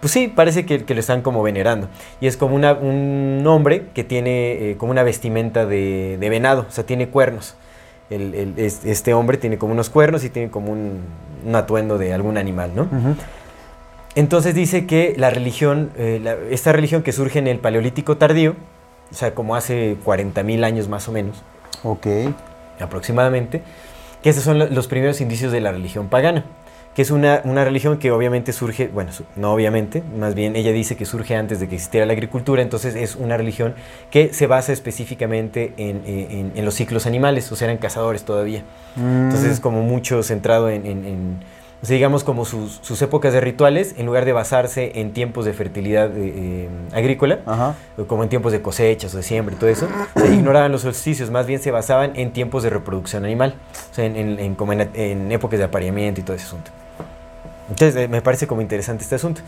[0.00, 1.88] Pues sí, parece que, lo están como venerando.
[2.20, 6.70] Y es como un hombre que tiene eh, como una vestimenta de, de venado, o
[6.70, 7.56] sea, tiene cuernos.
[8.10, 11.00] Este hombre tiene como unos cuernos y tiene como un,
[11.52, 12.82] atuendo de algún animal, ¿no?
[12.82, 13.16] Ujú.
[14.14, 18.56] Entonces dice que la religión, eh, la- esta religión que surge en el Paleolítico tardío,
[19.10, 21.42] o sea, como hace 40.000 años más o menos,
[21.84, 22.06] Ok.
[22.80, 23.62] aproximadamente,
[24.22, 26.44] que esos son lo- los primeros indicios de la religión pagana,
[26.94, 30.96] que es una, una religión que obviamente surge, bueno, no obviamente, más bien ella dice
[30.96, 33.74] que surge antes de que existiera la agricultura, entonces es una religión
[34.10, 38.64] que se basa específicamente en, en- en los ciclos animales, o sea, eran cazadores todavía.
[38.96, 41.36] Entonces es como mucho centrado en, en- en,
[41.80, 45.44] o sea, digamos, como sus, sus épocas de rituales, en lugar de basarse en tiempos
[45.44, 47.74] de fertilidad eh, eh, agrícola, Ajá.
[47.96, 49.86] o como en tiempos de cosechas o de siembra y todo eso,
[50.16, 53.54] se ignoraban los solsticios, más bien se basaban en tiempos de reproducción animal,
[53.92, 56.70] o sea, en, en- en como en, en épocas de apareamiento y todo ese asunto.
[57.70, 59.42] Entonces, eh, me parece como interesante este asunto.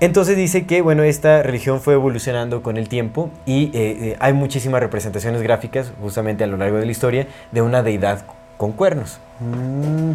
[0.00, 3.70] Entonces dice que, bueno, esta religión fue evolucionando con el tiempo y eh,
[4.12, 8.22] eh, hay muchísimas representaciones gráficas, justamente a lo largo de la historia, de una deidad
[8.56, 9.18] con cuernos.
[9.40, 10.12] Mm,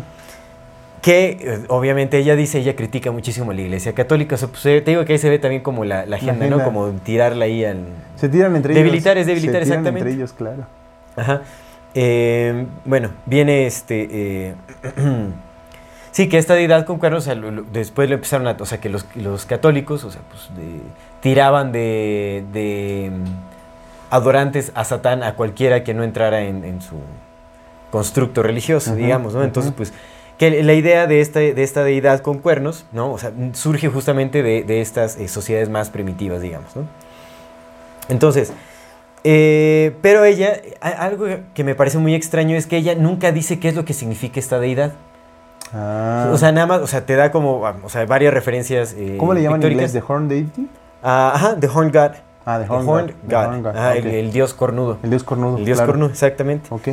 [1.05, 4.33] Que eh, obviamente ella dice, ella critica muchísimo a la iglesia católica.
[4.33, 6.47] O sea, pues, eh, te digo que ahí se ve también como la, la agenda,
[6.47, 6.55] ¿no?
[6.55, 6.63] agenda.
[6.65, 7.77] Como tirarla ahí al...
[8.15, 9.21] Se tiran entre Debilitar ellos.
[9.21, 9.99] es debilitar, Se tiran exactamente.
[10.09, 10.65] entre ellos, claro.
[11.15, 11.43] Ajá.
[11.93, 14.07] Eh, bueno, viene este.
[14.11, 14.55] eh,
[16.11, 18.57] sí, que esta deidad con cuernos, o sea, lo- lo- después lo empezaron a.
[18.59, 20.81] O sea, que los, los católicos, o sea, pues de-
[21.21, 26.95] tiraban de, de, mm, adorantes a Satán a cualquiera que no entrara en, en su
[27.91, 29.43] constructo religioso, digamos, ¿no?
[29.43, 29.93] Entonces, pues.
[30.37, 33.11] Que la idea de esta, de esta deidad con cuernos, ¿no?
[33.11, 36.83] O sea, surge justamente de, de estas eh, sociedades más primitivas, digamos, ¿no?
[38.09, 38.51] Entonces,
[39.23, 43.69] eh, pero ella, algo que me parece muy extraño es que ella nunca dice qué
[43.69, 44.91] es lo que significa esta deidad.
[45.73, 46.29] Ah.
[46.31, 48.93] O sea, nada más, o sea, te da como, o sea, varias referencias.
[48.97, 49.93] eh, ¿Cómo le llaman en inglés?
[49.93, 50.67] ¿The Horn Deity?
[51.01, 52.11] Ah, ajá, The Horn God.
[52.45, 53.13] Ah, The The Horn, Horn God.
[53.23, 53.29] God.
[53.29, 54.13] The Horn God, Ajá, el, ok.
[54.13, 54.97] el dios cornudo.
[55.01, 55.57] El dios cornudo.
[55.57, 55.93] El dios claro.
[55.93, 56.67] cornudo, exactamente.
[56.69, 56.89] Ok.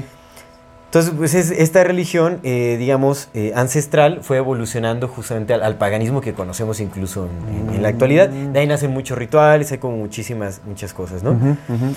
[0.93, 6.21] Entonces, pues es- esta religión, eh, digamos, eh, ancestral fue evolucionando justamente al, al paganismo
[6.21, 8.29] que conocemos incluso en, en- en la actualidad.
[8.29, 11.31] De ahí nacen muchos rituales, hay como muchísimas, muchas cosas, ¿no?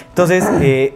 [0.10, 0.96] Entonces, eh,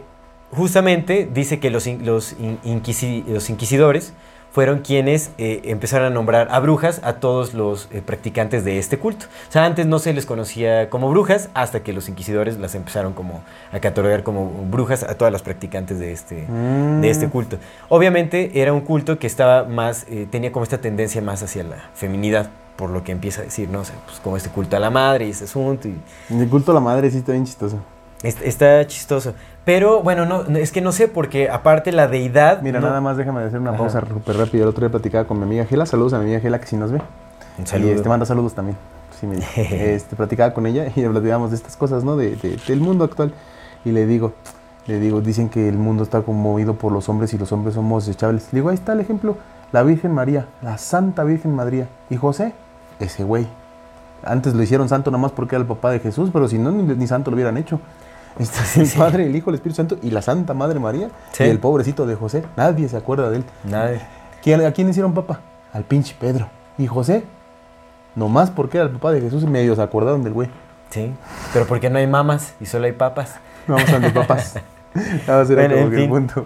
[0.51, 4.13] justamente dice que los, in- los, in- inquisi- los inquisidores
[4.51, 8.97] fueron quienes eh, empezaron a nombrar a brujas a todos los eh, practicantes de este
[8.97, 9.27] culto.
[9.47, 13.13] O sea, antes no se les conocía como brujas hasta que los inquisidores las empezaron
[13.13, 17.01] como a catalogar como brujas a todas las practicantes de este, Mm.
[17.01, 17.57] de este culto.
[17.89, 21.89] Obviamente era un culto que estaba más, eh, tenía como esta tendencia más hacia la
[21.93, 23.81] feminidad, por lo que empieza a decir, ¿no?
[23.81, 25.95] O sea, pues como este culto a la madre y ese asunto y
[26.33, 27.77] El culto a la madre sí está bien chistoso.
[28.23, 29.33] Est- Está chistoso.
[29.69, 32.63] Pero bueno, no, es que no sé, porque aparte la deidad.
[32.63, 33.77] Mira, no- nada más déjame hacer una Ajá.
[33.77, 34.63] pausa súper rápida.
[34.63, 35.85] El otro día platicaba con mi amiga Gela.
[35.85, 36.99] Saludos a mi amiga Gela que sí nos ve.
[37.59, 37.91] Un Y saludo.
[37.91, 38.75] este, manda saludos también.
[39.19, 39.37] Sí, me
[39.93, 42.15] este, platicaba con ella y platicábamos de estas cosas, ¿no?
[42.17, 43.31] De, de- del mundo actual.
[43.85, 44.33] Y le digo,
[44.87, 48.07] le digo, dicen que el mundo está conmovido por los hombres y los hombres somos
[48.07, 48.47] desechables.
[48.51, 49.37] Le digo, ahí está el ejemplo.
[49.71, 51.87] La Virgen María, la Santa Virgen María.
[52.09, 52.53] Y José,
[52.99, 53.45] ese güey.
[54.23, 56.71] Antes lo hicieron santo nada más porque era el papá de Jesús, pero si no,
[56.71, 57.79] ni, ni santo lo hubieran hecho.
[58.37, 58.97] El sí.
[58.97, 61.09] Padre, el Hijo, el Espíritu Santo y la Santa Madre María.
[61.31, 61.43] Sí.
[61.43, 62.43] Y el pobrecito de José.
[62.55, 63.43] Nadie se acuerda de él.
[63.63, 63.99] Nadie.
[64.41, 65.41] ¿Quién- ¿A quién hicieron papa?
[65.73, 66.47] Al pinche Pedro.
[66.77, 67.23] ¿Y José?
[68.15, 70.49] Nomás porque era el papá de Jesús, medio se acordaron del güey.
[70.89, 71.13] Sí.
[71.53, 73.35] Pero porque no hay mamas y solo hay papas.
[73.67, 74.55] Vamos a los papás.
[75.27, 76.09] Vamos a Bueno, como en que el fin.
[76.09, 76.45] punto.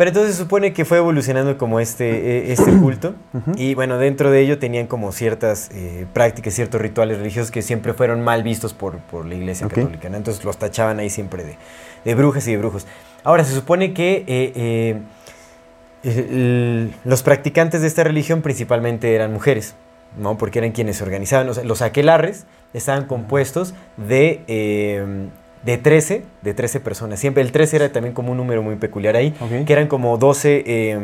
[0.00, 3.16] Pero entonces se supone que fue evolucionando como este, eh, este culto.
[3.56, 7.92] Y bueno, dentro de ello tenían como ciertas eh, prácticas, ciertos rituales religiosos que siempre
[7.92, 10.08] fueron mal vistos por, por la iglesia católica.
[10.08, 10.16] ¿no?
[10.16, 11.58] Entonces los tachaban ahí siempre de,
[12.06, 12.86] de brujas y de brujos.
[13.24, 15.02] Ahora, se supone que eh,
[16.02, 19.74] eh, los practicantes de esta religión principalmente eran mujeres,
[20.16, 20.38] ¿no?
[20.38, 21.46] Porque eran quienes se organizaban.
[21.50, 25.28] O sea, los aquelarres estaban compuestos de, eh,
[25.64, 27.20] de 13, de 13 personas.
[27.20, 29.34] Siempre el 13 era también como un número muy peculiar ahí,
[29.64, 30.98] que eran como 12, eh,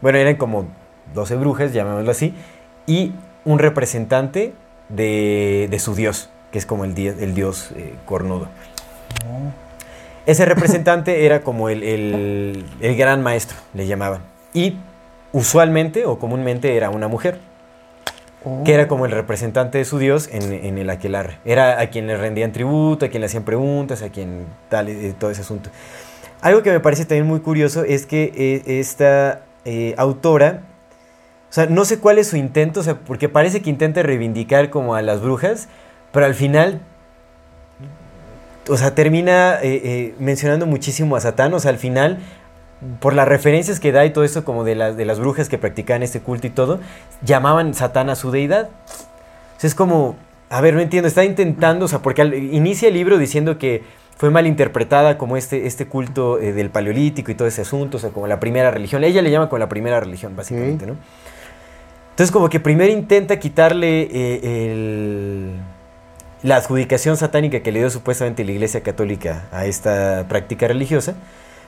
[0.00, 0.66] bueno, eran como
[1.14, 2.34] 12 brujas, llamémoslo así,
[2.86, 3.12] y
[3.44, 4.52] un representante
[4.88, 8.48] de, de su dios, que es como el, di- el dios eh, cornudo.
[10.26, 14.20] Ese representante era como el, el- el gran maestro, le llamaban.
[14.54, 14.76] Y
[15.32, 17.38] usualmente o comúnmente era una mujer,
[18.64, 21.38] que era como el representante de su dios en, el aquelarre.
[21.44, 25.14] Era a quien le rendían tributo, a quien le hacían preguntas, a quien tal, eh,
[25.18, 25.70] todo ese asunto.
[26.44, 30.60] Algo que me parece también muy curioso es que eh, esta eh, autora,
[31.48, 34.68] o sea, no sé cuál es su intento, o sea, porque parece que intenta reivindicar
[34.68, 35.68] como a las brujas,
[36.12, 36.82] pero al final,
[38.68, 42.18] o sea, termina eh, mencionando muchísimo a Satán, o sea, al final,
[43.00, 45.58] por las referencias que da y todo eso, como de, las de las brujas que
[45.58, 46.80] practicaban este culto y todo,
[47.22, 48.68] llamaban Satán a su deidad.
[49.56, 50.16] O sea, es como,
[50.50, 53.82] a ver, no entiendo, está intentando, o sea, porque al- inicia el libro diciendo que
[54.16, 58.00] fue mal interpretada como este, este culto eh, del paleolítico y todo ese asunto, o
[58.00, 59.02] sea, como la primera religión.
[59.02, 60.90] Ella le llama como la primera religión, básicamente, Ok.
[60.92, 60.96] ¿no?
[62.10, 65.50] Entonces, como que primero intenta quitarle eh, el-
[66.42, 71.14] la adjudicación satánica que le dio supuestamente la Iglesia Católica a esta práctica religiosa,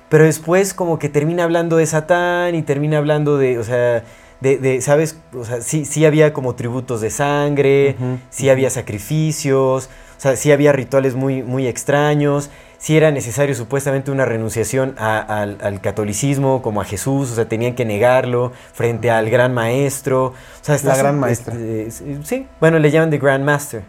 [0.09, 4.05] pero después como que termina hablando de Satán y termina hablando de, o sea,
[4.41, 5.19] de, de, ¿sabes?
[5.35, 10.37] O sea, sí, sí había como tributos de sangre, Ujú, sí había sacrificios, o sea,
[10.37, 15.81] sí había rituales muy, muy extraños, sí era necesario supuestamente una renunciación a- al, al
[15.81, 20.27] catolicismo como a Jesús, o sea, tenían que negarlo frente al gran maestro.
[20.27, 21.55] O sea, La gran maestra.
[21.55, 23.83] este, sí, sí, bueno, le llaman The Grand Master,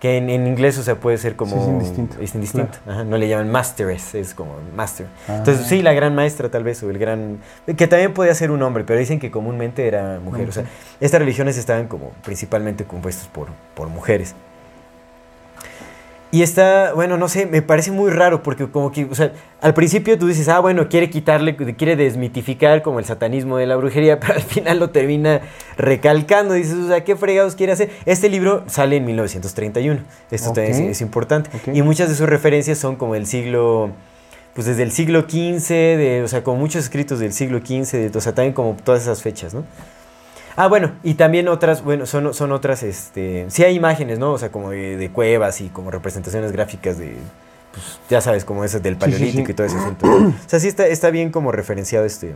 [0.00, 1.56] que en, en inglés, o sea, puede ser como...
[1.56, 5.06] Sí, es indistinto, Es indistinto, ajá, no le llaman Masteress, es como Master.
[5.28, 5.36] Ah.
[5.36, 7.40] Entonces, sí, la gran maestra tal vez, o el gran...
[7.76, 10.48] Que también podía ser un hombre, pero dicen que comúnmente era mujer.
[10.48, 10.64] O sea,
[11.00, 14.34] estas religiones estaban como principalmente compuestas por, por mujeres.
[16.32, 19.74] Y está, bueno, no sé, me parece muy raro porque como que, o sea, al
[19.74, 24.20] principio tú dices, ah, bueno, quiere quitarle, quiere desmitificar como el satanismo de la brujería,
[24.20, 25.40] pero al final lo termina
[25.76, 26.54] recalcando.
[26.54, 27.90] Dices, o sea, ¿qué fregados quiere hacer?
[28.06, 30.00] Este libro sale en 1931,
[30.30, 31.50] esto también es, importante.
[31.72, 33.90] Y muchas de sus referencias son como el siglo,
[34.54, 38.12] pues desde el siglo XV, de, o sea, como muchos escritos del siglo XV, de,
[38.14, 39.64] o sea, también como todas esas fechas, ¿no?
[40.56, 44.32] Ah, bueno, y también otras, bueno, son, son otras, este, sí hay imágenes, ¿no?
[44.32, 47.16] O sea, como de, de cuevas y como representaciones gráficas de,
[47.72, 49.52] pues, ya sabes, como esas del sí, paleolítico sí.
[49.52, 50.06] y todo ese asunto.
[50.06, 52.34] O sea, sí está, está bien como referenciado este,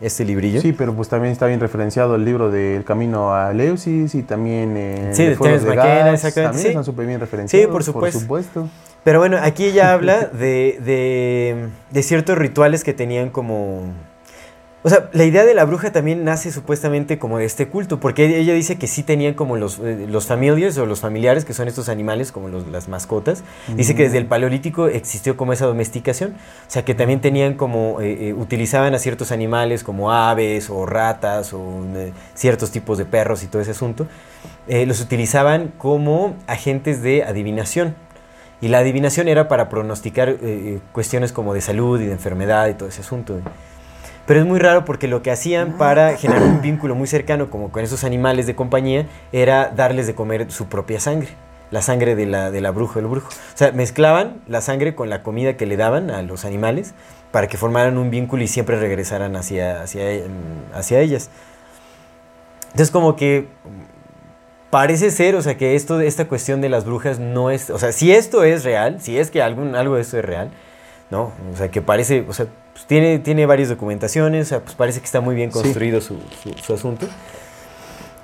[0.00, 0.60] este librillo.
[0.60, 4.74] Sí, pero pues también está bien referenciado el libro del Camino a Eleusis y también
[4.76, 6.68] eh, Sí, de Fuegos Terence McKenna, Gas, exactamente, También sí.
[6.68, 7.72] están súper bien referenciados.
[7.72, 8.20] por supuesto.
[8.20, 8.68] supuesto.
[9.04, 13.82] Pero bueno, aquí ella habla de, de, de ciertos rituales que tenían como...
[14.86, 18.38] O sea, la idea de la bruja también nace supuestamente como de este culto, porque
[18.38, 21.66] ella dice que sí tenían como los, eh, los familiars o los familiares, que son
[21.66, 23.42] estos animales, como los- las mascotas.
[23.74, 28.00] Dice que desde el paleolítico existió como esa domesticación, o sea, que también tenían como,
[28.00, 31.80] eh, eh, utilizaban a ciertos animales como aves o ratas o
[32.34, 34.06] ciertos tipos de perros y todo ese asunto,
[34.68, 37.96] los utilizaban como agentes de adivinación.
[38.60, 40.36] Y la adivinación era para pronosticar
[40.92, 43.40] cuestiones como de salud y de enfermedad y todo ese asunto.
[44.26, 47.70] Pero es muy raro porque lo que hacían para generar un vínculo muy cercano como
[47.70, 51.28] con esos animales de compañía era darles de comer su propia sangre,
[51.70, 53.28] la sangre de la, de la bruja del brujo.
[53.28, 56.92] O sea, mezclaban la sangre con la comida que le daban a los animales
[57.30, 60.02] para que formaran un vínculo y siempre regresaran hacia, hacia,
[60.74, 61.30] hacia ellas.
[62.66, 63.46] Entonces como que
[64.70, 67.92] parece ser, o sea, que esto, esta cuestión de las brujas no es, o sea,
[67.92, 70.50] si esto es real, si es que algún, algo de esto es real,
[71.10, 71.32] ¿no?
[71.52, 72.46] O sea, que parece, o sea,
[72.76, 75.60] pues tiene, tiene varias documentaciones, o sea, pues parece que está muy bien Sí.
[75.60, 77.06] construido su, su- su asunto.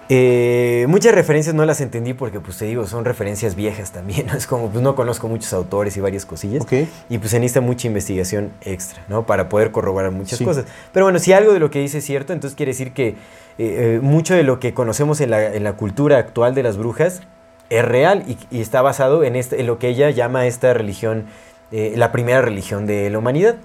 [0.08, 4.34] Eh, muchas referencias no las entendí porque, pues te digo, son referencias viejas también, ¿no?
[4.34, 6.66] Es como, pues no conozco muchos autores y varias cosillas.
[7.08, 9.24] Y pues se necesita mucha investigación extra, ¿no?
[9.24, 10.44] Para poder corroborar muchas Sí.
[10.44, 10.66] cosas.
[10.92, 13.14] Pero bueno, si algo de lo que dice es cierto, entonces quiere decir que eh,
[13.58, 17.22] eh, mucho de lo que conocemos en la, en la cultura actual de las brujas
[17.70, 21.24] es real y, y está basado en, este, en lo que ella llama esta religión,
[21.70, 23.56] la primera religión de la humanidad,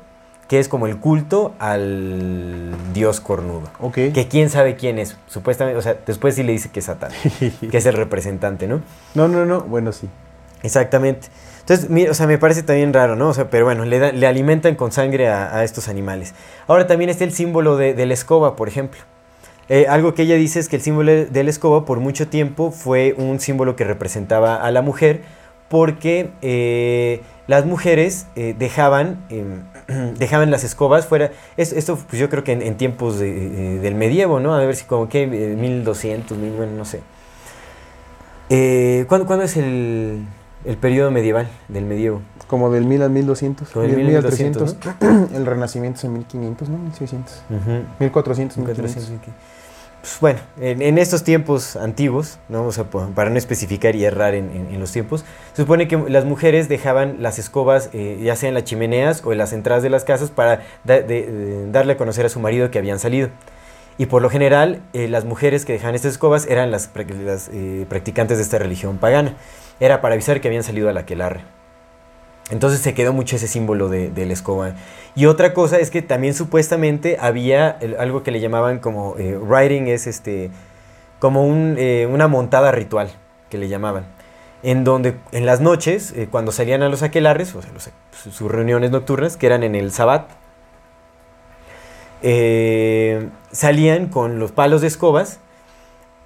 [0.47, 3.63] que es como el culto al dios cornudo.
[4.13, 7.11] Que quién sabe quién es, supuestamente, o sea, después sí le dice que es Satán,
[7.71, 8.81] que es el representante, ¿no?
[9.15, 9.61] No, no, no.
[9.61, 10.07] Bueno, sí.
[10.63, 11.27] Exactamente.
[11.59, 13.27] Entonces, mira, o sea, me parece también raro, ¿no?
[13.29, 16.33] O sea, pero bueno, le, da- le alimentan con sangre a, a estos animales.
[16.67, 19.01] Ahora también está el símbolo de, de la escoba, por ejemplo.
[19.69, 22.71] Eh, algo que ella dice es que el símbolo de la escoba por mucho tiempo
[22.71, 25.21] fue un símbolo que representaba a la mujer
[25.67, 29.63] porque eh, las mujeres eh, dejaban, em,
[30.17, 31.31] dejaban las escobas fuera.
[31.57, 34.53] Es- esto pues yo creo que en, en tiempos de- eh, del medievo, ¿no?
[34.53, 37.01] A ver si como que eh, 1200, mil, bueno, no sé.
[38.49, 40.25] Eh, ¿cuándo, cuándo es el,
[40.65, 42.21] el periodo medieval del medievo?
[42.47, 43.69] Como del 1000 al 1200.
[43.69, 44.77] Como del 1000 1000 al al 300.
[45.35, 46.77] El renacimiento es en 1500, ¿no?
[46.77, 47.41] 1600.
[47.99, 49.33] 1400, 1500.
[50.21, 52.39] Bueno, en, estos tiempos antiguos,
[53.15, 57.39] para no especificar y errar en, los tiempos, se supone que las mujeres dejaban las
[57.39, 60.61] escobas, eh, ya sea en las chimeneas o en las entradas de las casas, para
[60.83, 63.29] de- darle a conocer a su marido que habían salido.
[63.97, 67.49] Y por lo general, eh, las mujeres que dejaban estas escobas eran las, prac- las,
[67.51, 69.33] eh, practicantes de esta religión pagana.
[69.79, 71.41] Era para avisar que habían salido a la aquelarre.
[72.49, 74.75] Entonces se quedó mucho ese símbolo de, la escoba.
[75.15, 79.87] Y otra cosa es que también supuestamente había algo que le llamaban como eh, writing,
[79.87, 80.49] es este,
[81.19, 81.43] como
[81.77, 83.09] eh, una montada ritual
[83.49, 84.05] que le llamaban.
[84.63, 87.71] en donde en las noches, eh, cuando salían a los aquelarres, o sea,
[88.11, 90.29] sus- reuniones nocturnas, que eran en el Sabbat,
[93.51, 95.39] salían con los palos de escobas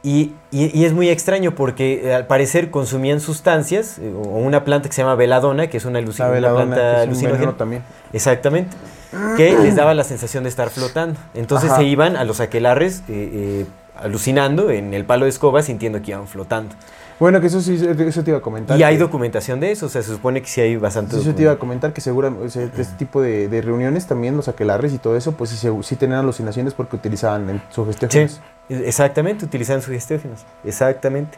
[0.04, 4.64] y, y- y es muy extraño porque eh, al parecer consumían sustancias eh, o una
[4.64, 7.58] planta que se llama veladona, que es una, aluci- La una veladona, planta alucinógena.
[7.58, 7.84] también.
[8.14, 8.76] Exactamente.
[9.38, 11.20] Que les daba la sensación de estar flotando.
[11.34, 11.80] Entonces Ajá.
[11.82, 13.66] se iban a los aquelarres eh, eh,
[14.02, 16.74] alucinando en el palo de escoba, sintiendo que iban flotando.
[17.20, 18.80] Bueno, que eso sí, eso te iba a comentar.
[18.80, 21.36] Y hay documentación de eso, o sea, se supone que sí hay bastante Sí, eso
[21.36, 24.98] te iba a comentar que seguramente este tipo de, de reuniones también, los aquelarres y
[24.98, 28.42] todo eso, pues sí, sí tenían alucinaciones porque utilizaban el Sí, sugestiones.
[28.74, 30.46] Exactamente, utilizan sugestiones.
[30.64, 31.38] Exactamente.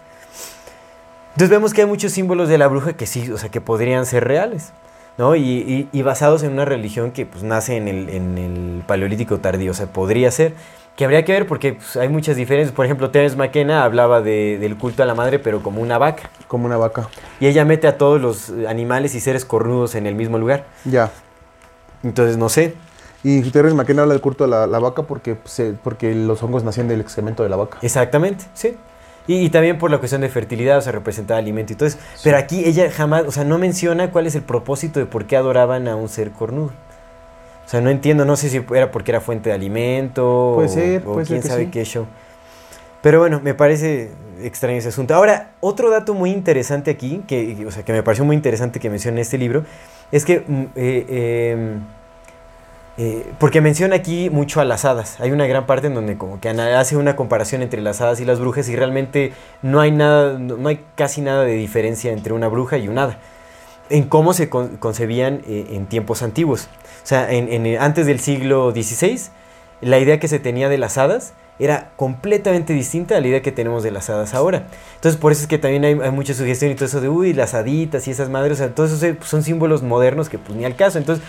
[1.34, 4.05] Entonces vemos que hay muchos símbolos de la bruja que sí, o sea, que podrían
[4.05, 4.72] ser reales,
[5.18, 5.35] ¿no?
[5.35, 9.39] Y, y- y basados en una religión que pues nace en el, en el paleolítico
[9.39, 10.53] tardío, o sea, podría ser.
[10.95, 12.72] Que habría que ver porque pues, hay muchas diferencias.
[12.76, 16.30] Por ejemplo, Terence McKenna hablaba de- del culto a la madre, pero como una vaca.
[16.47, 17.10] Como una vaca.
[17.39, 20.65] Y ella mete a todos los animales y seres cornudos en el mismo lugar.
[20.85, 21.10] Ya.
[22.03, 22.76] Entonces, no sé.
[23.24, 25.38] Y Terence McKenna habla del culto a la, la vaca porque,
[25.82, 27.78] porque los hongos nacían del excremento de la vaca.
[27.82, 28.76] Exactamente, sí.
[29.28, 31.98] Y, y también por la cuestión de fertilidad, o sea, representaba alimento y todo eso.
[32.24, 35.38] Pero aquí ella jamás, o sea, no menciona cuál es el propósito de por qué
[35.38, 36.72] adoraban a un ser cornudo.
[37.66, 40.72] O sea, no entiendo, no sé si era porque era fuente de alimento Puede o,
[40.72, 41.72] ser, o puede quién sabe sí.
[41.72, 42.06] qué show.
[43.02, 45.16] Pero bueno, me parece extraño ese asunto.
[45.16, 48.90] Ahora, otro dato muy interesante aquí, que, o sea, que me pareció muy interesante que
[48.90, 49.64] menciona este libro,
[50.12, 51.78] es que, mm, eh, eh,
[52.98, 55.20] eh, porque menciona aquí mucho a las hadas.
[55.20, 58.26] Hay una gran parte en donde como que hace una comparación entre las hadas y
[58.26, 59.34] las brujas y realmente
[59.64, 63.18] no hay nada, no, hay casi nada de diferencia entre una bruja y un hada.
[63.90, 66.68] En cómo se con- concebían eh, en tiempos antiguos.
[67.03, 69.20] O sea, en- en- antes del siglo XVI,
[69.82, 73.52] la idea que se tenía de las hadas era completamente distinta a la idea que
[73.52, 74.68] tenemos de las hadas ahora.
[74.95, 77.53] Entonces, por eso es que también hay, mucha sugestión y todo eso de, uy, las
[77.53, 80.65] haditas y esas madres, o sea, todos esos eh, son símbolos modernos que pues ni
[80.65, 80.98] al caso.
[80.98, 81.24] Entonces,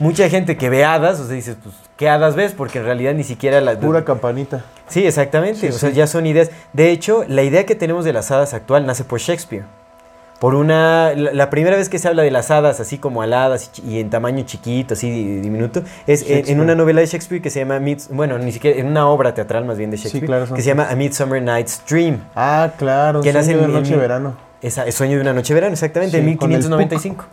[0.00, 2.52] mucha gente que ve hadas, o sea, dices, pues, ¿qué hadas ves?
[2.52, 3.76] Porque en realidad ni siquiera las...
[3.76, 4.64] Pura campanita.
[4.88, 5.60] Sí, exactamente.
[5.60, 5.94] Sí, o sea, sí.
[5.94, 6.50] ya son ideas.
[6.72, 9.64] De hecho, la idea que tenemos de las hadas actual nace por Shakespeare.
[10.40, 11.12] Por una.
[11.14, 14.08] La, la primera vez que se habla de las hadas, así como aladas y, en
[14.08, 17.78] tamaño chiquito, así di- diminuto, es en, una novela de Shakespeare que se llama.
[17.78, 18.80] Mids- bueno, ni siquiera.
[18.80, 20.26] En una obra teatral más bien de Sí, Shakespeare.
[20.26, 22.20] claro, son que se llama A Midsummer Night's Dream.
[22.34, 23.20] Ah, claro.
[23.20, 24.36] Que sueño nace de en- noche en- de verano.
[24.62, 27.26] Esa, es Sueño de una noche de verano, exactamente, en Sí, con el 1595.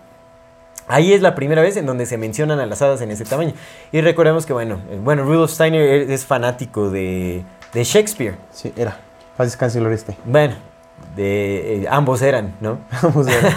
[0.87, 3.53] Ahí es la primera vez en donde se mencionan a las hadas en ese tamaño.
[3.91, 7.43] Y recordemos que, bueno, eh, bueno Rudolf Steiner es, es fanático de,
[7.73, 8.35] de Shakespeare.
[8.51, 8.97] Sí, era.
[9.35, 10.17] Paz descanse este.
[10.25, 10.55] Bueno,
[11.15, 12.79] de, eh, ambos eran, ¿no?
[13.01, 13.53] Vamos a ver.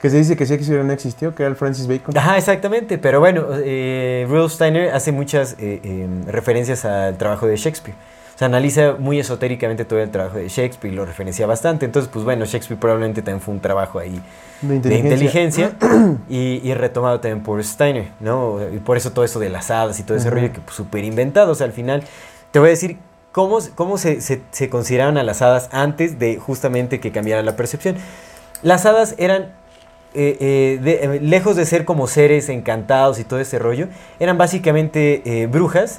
[0.00, 2.16] que se dice que Shakespeare no existió, que era el Francis Bacon.
[2.16, 7.56] Ajá, exactamente, pero bueno, eh, Rudolf Steiner hace muchas eh, eh, referencias al trabajo de
[7.56, 7.96] Shakespeare.
[8.38, 11.86] O sea, analiza muy esotéricamente todo el trabajo de Shakespeare y lo referencia bastante.
[11.86, 14.22] Entonces, pues bueno, Shakespeare probablemente también fue un trabajo ahí
[14.62, 15.72] De de inteligencia
[16.28, 18.60] y, y retomado también por Steiner, ¿no?
[18.72, 21.02] Y por eso todo eso de las hadas y todo ese rollo que pues, súper
[21.02, 21.50] inventado.
[21.50, 22.04] O sea, al final,
[22.52, 22.98] te voy a decir
[23.32, 27.56] cómo, cómo se, se, se consideraban a las hadas antes de justamente que cambiara la
[27.56, 27.96] percepción.
[28.62, 29.52] Las hadas eran,
[30.14, 33.88] eh, eh, de- eh, lejos de ser como seres encantados y todo ese rollo,
[34.20, 35.98] eran básicamente brujas,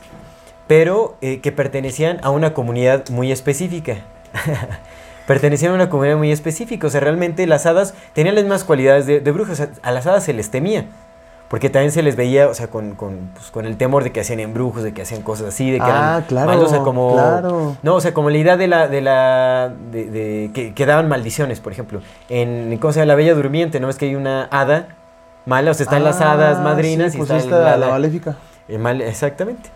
[0.69, 3.95] pero eh, que pertenecían a una comunidad muy específica.
[5.27, 6.85] pertenecían a una comunidad muy específica.
[6.87, 9.53] O sea, realmente las hadas tenían las mismas cualidades de, de brujas.
[9.59, 10.85] O sea, a las hadas se les temía.
[11.47, 14.19] Porque también se les veía, o sea, con, con, pues, con el temor de que
[14.19, 16.79] hacían embrujos, de que hacían cosas así, de que Ah, eran claro, malos, o sea,
[16.81, 17.13] como...
[17.13, 17.75] claro.
[17.81, 18.87] No, o sea, como la idea de la...
[18.87, 22.01] De la de, de- que, que daban maldiciones, por ejemplo.
[22.29, 23.07] En, ¿cómo se llama?
[23.07, 23.89] La Bella Durmiente, ¿no?
[23.89, 24.89] Es que hay una hada
[25.47, 28.35] mala, o sea, están las Ah, hadas madrinas sí, y pues está la, maléfica.
[28.77, 29.71] mal- exactamente.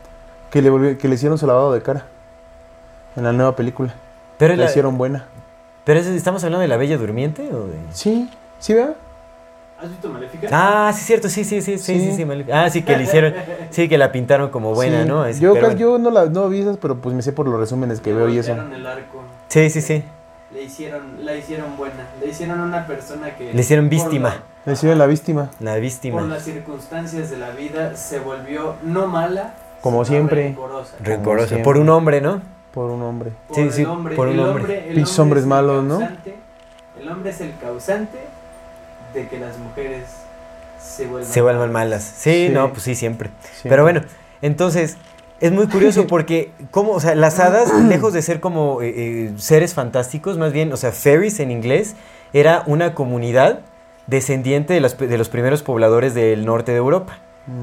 [0.53, 2.05] Que le, volvió- que le hicieron su lavado de cara.
[3.15, 3.93] En la nueva película.
[4.37, 5.25] Pero, La la- hicieron buena.
[5.83, 7.73] pero es- ¿estamos hablando de la Bella Durmiente o de...?
[7.91, 8.93] Sí, sí, vea.
[9.81, 10.47] ¿Has visto Maléfica?
[10.51, 12.15] Ah, sí, cierto, sí, sí, sí, sí, sí, Sí.
[12.17, 12.63] sí, Maléfica.
[12.63, 13.33] Ah, sí, que le hicieron,
[13.71, 15.09] sí, que la pintaron como buena, Sí.
[15.09, 15.25] ¿no?
[15.25, 15.79] Es- Yo, pero bueno.
[15.79, 18.15] yo no, la, no vi esas, pero pues me sé por los resúmenes que Le
[18.17, 18.53] veo y eso.
[18.53, 19.23] el arco.
[19.49, 20.03] Sí, sí, sí.
[20.53, 22.05] Le hicieron, la hicieron buena.
[22.21, 23.51] Le hicieron una persona que.
[23.53, 24.29] Le hicieron por víctima.
[24.29, 25.49] la- Le hicieron la víctima.
[25.59, 26.21] La Por, víctima.
[26.21, 29.55] las circunstancias de la vida se volvió no mala.
[29.83, 30.43] Como siempre.
[30.47, 30.95] rencorosa.
[31.03, 31.47] Rencorosa.
[31.49, 31.63] siempre.
[31.63, 32.41] Por un hombre, ¿no?
[32.73, 33.31] Por un hombre.
[33.47, 34.63] Por Sí, el sí, hombre, por un el hombre.
[34.89, 35.99] el hombre hombres es el malos, ¿no?
[35.99, 36.35] causante-
[36.99, 38.17] El hombre es el causante
[39.13, 40.03] de que las mujeres
[40.81, 42.03] se vuelvan, Se vuelvan malas.
[42.03, 42.53] Sí, Sí.
[42.53, 43.29] no, pues sí, siempre.
[43.41, 43.69] Siempre.
[43.69, 44.01] Pero bueno,
[44.41, 44.97] entonces,
[45.39, 49.33] es muy curioso porque, como, o sea, las hadas, lejos de ser como eh, eh,
[49.37, 51.95] seres fantásticos, más bien, o sea, fairies en inglés,
[52.31, 53.59] era una comunidad
[54.07, 57.19] descendiente de, las- de los primeros pobladores del norte de Europa.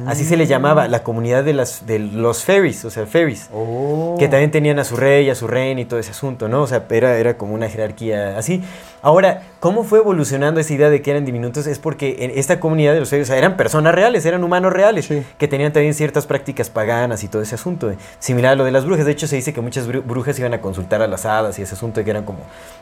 [0.06, 3.48] Así se le llamaba, la comunidad de, las, de los fairies, o sea, fairies.
[3.50, 4.14] Oh.
[4.18, 6.60] Que también tenían a su rey, a su reina y todo ese asunto, ¿no?
[6.60, 8.62] O sea, era, era como una jerarquía así.
[9.00, 11.66] Ahora, ¿cómo fue evolucionando esa idea de que eran diminutos?
[11.66, 14.70] Es porque en esta comunidad de los fairies, o sea, eran personas reales, eran humanos
[14.70, 15.22] reales, Sí.
[15.38, 17.90] que tenían también ciertas prácticas paganas y todo ese asunto.
[17.90, 17.96] eh.
[18.18, 19.06] Similar a lo de las brujas.
[19.06, 21.62] De hecho, se dice que muchas bru- brujas iban a consultar a las hadas y
[21.62, 22.40] ese asunto de que eran como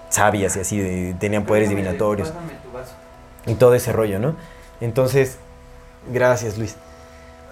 [0.09, 2.95] sabias y así, de- tenían poderes Pásame- divinatorios pásame tu vaso.
[3.47, 4.35] y todo ese rollo, ¿no?
[4.81, 5.39] Entonces,
[6.13, 6.75] gracias Luis.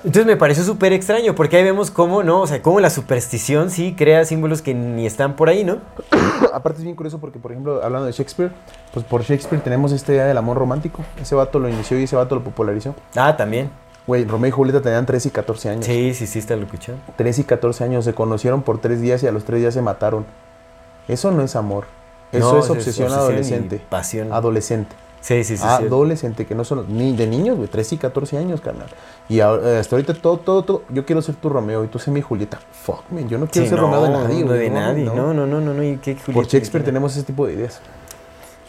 [0.06, 2.42] Entonces me pareció súper extraño, porque ahí vemos cómo, ¿no?
[2.42, 5.78] O sea, cómo la superstición sí crea símbolos que ni están por ahí, ¿no?
[6.54, 8.52] Aparte es bien curioso porque, por ejemplo, hablando de Shakespeare,
[8.94, 11.04] pues por Shakespeare tenemos esta idea del amor romántico.
[11.20, 12.94] Ese vato lo inició y ese vato lo popularizó.
[13.16, 13.68] Ah, también.
[14.06, 15.84] Güey, Romeo y Julieta tenían 13 y 14 años.
[15.86, 16.92] Sí, sí, sí, está lo escuchó.
[17.16, 19.82] 13 y 14 años se conocieron por 3 días y a los 3 días se
[19.82, 20.24] mataron.
[21.08, 21.86] Eso no es amor.
[22.30, 23.76] Eso No, es obsesión, adolescente.
[23.76, 24.32] y pasión.
[24.32, 24.94] Adolescente.
[25.20, 25.62] Sí, sí, sí.
[25.62, 25.64] sí.
[25.64, 28.88] adolescente, que no son ni de niños, güey, 13 y 14 años, carnal.
[29.28, 32.10] Y ahora- hasta ahorita todo, todo, todo, yo quiero ser tu Romeo y tú sé
[32.10, 32.58] mi Julieta.
[32.72, 35.04] Fuck, man, yo no quiero Sí, ser no, Romeo de nadie, no de no, nadie.
[35.04, 35.14] no.
[35.14, 35.82] No, no, no, no, no.
[35.82, 36.90] ¿y qué Por Julieta Shakespeare ni qué?
[36.92, 37.80] tenemos ese tipo de ideas.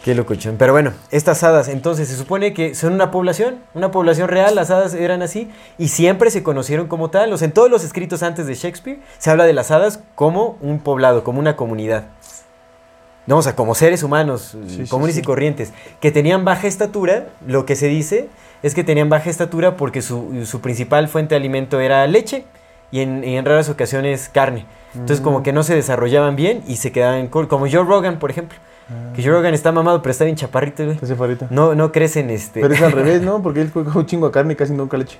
[0.04, 0.56] Qué locochón.
[0.58, 4.70] Pero bueno, estas hadas, entonces se supone que son una población, una población real, las
[4.72, 7.34] hadas eran así, y siempre se conocieron como tal.
[7.34, 10.58] O sea, en todos los escritos antes de Shakespeare se habla de las hadas como
[10.62, 12.06] un poblado, como una comunidad.
[13.28, 15.22] No, o sea, como seres humanos, eh, Sí, comunes sí.
[15.22, 18.30] y corrientes, que tenían baja estatura, lo que se dice
[18.64, 22.46] es que tenían baja estatura porque su, su principal fuente de alimento era leche
[22.92, 24.66] y en, y en raras ocasiones carne.
[24.94, 25.24] Entonces Mm.
[25.24, 28.58] como que no se desarrollaban bien y se quedaban como Joe Rogan, por ejemplo.
[28.90, 29.12] Ah.
[29.14, 30.98] Que Joe Rogan está mamado, pero está bien chaparrito, güey.
[31.52, 32.62] No, no crecen este.
[32.62, 33.44] Pero es al revés, ¿no?
[33.44, 35.18] Porque él come un chingo de carne y casi nunca leche.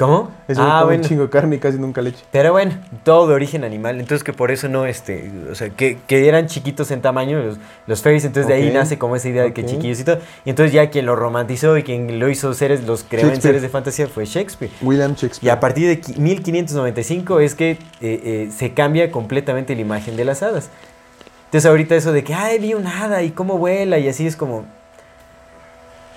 [0.00, 0.30] ¿Cómo?
[0.48, 1.02] Ese ah, bueno.
[1.02, 2.24] un chingo de carne y casi nunca leche.
[2.32, 2.72] Pero bueno,
[3.04, 4.00] todo de origen animal.
[4.00, 7.58] Entonces que por eso no, este, o sea, que, que eran chiquitos en tamaño los,
[7.86, 8.24] los fairies.
[8.24, 10.18] Entonces de ahí nace como esa idea de que chiquillos y todo.
[10.46, 13.60] Y entonces ya quien lo romantizó y quien lo hizo seres, los creó en seres
[13.60, 14.72] de fantasía fue Shakespeare.
[14.80, 15.52] William Y Shakespeare.
[15.52, 20.24] a partir de qui- 1595 es que eh, eh, se cambia completamente la imagen de
[20.24, 20.70] las hadas.
[21.44, 24.34] Entonces ahorita eso de que, ay, vi una hada y cómo vuela y así es
[24.34, 24.64] como...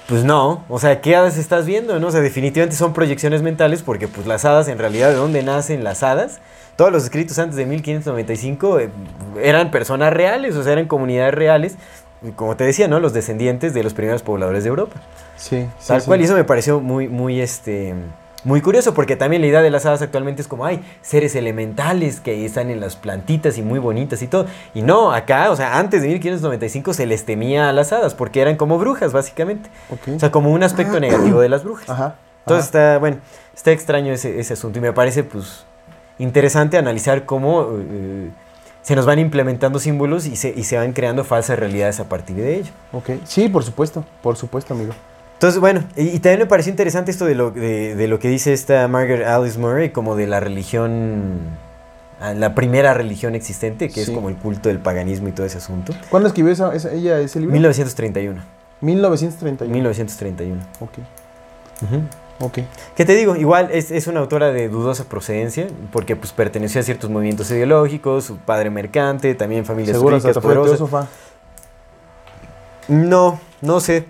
[0.07, 1.97] Pues no, o sea, ¿qué hadas estás viendo?
[1.99, 2.07] No?
[2.07, 5.84] O sea, definitivamente son proyecciones mentales porque pues las hadas, en realidad, ¿de dónde nacen
[5.84, 6.39] las hadas?
[6.75, 8.89] Todos los escritos antes de 1595 eh,
[9.41, 11.75] eran personas reales, o sea, eran comunidades reales,
[12.35, 12.99] como te decía, ¿no?
[12.99, 14.99] Los descendientes de los primeros pobladores de Europa.
[15.38, 16.07] Sí, sí, Tal sí.
[16.07, 17.93] cual, y eso me pareció muy, muy, este,
[18.43, 22.19] muy curioso, porque también la idea de las hadas actualmente es como, hay seres elementales
[22.19, 24.45] que están en las plantitas y muy bonitas y todo.
[24.73, 28.41] Y no, acá, o sea, antes de 1595 se les temía a las hadas, porque
[28.41, 29.69] eran como brujas, básicamente.
[29.89, 31.89] O sea, como un aspecto negativo de las brujas.
[31.89, 32.15] Ajá.
[32.41, 32.93] Entonces ajá.
[32.93, 33.17] está, bueno,
[33.55, 35.65] está extraño ese, ese asunto y me parece, pues,
[36.19, 38.29] interesante analizar cómo eh,
[38.81, 42.35] se nos van implementando símbolos y se, y se van creando falsas realidades a partir
[42.35, 42.71] de ello.
[42.91, 43.11] Ok.
[43.23, 44.03] Sí, por supuesto.
[44.21, 44.93] Por supuesto, amigo.
[45.43, 48.29] Entonces, bueno, y, y también me pareció interesante esto de lo, de, de lo que
[48.29, 51.33] dice esta Margaret Alice Murray, como de la religión,
[52.21, 55.57] ah, la primera religión existente, que es como el culto del paganismo y todo ese
[55.57, 55.93] asunto.
[56.09, 57.51] ¿Cuándo escribió esa, esa- ella ese libro?
[57.51, 58.41] 1931.
[58.79, 59.73] 1931.
[59.73, 60.61] 1931.
[60.79, 60.91] Ok.
[61.81, 62.03] Ujú.
[62.39, 62.59] Ok.
[62.95, 63.35] ¿Qué te digo?
[63.35, 68.23] Igual es, es una autora de dudosa procedencia, porque pues perteneció a ciertos movimientos ideológicos,
[68.23, 70.79] su padre mercante, también familias Seguro ricas, poderosas.
[72.87, 74.05] No, no sé.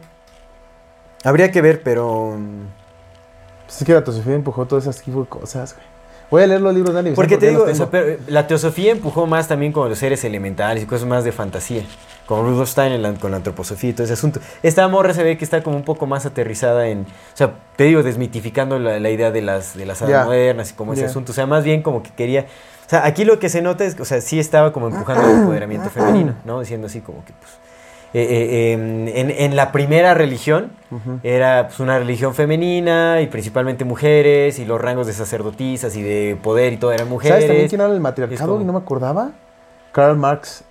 [1.23, 2.35] Habría que ver, pero...
[2.37, 2.67] mm,
[3.65, 5.85] Pues es que la teosofía empujó todas esas tipo de cosas, güey.
[6.31, 9.47] Voy a leer los libros de Annie Porque te digo, pero, la teosofía empujó más
[9.47, 11.83] también con los seres elementales y cosas más de fantasía.
[12.25, 14.39] Como Rudolf Steiner la- con la antroposofía y todo ese asunto.
[14.63, 17.01] Esta morra se ve que está como un poco más aterrizada en.
[17.01, 17.05] O
[17.37, 20.23] sea, te digo, desmitificando la, la idea de las, de las Ya.
[20.25, 21.33] modernas y como ese asunto.
[21.33, 22.47] O sea, más bien como que quería.
[22.87, 25.29] O sea, aquí lo que se nota es que, o sea, sí estaba como empujando
[25.29, 26.61] el empoderamiento femenino, ¿no?
[26.61, 27.51] Diciendo así como que, pues.
[28.13, 30.71] Eh, eh, em, en, en la primera religión
[31.23, 36.37] era pues, una religión femenina y principalmente mujeres y los rangos de sacerdotisas y de
[36.41, 37.33] poder y todo eran mujeres.
[37.35, 38.51] ¿Sabes también quién era el matriarcado?
[38.51, 39.31] Como- Y no me acordaba.
[39.91, 40.63] Karl Marx.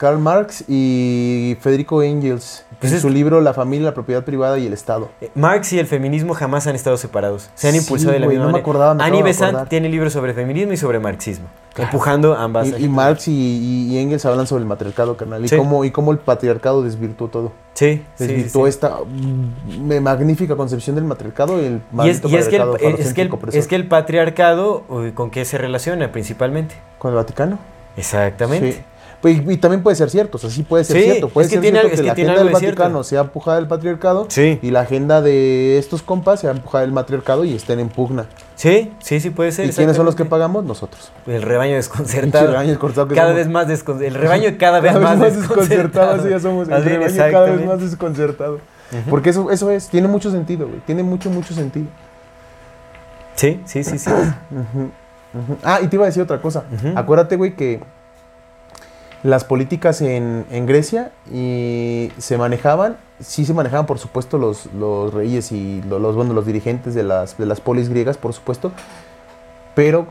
[0.00, 2.64] Karl Marx y Federico Engels.
[2.80, 5.10] Pues en es- su libro La familia, la propiedad privada y el Estado.
[5.20, 7.50] Eh, Marx y el feminismo jamás han estado separados.
[7.54, 8.62] Se han Sí, impulsado de la misma no me manera.
[8.62, 11.90] acordaba, me Annie Besant tiene libros sobre feminismo y sobre marxismo, Claro.
[11.90, 12.68] empujando ambas.
[12.68, 12.88] Y, y.
[12.88, 15.44] Marx y, Engels hablan sobre el matriarcado, carnal.
[15.44, 17.52] Y, cómo, y cómo el patriarcado desvirtuó todo.
[17.74, 18.70] Sí, Desvirtuó sí.
[18.70, 22.76] esta mm, magnífica concepción del matriarcado y el Y es, y es que el, patriarcado
[22.76, 23.58] es, que el, falocéntrico opresor.
[23.58, 24.82] es que el patriarcado,
[25.12, 26.74] ¿con qué se relaciona principalmente?
[26.98, 27.58] ¿Con el Vaticano?
[27.98, 28.82] Exactamente.
[29.20, 31.28] Pues, y, también puede ser cierto, o sea, sí puede ser Sí, cierto.
[31.28, 32.82] Puede es que ser tiene cierto es que, que la agenda del de cierto.
[32.82, 34.58] Vaticano sea empujada del patriarcado Sí.
[34.62, 38.26] y la agenda de estos compas sea empujada del matriarcado y estén en pugna.
[38.56, 39.66] Sí, sí, sí puede ser.
[39.66, 40.64] ¿Y quiénes son los que pagamos?
[40.64, 41.12] Nosotros.
[41.26, 42.46] El rebaño desconcertado.
[42.46, 43.36] rebaño desconcertado que cada somos.
[43.36, 44.16] vez más desconcertado.
[44.16, 46.68] El rebaño cada vez más, desconcertado, así ya somos.
[46.68, 48.58] El rebaño cada vez más desconcertado.
[49.08, 50.80] Porque eso, eso es, tiene mucho sentido, güey.
[50.80, 51.86] Tiene mucho, mucho sentido.
[53.34, 54.10] Sí, sí, sí, sí.
[55.62, 56.64] Ah, y te iba a decir otra cosa.
[56.96, 57.80] Acuérdate, güey, que
[59.22, 65.12] las políticas en, en Grecia y se manejaban, sí se manejaban, por supuesto, los, los
[65.12, 68.72] reyes y lo- los, bueno, los dirigentes de las, de las polis griegas, por supuesto.
[69.74, 70.06] Pero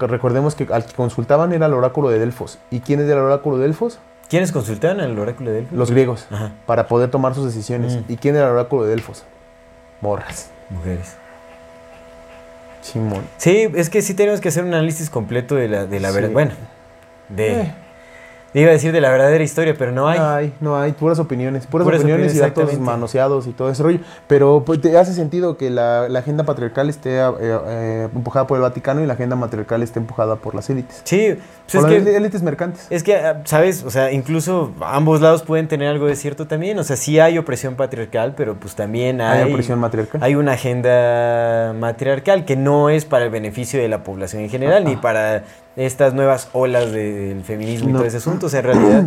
[0.00, 2.58] recordemos que al que consultaban era el oráculo de Delfos.
[2.70, 3.98] ¿Y quién es el oráculo de Delfos?
[4.28, 5.78] ¿Quiénes consultaron al oráculo de Delfos?
[5.78, 7.96] Los griegos, Ajá, para poder tomar sus decisiones.
[7.96, 8.12] Mm.
[8.12, 9.24] ¿Y quién era el oráculo de Delfos?
[10.02, 10.50] Morras.
[10.70, 11.14] mujeres.
[12.82, 13.22] Simón.
[13.38, 16.14] Sí, es que sí tenemos que hacer un análisis completo de la, de la Sí.
[16.14, 16.30] verdad.
[16.30, 16.50] Bueno,
[17.28, 17.60] de.
[17.62, 17.74] Eh.
[18.54, 20.18] Iba a decir de la verdadera historia, pero no hay.
[20.18, 23.70] No hay, no hay, puras opiniones, puras, Puras opiniones, opiniones, y datos manoseados y todo
[23.70, 24.00] ese rollo.
[24.26, 28.56] Pero pues, te hace sentido que la, la agenda patriarcal esté eh, eh, empujada por
[28.56, 31.02] el Vaticano y la agenda matriarcal esté empujada por las élites.
[31.04, 31.36] Sí,
[31.70, 32.16] pues por es las que.
[32.16, 32.86] élites mercantes.
[32.88, 33.84] Es que, ah, ¿sabes?
[33.84, 36.78] O sea, incluso ambos lados pueden tener algo de cierto también.
[36.78, 40.22] O sea, sí hay opresión patriarcal, pero pues también hay, Hay opresión matriarcal.
[40.22, 44.84] hay una agenda matriarcal que no es para el beneficio de la población en general,
[44.84, 45.44] ni para
[45.76, 47.98] estas nuevas olas de- del feminismo y No.
[47.98, 48.46] todo ese asunto.
[48.46, 49.04] O sea, en realidad,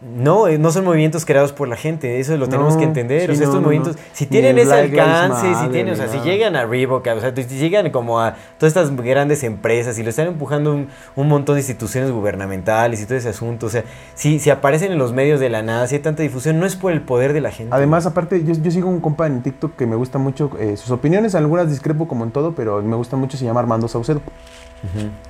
[0.00, 2.20] no, eh, no son movimientos creados por la gente.
[2.20, 3.22] Eso lo tenemos No, que entender.
[3.22, 6.18] sí, o sea, estos no, movimientos, si tienen ese alcance, si tienen, o sea, si
[6.20, 10.10] llegan a Reebok, o sea, si llegan como a todas estas grandes empresas y lo
[10.10, 13.82] están empujando un, un montón de instituciones gubernamentales y todo ese asunto, o sea,
[14.14, 16.76] si, si aparecen en los medios de la nada, si hay tanta difusión, no es
[16.76, 17.74] por el poder de la gente.
[17.74, 20.90] Además, aparte, yo, yo sigo un compa en TikTok que me gusta mucho eh, sus
[20.92, 24.20] opiniones, algunas discrepo como en todo, pero me gusta mucho, se llama Armando Saucedo.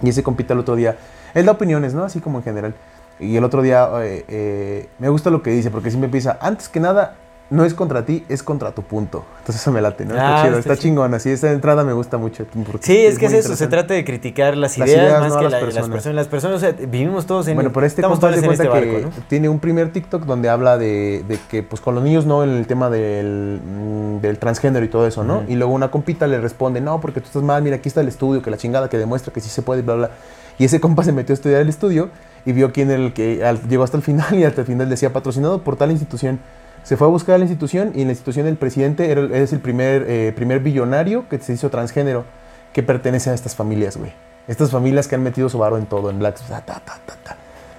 [0.03, 0.97] Y ese compita el otro día,
[1.35, 2.05] él da opiniones, ¿no?
[2.05, 2.75] Así como en general.
[3.19, 6.69] Y el otro día eh, eh, me gusta lo que dice, porque siempre empieza, antes
[6.69, 7.17] que nada,
[7.51, 9.25] no es contra ti, es contra tu punto.
[9.41, 10.15] Entonces eso me late, ¿no?
[10.15, 12.47] Ah, está chido, está chingón, así esa entrada me gusta mucho.
[12.81, 15.37] Sí, es que es eso, se trata de criticar las Las ideas, ideas, más no
[15.39, 16.15] que las la- las personas.
[16.15, 18.67] Las personas, o sea, vivimos todos en Bueno, pero este estamos compa todos en este
[18.69, 19.27] cuenta barco, que ¿no?
[19.29, 22.51] tiene un primer TikTok donde habla de, de que pues con los niños no en
[22.51, 25.43] el tema del, mm, del transgénero y todo eso, ¿no?
[25.47, 28.09] Y luego una compita le responde, no, porque tú estás mal, mira, aquí está el
[28.09, 30.11] estudio, que la chingada que demuestra que sí se puede, bla, bla.
[30.59, 32.09] Y ese compa se metió a estudiar el estudio
[32.47, 34.89] y vio quién era el que al- llegó hasta el final y hasta el final
[34.89, 36.39] decía patrocinado por tal institución.
[36.85, 39.33] Se fue a buscar a la institución y en la institución el presidente era, el-
[39.35, 42.25] es el primer, eh, primer billonario que se hizo transgénero
[42.73, 44.13] que pertenece a estas familias, güey.
[44.47, 46.37] Estas familias que han metido su varo en todo, en Black.
[46.47, 47.37] ta, ta, ta, ta, ta.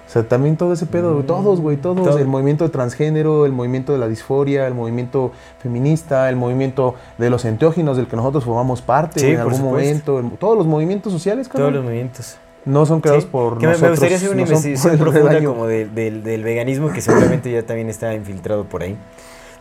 [0.08, 2.04] O sea, también todo ese pedo, güey, todos, güey, todos.
[2.08, 2.18] Todo.
[2.18, 7.30] El movimiento de transgénero, el movimiento de la disforia, el movimiento feminista, el movimiento de
[7.30, 10.14] los enteógenos del que nosotros formamos parte Sí, en algún supuesto.
[10.14, 10.20] momento.
[10.20, 12.38] el- todos los movimientos sociales, Todos cabrón, los movimientos.
[12.66, 13.82] No son creados Sí, por que nosotros.
[13.82, 17.64] me gustaría hacer una no investigación profunda como de- del, del veganismo que seguramente ya
[17.64, 18.98] también está infiltrado por ahí.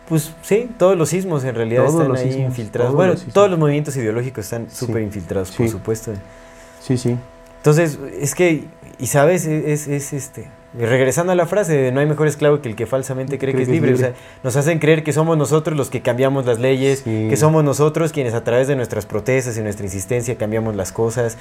[0.09, 2.91] Pues sí, todos los sismos en realidad Todos están ahí sismos, infiltrados.
[2.91, 4.85] todos Bueno, los todos los movimientos ideológicos están Sí.
[4.85, 5.57] súper infiltrados, Sí.
[5.57, 6.11] por supuesto.
[6.81, 7.17] Sí, sí.
[7.57, 8.65] Entonces, es que,
[8.99, 10.47] y sabes, es, es, este.
[10.77, 13.63] Regresando a la frase de no hay mejor esclavo que el que falsamente cree que
[13.63, 13.93] es libre.
[13.93, 14.13] O sea,
[14.43, 17.27] nos hacen creer que somos nosotros los que cambiamos las leyes, Sí.
[17.29, 21.37] que somos nosotros quienes a través de nuestras protestas y nuestra insistencia cambiamos las cosas.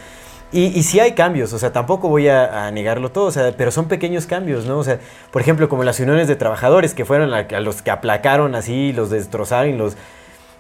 [0.57, 3.53] Y, y sí hay cambios, o sea, tampoco voy a, a negarlo todo, o sea,
[3.57, 4.79] pero son pequeños cambios, ¿no?
[4.79, 5.01] O sea,
[5.33, 8.93] por ejemplo, como las uniones de trabajadores que fueron a, a los que aplacaron así,
[8.93, 9.97] los destrozaron y los,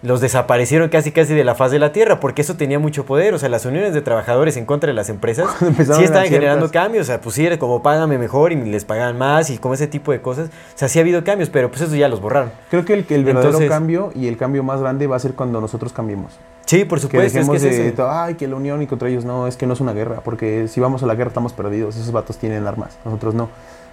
[0.03, 3.35] los desaparecieron casi casi de la faz de la tierra, porque eso tenía mucho poder,
[3.35, 6.71] o sea, las uniones de trabajadores en contra de las empresas sí estaban eran generando
[6.73, 9.75] cambios, o sea, pues sí, era como págame mejor y les pagaban más y como
[9.75, 12.21] ese tipo de cosas, o sea, sí ha habido cambios, pero pues eso ya los
[12.21, 12.51] borraron.
[12.69, 15.35] Creo que el, el verdadero Entonces- cambio y el cambio más grande va a ser
[15.35, 16.33] cuando nosotros cambiemos.
[16.66, 18.11] Sí, por Que supuesto, es que es de, eso.
[18.11, 19.24] ay, que la unión y contra ellos.
[19.24, 21.97] No, es que no es una guerra, porque si vamos a la guerra estamos perdidos.
[21.97, 23.49] Esos vatos tienen armas, nosotros no.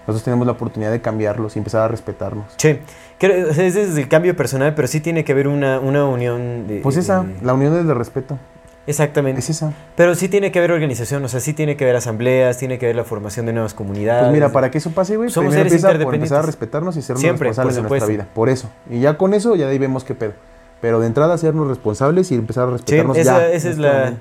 [0.08, 2.46] Nosotros tenemos la oportunidad de cambiarlos y empezar a respetarnos.
[2.58, 2.80] Sí,
[3.20, 6.06] creo, o sea, ese es el cambio personal, pero sí tiene que haber una, una
[6.06, 6.66] unión.
[6.68, 8.40] De, Pues esa, de- la unión es de respeto.
[8.88, 9.40] Exactamente.
[9.42, 9.74] Es esa.
[9.96, 12.88] Pero sí tiene que haber organización, o sea, sí tiene que haber asambleas, tiene que
[12.88, 14.24] haber la formación de nuevas comunidades.
[14.24, 16.32] Pues mira, para que eso pase, güey, Somos seres empieza por interdependientes.
[16.32, 18.28] empezar a respetarnos y Siempre, responsables de nuestra vida.
[18.34, 18.70] Por eso.
[18.90, 20.34] Y ya con eso, ya de ahí vemos qué pedo.
[20.82, 23.48] Pero de entrada, sernos responsables y empezar a respetarnos esa- ya.
[23.50, 24.14] esa es la-.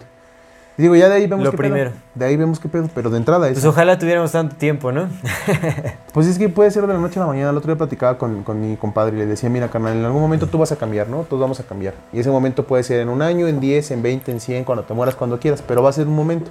[0.79, 1.91] Y digo, ya de ahí vemos lo qué primero.
[1.91, 2.01] pedo.
[2.15, 2.89] De ahí vemos qué pedo.
[2.95, 3.69] Pero de entrada, Pues eso.
[3.69, 5.09] ojalá tuviéramos tanto tiempo, ¿no?
[6.13, 7.51] Pues es que puede ser de la noche a la mañana.
[7.51, 10.21] El otro día platicaba con, con mi compadre y le decía, mira, carnal, en algún
[10.23, 11.23] momento tú vas a cambiar, ¿no?
[11.25, 11.95] Todos vamos a cambiar.
[12.13, 14.85] Y ese momento puede ser en un año, en 10, en 20, en 100, cuando
[14.85, 16.51] te mueras, cuando quieras, pero va a ser un momento.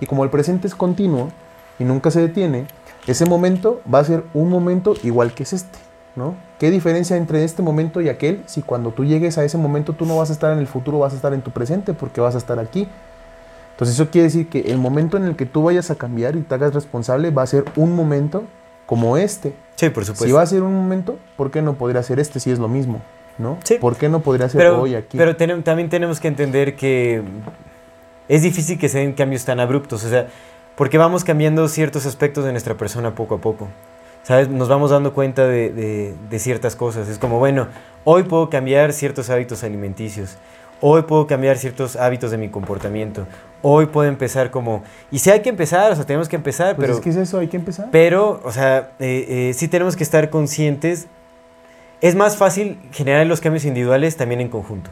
[0.00, 1.30] Y como el presente es continuo
[1.78, 2.66] y nunca se detiene,
[3.06, 5.78] ese momento va a ser un momento igual que es este,
[6.16, 6.36] ¿no?
[6.58, 10.06] ¿Qué diferencia entre este momento y aquel si cuando tú llegues a ese momento tú
[10.06, 12.34] no vas a estar en el futuro, vas a estar en tu presente porque vas
[12.34, 12.88] a estar aquí?
[13.72, 16.42] Entonces eso quiere decir que el momento en el que tú vayas a cambiar y
[16.42, 18.44] te hagas responsable va a ser un momento
[18.86, 19.54] como este.
[19.74, 20.26] Sí, por supuesto.
[20.26, 22.68] Si va a ser un momento, ¿por qué no podría ser este si es lo
[22.68, 23.00] mismo?
[23.36, 23.58] ¿No?
[23.64, 23.78] Sí.
[23.80, 25.18] ¿Por qué no podría ser pero hoy aquí?
[25.18, 27.22] pero también tenemos que entender que
[28.28, 30.28] es difícil que se den cambios tan abruptos, o sea,
[30.76, 33.68] porque vamos cambiando ciertos aspectos de nuestra persona poco a poco.
[34.24, 34.48] ¿Sabes?
[34.48, 37.08] Nos vamos dando cuenta de, de- de ciertas cosas.
[37.08, 37.68] Es como, bueno,
[38.04, 40.36] hoy puedo cambiar ciertos hábitos alimenticios.
[40.80, 43.26] hoy puedo cambiar ciertos hábitos de mi comportamiento,
[43.62, 44.82] hoy puedo empezar como...
[45.10, 46.98] Y si hay que empezar, o sea, tenemos que empezar, Pues pero...
[46.98, 47.88] es que es eso, hay que empezar.
[47.90, 51.06] Pero, o sea, eh, eh, sí tenemos que estar conscientes.
[52.02, 54.90] Es más fácil generar los cambios individuales también en conjunto.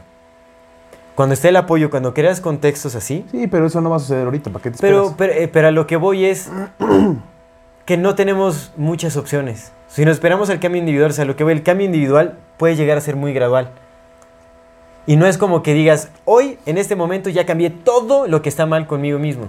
[1.13, 3.23] Cuando esté el apoyo, cuando creas contextos así.
[3.29, 5.67] Sí, pero eso no va a suceder ahorita, ¿para qué te Pero, pero, eh, pero
[5.67, 6.49] a lo que voy es
[7.85, 9.71] que no tenemos muchas opciones.
[9.87, 12.75] Si nos esperamos al cambio individual, o sea, lo que voy, el cambio individual puede
[12.75, 13.69] llegar a ser muy gradual.
[15.05, 18.49] Y no es como que digas, hoy, en este momento, ya cambié todo lo que
[18.49, 19.47] está mal conmigo mismo.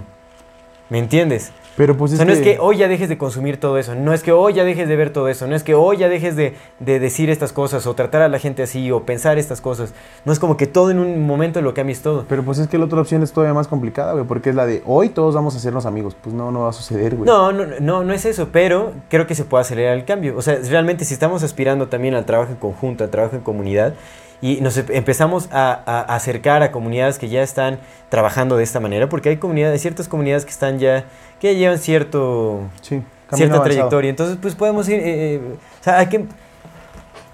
[0.89, 1.51] ¿Me entiendes?
[1.77, 3.77] Pero pues O es sea, no es que- que hoy ya dejes de consumir todo
[3.77, 5.97] eso, no es que hoy ya dejes de ver todo eso, no es que hoy
[5.97, 9.37] ya dejes de, de decir estas cosas o tratar a la gente así o pensar
[9.37, 9.93] estas cosas.
[10.23, 12.23] No es como que todo en un momento lo cambies todo.
[12.29, 14.65] Pero pues es que la otra opción es todavía más complicada, güey, porque es la
[14.65, 16.15] de hoy todos vamos a hacernos amigos.
[16.21, 17.27] Pues no, no va a suceder, güey.
[17.27, 20.37] No, no, no, no es eso, pero creo que se puede acelerar el cambio.
[20.37, 23.95] O sea, realmente si estamos aspirando también al trabajo en conjunto, al trabajo en comunidad,
[24.41, 27.79] y nos em- empezamos a, a acercar a comunidades que ya están
[28.09, 31.05] trabajando de esta manera, porque hay comunidades, ciertas comunidades que están ya,
[31.39, 33.01] que llevan cierto, Sí,
[33.33, 33.63] cierta avanzado.
[33.63, 34.09] trayectoria.
[34.09, 35.41] Entonces, pues podemos ir, eh, eh,
[35.81, 36.25] o sea, hay que,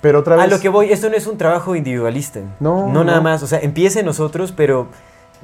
[0.02, 0.46] Pero otra vez.
[0.46, 2.40] a lo que voy, esto no es un trabajo individualista.
[2.60, 4.88] No, No nada más, o sea, empieza en nosotros, pero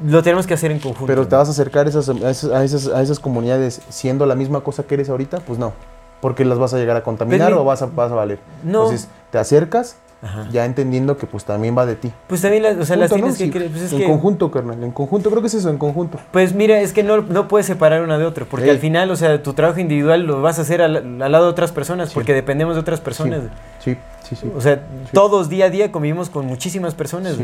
[0.04, 1.06] lo tenemos que hacer en conjunto.
[1.08, 4.26] Pero te vas a acercar a esas, a, esas, a, esas, a esas comunidades siendo
[4.26, 5.74] la misma cosa que eres ahorita, pues no.
[6.22, 8.40] Porque las vas a llegar a contaminar Pues o vas a, vas a valer.
[8.64, 8.84] No.
[8.86, 10.48] Entonces, te acercas Ajá.
[10.52, 12.12] ya entendiendo que pues también va de ti.
[12.28, 13.38] Pues también, las- o sea, las tienes ¿no?
[13.38, 14.06] que Sí, creer, pues es en que...
[14.06, 15.30] conjunto, carnal, en conjunto.
[15.30, 16.18] Creo que es eso, en conjunto.
[16.32, 19.16] Pues mira, es que no, no puedes separar una de otra, porque al final, o
[19.16, 22.16] sea, tu trabajo individual lo vas a hacer al, al lado de otras personas, Sí.
[22.16, 23.42] porque dependemos de otras personas.
[23.84, 23.96] Sí,
[24.28, 24.52] sí, sí.
[24.56, 24.82] O sea,
[25.14, 27.36] todos día a día convivimos con muchísimas personas,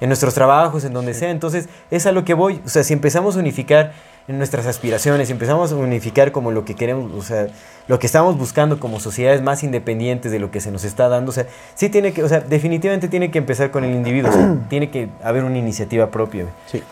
[0.00, 1.30] en nuestros trabajos, en donde sea.
[1.30, 2.62] Entonces, es a lo que voy.
[2.64, 3.92] O sea, si empezamos a unificar
[4.30, 7.48] en nuestras aspiraciones, empezamos a unificar como lo que queremos, o sea,
[7.88, 11.30] lo que estamos buscando como sociedades más independientes de lo que se nos está dando,
[11.30, 14.32] o sea, sí tiene que, o sea, definitivamente tiene que empezar con el individuo, o
[14.32, 16.46] sea, tiene que haber una iniciativa propia.
[16.66, 16.82] Sí,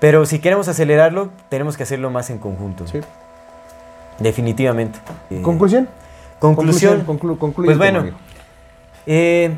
[0.00, 2.86] Pero si queremos acelerarlo, tenemos que hacerlo más en conjunto.
[2.86, 3.00] sí.
[4.18, 4.98] Definitivamente.
[5.30, 5.88] Eh, ¿Conclusión?
[6.38, 7.06] conclusión.
[7.06, 8.06] conclu- concluye Pues bueno,
[9.06, 9.50] eh,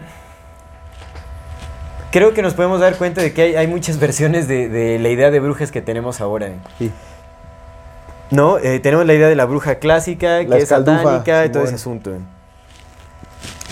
[2.11, 5.09] creo que nos podemos dar cuenta de que hay, hay muchas versiones de, de la
[5.11, 6.49] idea de brujas que tenemos ahora.
[6.49, 6.55] eh.
[6.79, 6.91] Sí.
[8.31, 8.59] ¿No?
[8.59, 12.11] Eh, tenemos la idea de la bruja clásica, que es satánica y todo ese asunto.
[12.13, 12.19] eh.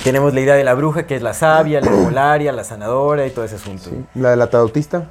[0.05, 3.31] Tenemos la idea de la bruja, que es la sabia, la herbolaria, la sanadora y
[3.31, 3.91] todo ese asunto.
[3.91, 4.05] Sí.
[4.15, 5.05] La de la tautista.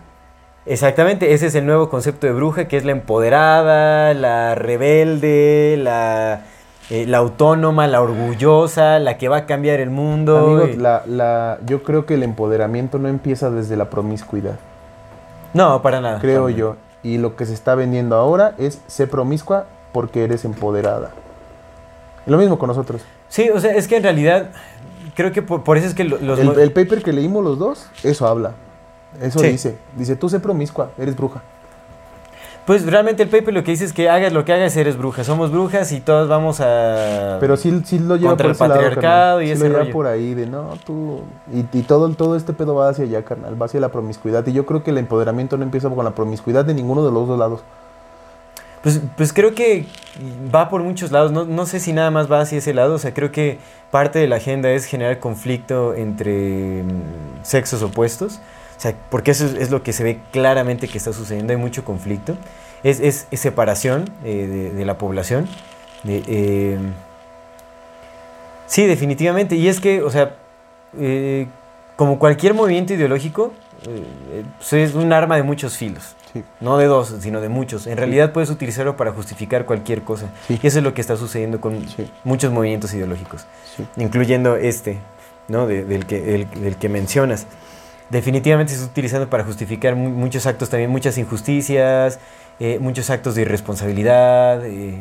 [0.66, 6.42] Exactamente, ese es el nuevo concepto de bruja, que es la empoderada, la rebelde, la,
[6.90, 10.38] eh, la autónoma, la orgullosa, la que va a cambiar el mundo.
[10.40, 14.56] Amigo, y- la, la, yo creo que el empoderamiento no empieza desde la promiscuidad,
[15.54, 16.20] No, para nada.
[16.20, 16.76] creo para yo.
[17.06, 21.12] Y lo que se está vendiendo ahora es ser promiscua porque eres empoderada.
[22.26, 23.04] Lo mismo con nosotros.
[23.30, 24.50] Sí, o sea, es que en realidad
[25.16, 26.40] creo que por, por eso es que lo- los...
[26.40, 28.54] El, el paper que leímos los dos, eso habla.
[29.22, 29.48] Eso Sí.
[29.50, 29.78] dice.
[29.96, 31.44] Dice, tú sé promiscua, eres bruja.
[32.66, 35.24] Pues realmente el paper lo que dice es que hagas lo que hagas, eres bruja.
[35.24, 37.38] Somos brujas y todos vamos a...
[37.40, 39.44] Pero sí, sí lo lleva Contra por el ese lado, patriarcado carnal.
[39.44, 39.94] y Sí ese lo lleva rollo.
[39.94, 41.22] por ahí de, no, tú...
[41.54, 43.62] Y, y todo, todo este pedo va hacia allá, carnal.
[43.62, 44.46] Va hacia la promiscuidad.
[44.48, 47.28] Y yo creo que el empoderamiento no empieza con la promiscuidad de ninguno de los
[47.28, 47.62] dos lados.
[48.82, 49.86] Pues, pues creo que
[50.54, 51.32] va por muchos lados.
[51.32, 52.96] No, no sé si nada más va hacia ese lado.
[52.96, 53.60] O sea, creo que
[53.92, 58.40] parte de la agenda es generar conflicto entre mm, sexos opuestos.
[58.78, 61.54] O sea, porque eso es, lo que se ve claramente que está sucediendo.
[61.54, 62.36] Hay mucho conflicto.
[62.84, 65.48] Es, es- es separación eh, de, de la población.
[66.04, 66.78] De, eh,
[68.68, 69.56] sí, definitivamente.
[69.56, 70.36] Y es que, o sea,
[70.98, 71.48] eh,
[71.96, 73.54] como cualquier movimiento ideológico,
[73.88, 76.16] eh, pues es un arma de muchos filos.
[76.34, 76.44] Sí.
[76.60, 77.88] No de dos, sino de muchos.
[77.88, 80.28] En realidad puedes utilizarlo para justificar cualquier cosa.
[80.48, 80.60] Sí.
[80.62, 82.12] Y eso es lo que está sucediendo con Sí.
[82.26, 83.46] muchos movimientos ideológicos,
[83.78, 83.86] Sí.
[83.96, 85.00] incluyendo este,
[85.48, 85.66] ¿no?
[85.66, 87.48] De- del, que, del- del que mencionas.
[88.10, 92.20] Definitivamente se está utilizando para justificar mu- muchos actos también, muchas injusticias,
[92.60, 95.00] eh, muchos actos de irresponsabilidad, eh,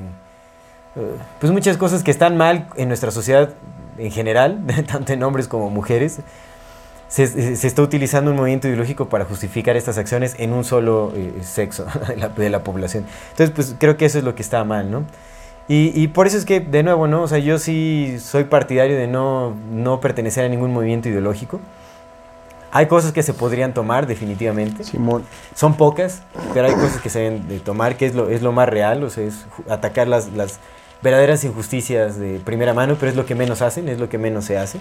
[0.96, 1.10] eh,
[1.40, 3.50] pues muchas cosas que están mal en nuestra sociedad
[3.98, 4.60] en general,
[4.90, 6.20] tanto en hombres como mujeres.
[7.08, 11.32] Se, se- está utilizando un movimiento ideológico para justificar estas acciones en un solo eh,
[11.42, 13.04] sexo de la, de la población.
[13.32, 15.04] Entonces, pues creo que eso es lo que está mal, ¿no?
[15.68, 17.22] Y, y por eso es que, de nuevo, ¿no?
[17.22, 21.60] O sea, yo sí soy partidario de no, no pertenecer a ningún movimiento ideológico.
[22.76, 24.82] Hay cosas que se podrían tomar, definitivamente.
[24.82, 25.24] Simón.
[25.54, 26.22] Son pocas,
[26.52, 29.04] pero hay cosas que se deben de tomar, que es lo, es lo más real,
[29.04, 30.58] o sea, es atacar las, las
[31.00, 34.44] verdaderas injusticias de primera mano, pero es lo que menos hacen, es lo que menos
[34.46, 34.80] se hace.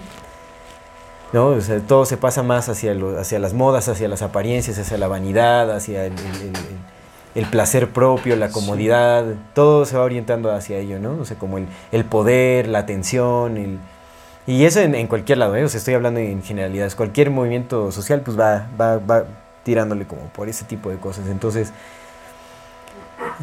[1.32, 1.46] ¿No?
[1.48, 4.98] O sea, todo se pasa más hacia, lo- hacia las modas, hacia las apariencias, hacia
[4.98, 6.78] la vanidad, hacia el, el- el- el-
[7.36, 11.16] el placer propio, la comodidad, todo se va orientando hacia ello, ¿no?
[11.20, 13.78] O sea, como el, el poder, la atención, el...
[14.46, 15.64] Y eso en, en cualquier lado, ¿eh?
[15.64, 16.94] O sea, estoy hablando en generalidades.
[16.94, 19.24] Cualquier movimiento social, pues va, va, va,
[19.62, 21.26] tirándole como por ese tipo de cosas.
[21.28, 21.72] Entonces,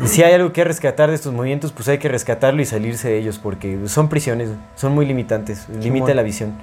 [0.05, 3.17] si hay algo que rescatar de estos movimientos, pues hay que rescatarlo y salirse de
[3.17, 6.15] ellos, porque son prisiones, son muy limitantes, limita bueno.
[6.15, 6.53] la visión.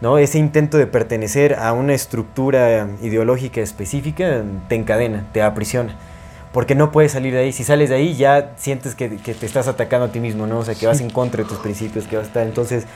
[0.00, 0.18] ¿no?
[0.18, 5.94] Ese intento de pertenecer a una estructura ideológica específica te encadena, te aprisiona.
[6.52, 7.52] Porque no puedes salir de ahí.
[7.52, 10.60] Si sales de ahí ya sientes que, que te estás atacando a ti mismo, ¿no?
[10.60, 12.46] O sea, que vas en contra de tus principios, que vas a estar.
[12.46, 12.86] Entonces,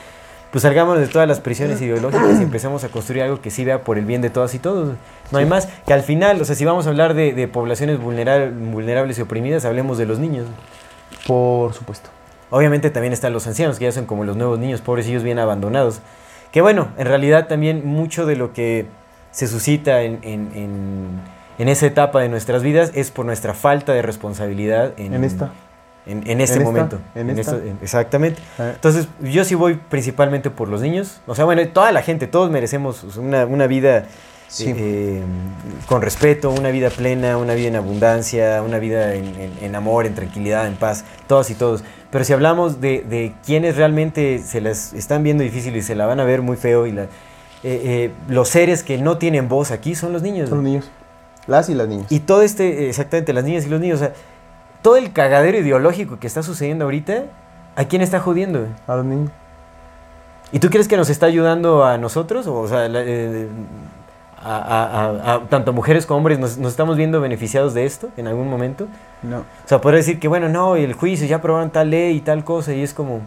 [0.51, 3.83] pues salgamos de todas las prisiones ideológicas y empecemos a construir algo que sí vea
[3.83, 4.95] por el bien de todas y todos.
[5.31, 5.67] No hay más.
[5.87, 9.21] Que al final, o sea, si vamos a hablar de, de poblaciones vulnera- vulnerables y
[9.21, 10.47] oprimidas, hablemos de los niños.
[11.27, 12.09] Por supuesto.
[12.49, 16.01] Obviamente también están los ancianos, que ya son como los nuevos niños, pobrecillos bien abandonados.
[16.51, 18.87] Que bueno, en realidad también mucho de lo que
[19.31, 21.21] se suscita en, en- en-
[21.59, 25.51] en esa etapa de nuestras vidas es por nuestra falta de responsabilidad en, En esta.
[26.05, 26.99] En, en este En momento.
[27.15, 27.41] en esta.
[27.55, 28.41] esto- en- exactamente.
[28.57, 28.71] Ah.
[28.75, 31.21] Entonces, yo sí voy principalmente por los niños.
[31.27, 34.05] O sea, bueno, toda la gente, todos merecemos una, una vida
[34.47, 34.73] Sí.
[34.75, 35.21] eh,
[35.87, 40.67] con respeto, una vida plena, una vida en abundancia, una vida en, amor, en tranquilidad,
[40.67, 41.85] en paz, todos y todos.
[42.09, 46.05] Pero si hablamos de, de quienes realmente se las están viendo difícil y se la
[46.05, 47.07] van a ver muy feo, y la- eh,
[47.63, 50.49] eh, los seres que no tienen voz aquí son los niños.
[50.49, 50.91] Son los niños.
[51.47, 52.11] Las y las niñas.
[52.11, 54.13] Y todo este, exactamente, las niñas y los niños, o sea,
[54.81, 57.23] todo el cagadero ideológico que está sucediendo ahorita,
[57.75, 58.67] ¿a quién está jodiendo?
[58.87, 59.31] A los niños.
[60.51, 62.45] ¿Y tú crees que nos está ayudando a nosotros?
[62.47, 63.47] O sea, eh,
[64.43, 64.83] a, a-
[65.33, 68.49] a- a tanto mujeres como hombres, ¿nos, nos estamos viendo beneficiados de esto en algún
[68.49, 68.87] momento?
[69.21, 69.39] No.
[69.39, 72.43] O sea, podría decir que, bueno, no, el juicio, ya aprobaron tal ley y tal
[72.43, 73.21] cosa, y es como.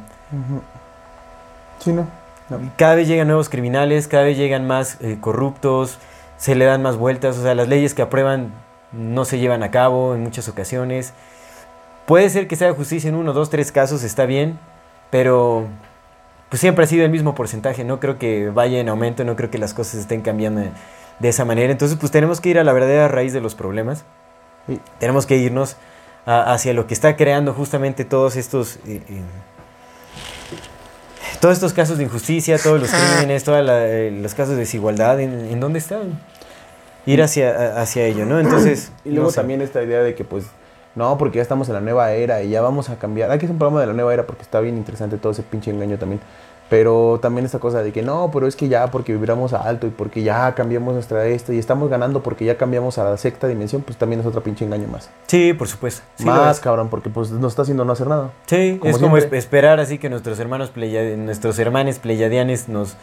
[1.79, 2.07] Sí, no.
[2.51, 2.59] No.
[2.77, 5.99] cada vez llegan nuevos criminales, cada vez llegan más eh, corruptos,
[6.37, 8.53] se le dan más vueltas, o sea, las leyes que aprueban
[8.93, 11.15] no se llevan a cabo en muchas ocasiones.
[12.07, 14.59] Puede ser que sea justicia en uno, dos, tres casos, está bien,
[15.11, 15.67] pero
[16.51, 19.51] pues siempre ha sido el mismo porcentaje, no creo que vaya en aumento, no creo
[19.51, 20.61] que las cosas estén cambiando
[21.19, 21.73] de, esa manera.
[21.73, 24.05] Entonces, pues tenemos que ir a la verdadera raíz de los problemas.
[24.67, 24.79] Sí.
[24.99, 25.77] Tenemos que irnos
[26.27, 28.77] a- hacia lo que está creando justamente todos estos...
[28.87, 29.23] eh, eh,
[31.41, 33.65] todos estos casos de injusticia, todos los crímenes, todos
[34.13, 36.21] los casos de desigualdad, ¿en, en dónde están?
[37.07, 38.39] Ir hacia, a- hacia ello, ¿no?
[38.41, 38.93] Entonces...
[39.05, 39.37] Y luego no sé.
[39.37, 40.45] también esta idea de que, pues,
[40.95, 43.29] no, porque ya estamos en la nueva era y ya vamos a cambiar.
[43.31, 45.71] Que hacer un programa de la nueva era porque está bien interesante todo ese pinche
[45.71, 46.21] engaño también.
[46.71, 49.87] Pero también esta cosa de que no, pero es que ya porque vibramos a alto
[49.87, 53.47] y porque ya cambiamos nuestra esto y estamos ganando porque ya cambiamos a la sexta
[53.47, 55.11] dimensión, pues también es otro pinche engaño más.
[55.27, 56.03] Sí, por supuesto.
[56.17, 56.63] Sí, más es.
[56.63, 58.31] cabrón, porque pues nos está haciendo no hacer nada.
[58.47, 59.39] Sí, Como es como siempre.
[59.39, 62.97] esperar así que nuestros hermanos pleya- nuestros hermanos pleyadianes nos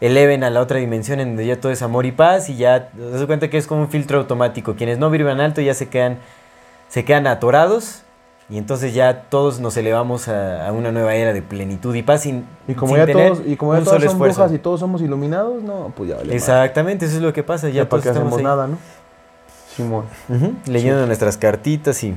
[0.00, 2.88] eleven a la otra dimensión en donde ya todo es amor y paz y ya
[2.88, 4.74] te das cuenta que es como un filtro automático.
[4.74, 6.16] Quienes no vibran alto ya se quedan
[6.92, 8.02] se quedan atorados
[8.50, 12.20] y entonces ya todos nos elevamos a, a una nueva era de plenitud y paz
[12.22, 14.40] sin Y como sin ya tener todos, y como ya todos son esfuerzo.
[14.40, 16.26] brujas y todos somos iluminados, no, pues ya vale.
[16.26, 16.36] madre.
[16.36, 17.68] Exactamente, eso es lo que pasa.
[17.70, 18.44] Ya, Ya para todos qué estamos hacemos ahí.
[18.44, 18.76] nada, ¿no?
[19.74, 20.04] Simón.
[20.66, 22.14] Leyendo nuestras cartitas y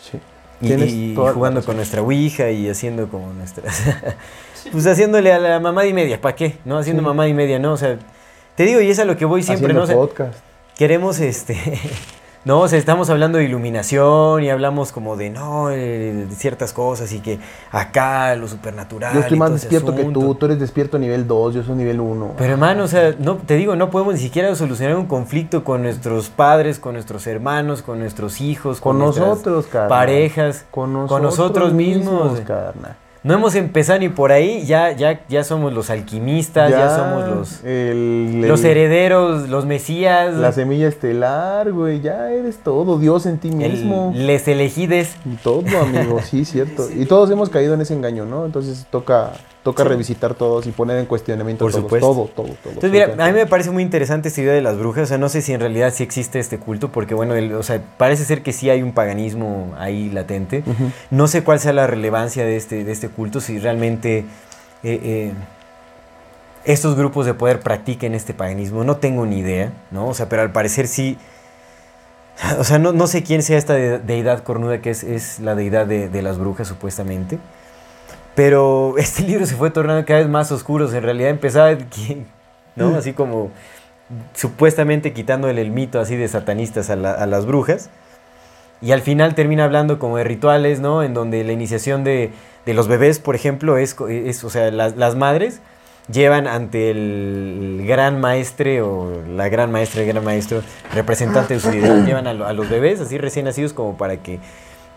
[0.00, 0.18] Sí.
[0.60, 3.82] Y, jugando con nuestra Ouija y haciendo como nuestras...
[4.72, 6.58] pues haciéndole a la mamá y media, ¿para qué?
[6.64, 6.76] ¿No?
[6.78, 7.06] Haciendo Sí.
[7.06, 7.72] mamá y media, ¿no?
[7.72, 7.98] O sea,
[8.56, 9.84] te digo, y es a lo que voy siempre, Haciendo ¿no?
[9.84, 10.38] O sea, podcast.
[10.76, 11.56] queremos, este...
[12.44, 16.72] no, o sea, estamos hablando de iluminación y hablamos como de, no, eh, de ciertas
[16.72, 17.38] cosas y que
[17.70, 21.62] acá lo supernatural Yo estoy más despierto que tú, tú eres despierto nivel 2, yo
[21.62, 22.34] soy nivel 1.
[22.36, 25.82] Pero hermano, o sea, no, te digo, no podemos ni siquiera solucionar un conflicto con
[25.82, 29.88] nuestros padres, con nuestros hermanos, con nuestros hijos, con nuestras nosotros, carnal.
[29.88, 32.40] parejas, Con nosotros, con nosotros mismos.
[32.40, 32.96] carnal.
[33.24, 37.62] No hemos empezado ni por ahí, ya, ya, ya somos los alquimistas, ya, somos los,
[37.64, 43.38] el- los el- herederos, los mesías, La semilla estelar, güey, ya eres todo, Dios en
[43.38, 44.12] ti el- mismo.
[44.16, 45.14] les elegides.
[45.44, 46.88] Todo, amigo, sí, cierto.
[46.96, 48.44] Y todos hemos caído en ese engaño, ¿no?
[48.44, 49.30] Entonces toca,
[49.62, 51.84] toca revisitar todos y poner en cuestionamiento Por todos.
[51.84, 52.06] supuesto.
[52.08, 52.72] Todo, todo, todo.
[52.72, 55.04] Entonces, mira, a mí me parece muy interesante esta idea de las brujas.
[55.04, 57.62] O sea, no sé si en realidad sí existe este culto, porque bueno, el- o
[57.62, 60.64] sea, parece ser que sí hay un paganismo ahí latente.
[61.10, 65.32] No sé cuál sea la relevancia de este, de este culto, si realmente eh, eh,
[66.64, 68.82] estos grupos de poder practiquen este paganismo.
[68.84, 70.08] No tengo ni idea, ¿no?
[70.08, 71.18] O sea, pero al parecer sí.
[72.58, 75.54] O sea, no, no sé quién sea esta de- deidad cornuda que es, es la
[75.54, 77.38] deidad de, de las brujas, supuestamente.
[78.34, 80.90] Pero este libro se fue tornando cada vez más oscuro.
[80.92, 81.76] En realidad empezaba,
[82.76, 82.94] ¿no?
[82.96, 83.50] Así como
[84.34, 87.90] supuestamente quitándole el mito así de satanistas a, la- a las brujas.
[88.80, 91.02] Y al final termina hablando como de rituales, ¿no?
[91.02, 92.30] En donde la iniciación de,
[92.66, 95.60] de los bebés, por ejemplo, es, es o sea, las, las madres
[96.10, 101.70] llevan ante el gran maestre o la gran maestra, el gran maestro, representante de su
[101.70, 104.40] deidad, llevan a, a los bebés así recién nacidos como para que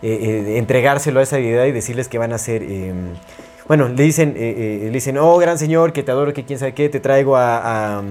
[0.02, 2.62] eh, eh, entregárselo a esa deidad y decirles que van a ser...
[2.62, 2.92] eh,
[3.68, 6.74] bueno, le dicen, eh, le dicen, oh gran señor, que te adoro, que quién sabe
[6.74, 7.98] qué, te traigo a...
[7.98, 8.02] a,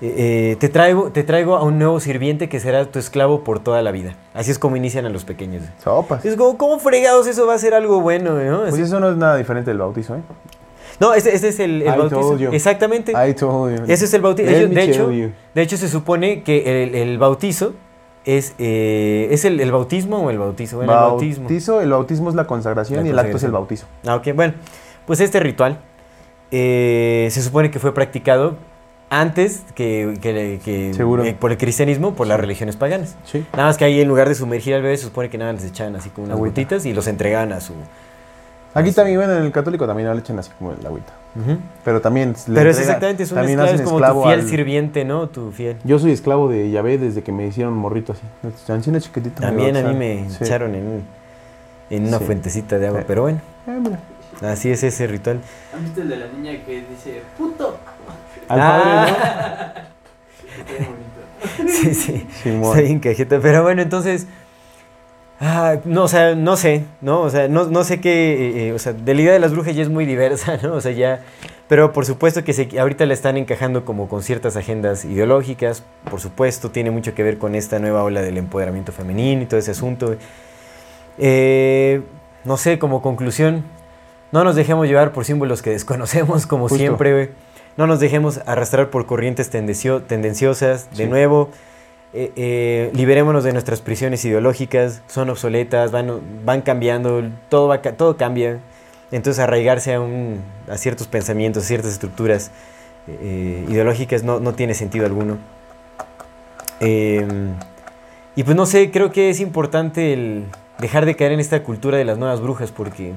[0.00, 0.14] eh,
[0.50, 3.82] eh, te, traigo, te traigo a un nuevo sirviente que será tu esclavo por toda
[3.82, 4.16] la vida.
[4.34, 5.62] Así es como inician a los pequeños.
[5.84, 6.24] Sopas.
[6.24, 8.32] Es como, ¿cómo fregados eso va a ser algo bueno?
[8.34, 8.62] ¿no?
[8.68, 10.20] Pues eso no es nada diferente del bautizo, ¿eh?
[10.98, 12.20] No, ese, ese es el, el I bautizo.
[12.20, 12.50] told you.
[12.52, 13.12] Exactamente.
[13.12, 13.84] I told you.
[13.86, 14.50] Ese es el bautizo.
[14.50, 15.30] Ellos- de, hecho, you.
[15.54, 17.74] de hecho, se supone que el, el bautizo
[18.24, 20.76] es, eh, ¿es el, el bautismo o el bautizo.
[20.76, 21.48] Bueno, el bautismo.
[21.80, 23.86] El bautismo es la consagración La y el acto es el bautizo.
[24.06, 24.54] Ah, ok, bueno,
[25.06, 25.78] pues este ritual
[26.50, 28.56] eh, se supone que fue practicado
[29.10, 33.16] antes que, que- eh, por el cristianismo, por las religiones paganas.
[33.24, 33.44] Sí.
[33.52, 35.64] Nada más que ahí en lugar de sumergir al bebé se supone que nada les
[35.64, 36.62] echaban así como unas Agüita.
[36.62, 37.74] gotitas y los entregaban a su...
[38.74, 38.96] Aquí Así.
[38.96, 41.12] también, bueno, en el católico también le echan así como el agüita.
[41.84, 42.34] Pero también.
[42.46, 45.28] le Pero es exactamente, es un también esclavo, es como tu fiel al- sirviente, ¿no?
[45.28, 45.76] Tu fiel.
[45.84, 48.72] Yo soy esclavo de Yahvé desde que me hicieron morrito así.
[48.72, 49.40] Ancina chiquitito.
[49.42, 50.44] También a mí me Sí.
[50.44, 51.02] echaron en, un-
[51.90, 52.24] en una Sí.
[52.24, 53.04] fuentecita de agua, Eh.
[53.06, 53.98] pero bueno, Eh, mira.
[54.52, 55.40] así es ese ritual.
[55.74, 57.78] ¿Han visto el de la niña que dice puto?
[58.48, 59.06] Al Ah.
[60.66, 60.98] Qué bonito.
[61.72, 62.26] Sí, sí.
[62.42, 62.70] Simón.
[62.70, 63.38] Está bien cajeta.
[63.40, 64.26] Pero bueno, entonces.
[65.42, 67.20] Ah, no, o sea, no sé, ¿no?
[67.20, 68.32] O sea, no, no sé qué.
[68.32, 70.72] eh, eh, o sea, de la idea de las brujas ya es muy diversa, ¿no?
[70.74, 71.20] O sea, ya.
[71.68, 75.82] Pero por supuesto que se, ahorita la están encajando como con ciertas agendas ideológicas.
[76.10, 79.58] Por supuesto, tiene mucho que ver con esta nueva ola del empoderamiento femenino y todo
[79.60, 80.16] ese asunto.
[81.18, 82.02] Eh,
[82.44, 83.64] no sé, como conclusión,
[84.32, 86.76] no nos dejemos llevar por símbolos que desconocemos, como Justo.
[86.78, 87.28] siempre, güey.
[87.76, 90.90] No nos dejemos arrastrar por corrientes tendencio- tendenciosas.
[90.90, 91.06] De Sí.
[91.06, 91.48] nuevo,
[92.14, 95.02] eh, eh, liberémonos de nuestras prisiones ideológicas.
[95.06, 98.60] Son obsoletas, van, van cambiando, todo, va, todo cambia.
[99.10, 102.50] Entonces, arraigarse a, un, a ciertos pensamientos, ciertas estructuras
[103.08, 105.38] eh, ideológicas no, no tiene sentido alguno.
[106.80, 107.26] Eh,
[108.34, 110.46] y pues no sé, creo que es importante el
[110.78, 113.12] dejar de caer en esta cultura de las nuevas brujas porque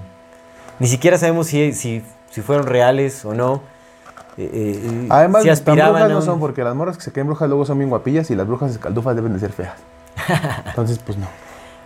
[0.79, 3.63] ni siquiera sabemos si, si, si fueron reales o no.
[4.37, 7.47] Eh, eh, Además, si tan brujas no son porque las morras que se creen brujas
[7.47, 9.75] luego son bien guapillas y las brujas escaldufas deben de ser feas.
[10.67, 11.27] Entonces, pues no.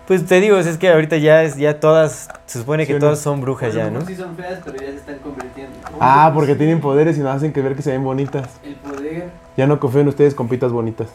[0.07, 2.99] Pues te digo, es que ahorita ya, es, ya todas, se supone que Sí, ¿no?
[3.05, 4.01] todas son brujas ya, ¿no?
[4.01, 5.75] sí son feas, pero ya se están convirtiendo.
[5.99, 8.49] Ah, porque tienen poderes y nos hacen que ver que se ven bonitas.
[8.63, 9.29] El poder.
[9.55, 11.09] Ya no confío en ustedes, compitas bonitas.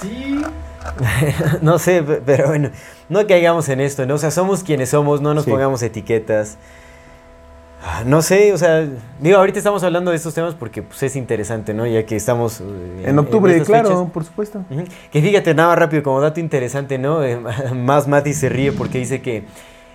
[0.00, 0.40] Sí.
[1.62, 2.70] no sé, pe- pero bueno,
[3.10, 4.14] no caigamos en esto, ¿no?
[4.14, 5.50] O sea, somos quienes somos, no nos Sí.
[5.50, 6.56] pongamos etiquetas.
[8.06, 8.86] No sé, o sea,
[9.20, 11.86] digo, ahorita estamos hablando de estos temas porque pues, es interesante, ¿no?
[11.86, 12.60] Ya que estamos...
[12.60, 14.10] eh, En octubre, estas claro, fechas.
[14.12, 14.64] por supuesto.
[15.12, 17.22] Que fíjate, nada más rápido, como dato interesante, ¿no?
[17.22, 17.38] Eh,
[17.74, 19.44] más Mati se ríe porque dice que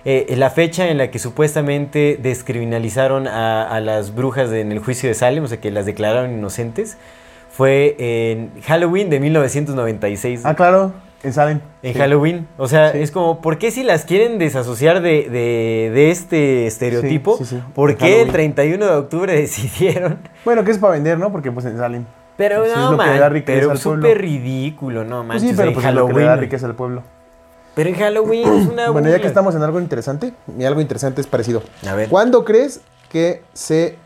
[0.04, 4.78] eh, la fecha en la que supuestamente descriminalizaron a, a las brujas de- en el
[4.78, 6.96] juicio de Salem, o sea, que las declararon inocentes,
[7.50, 10.42] fue en Halloween de 1996.
[10.44, 11.60] Ah, claro, en Salem.
[11.82, 11.98] En Sí.
[11.98, 12.48] Halloween.
[12.58, 12.98] O sea, Sí.
[12.98, 17.38] es como, ¿por qué si las quieren desasociar de, de- de este estereotipo?
[17.44, 17.60] Sí.
[17.74, 18.32] ¿Por En qué el Halloween.
[18.32, 20.18] 31 de octubre decidieron?
[20.44, 21.30] Bueno, que es para vender, ¿no?
[21.32, 22.04] Porque pues en Salem.
[22.36, 25.54] Pero Pues es no, lo que le man, pero súper ridículo, no Pues manches, sí,
[25.56, 26.40] pero pues es lo que le da Halloween.
[26.40, 27.02] riqueza al pueblo.
[27.74, 31.20] Pero en Halloween es una Bueno, ya que estamos en algo interesante, y algo interesante
[31.20, 31.62] es parecido.
[31.86, 32.08] A ver.
[32.08, 32.80] ¿Cuándo crees
[33.10, 33.96] que se...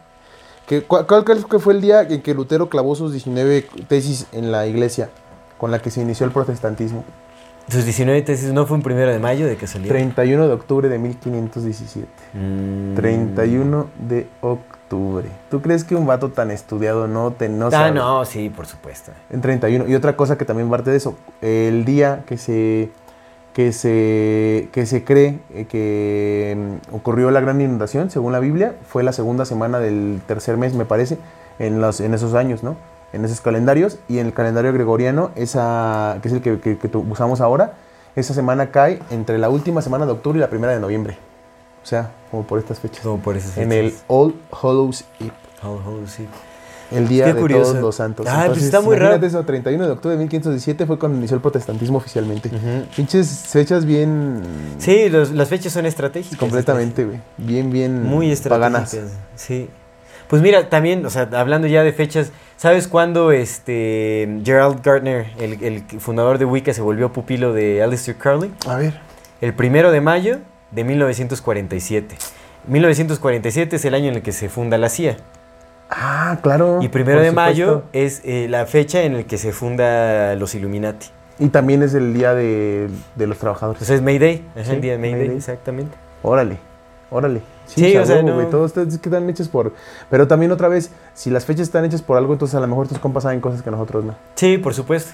[0.66, 4.26] Que, cu- ¿Cuál crees que fue el día en que Lutero clavó sus 19 tesis
[4.32, 5.10] en la iglesia
[5.64, 7.04] con la que se inició el protestantismo?
[7.70, 9.94] Sus 19 tesis no fue un primero de mayo de casualidad.
[9.94, 12.06] 31 de octubre de 1517.
[12.34, 12.94] Mm.
[12.94, 15.26] 31 de octubre.
[15.50, 17.92] ¿Tú crees que un vato tan estudiado no te no Ah, sabe?
[17.92, 19.12] no, sí, por supuesto.
[19.30, 19.88] En 31.
[19.88, 22.90] Y otra cosa que también parte de eso, el día que se
[23.54, 28.74] que se que se cree eh, que mm, ocurrió la gran inundación, según la Biblia,
[28.86, 31.16] fue la segunda semana del tercer mes, me parece,
[31.58, 32.76] en los en esos años, ¿no?
[33.14, 36.96] En esos calendarios y en el calendario gregoriano, esa que es el que, que- que
[36.96, 37.74] usamos ahora,
[38.16, 41.16] esa semana cae entre la última semana de octubre y la primera de noviembre.
[41.82, 43.02] O sea, como por estas fechas.
[43.02, 44.04] Como por esas En el fechas.
[44.08, 45.32] All Hallows Eve.
[45.62, 46.26] Oh, oh, sí.
[46.90, 47.70] El día Qué de curioso.
[47.72, 48.26] todos los santos.
[48.28, 49.24] Ah, pues está muy raro.
[49.26, 52.48] eso, 31 de octubre de 1517 fue cuando inició el protestantismo oficialmente.
[52.48, 52.86] Ujú.
[52.94, 54.42] Pinches fechas bien...
[54.78, 56.38] Sí, los- las fechas son estratégicas.
[56.38, 57.20] Completamente, güey.
[57.38, 58.02] Bien, bien...
[58.04, 58.92] Muy paganas.
[58.94, 59.18] estratégicas.
[59.34, 59.68] Sí.
[60.28, 65.62] Pues mira, también, o sea, hablando ya de fechas, ¿sabes cuándo este Gerald Gardner, el,
[65.62, 68.52] el fundador de Wicca, se volvió pupilo de Aleister Crowley?
[68.66, 69.01] A ver.
[69.40, 70.39] El primero de mayo
[70.70, 72.16] de 1947.
[72.66, 75.16] 1947 es el año en el que se funda la CIA.
[75.90, 76.78] Ah, claro.
[76.82, 81.09] Y primero de mayo es eh, la fecha en el que se funda los Illuminati.
[81.39, 83.76] Y también es el día de, de los trabajadores.
[83.82, 85.36] Entonces es May Day, es Sí, el día de May, May Day, Day.
[85.36, 85.97] exactamente.
[86.22, 86.56] Órale,
[87.10, 87.43] órale.
[87.66, 89.72] Sí, o sea, no- Todos están hechos por...
[90.10, 92.88] Pero también otra vez, si las fechas están hechas por algo, entonces a lo mejor
[92.88, 94.14] tus compas saben cosas que nosotros no.
[94.34, 95.12] Sí, por supuesto.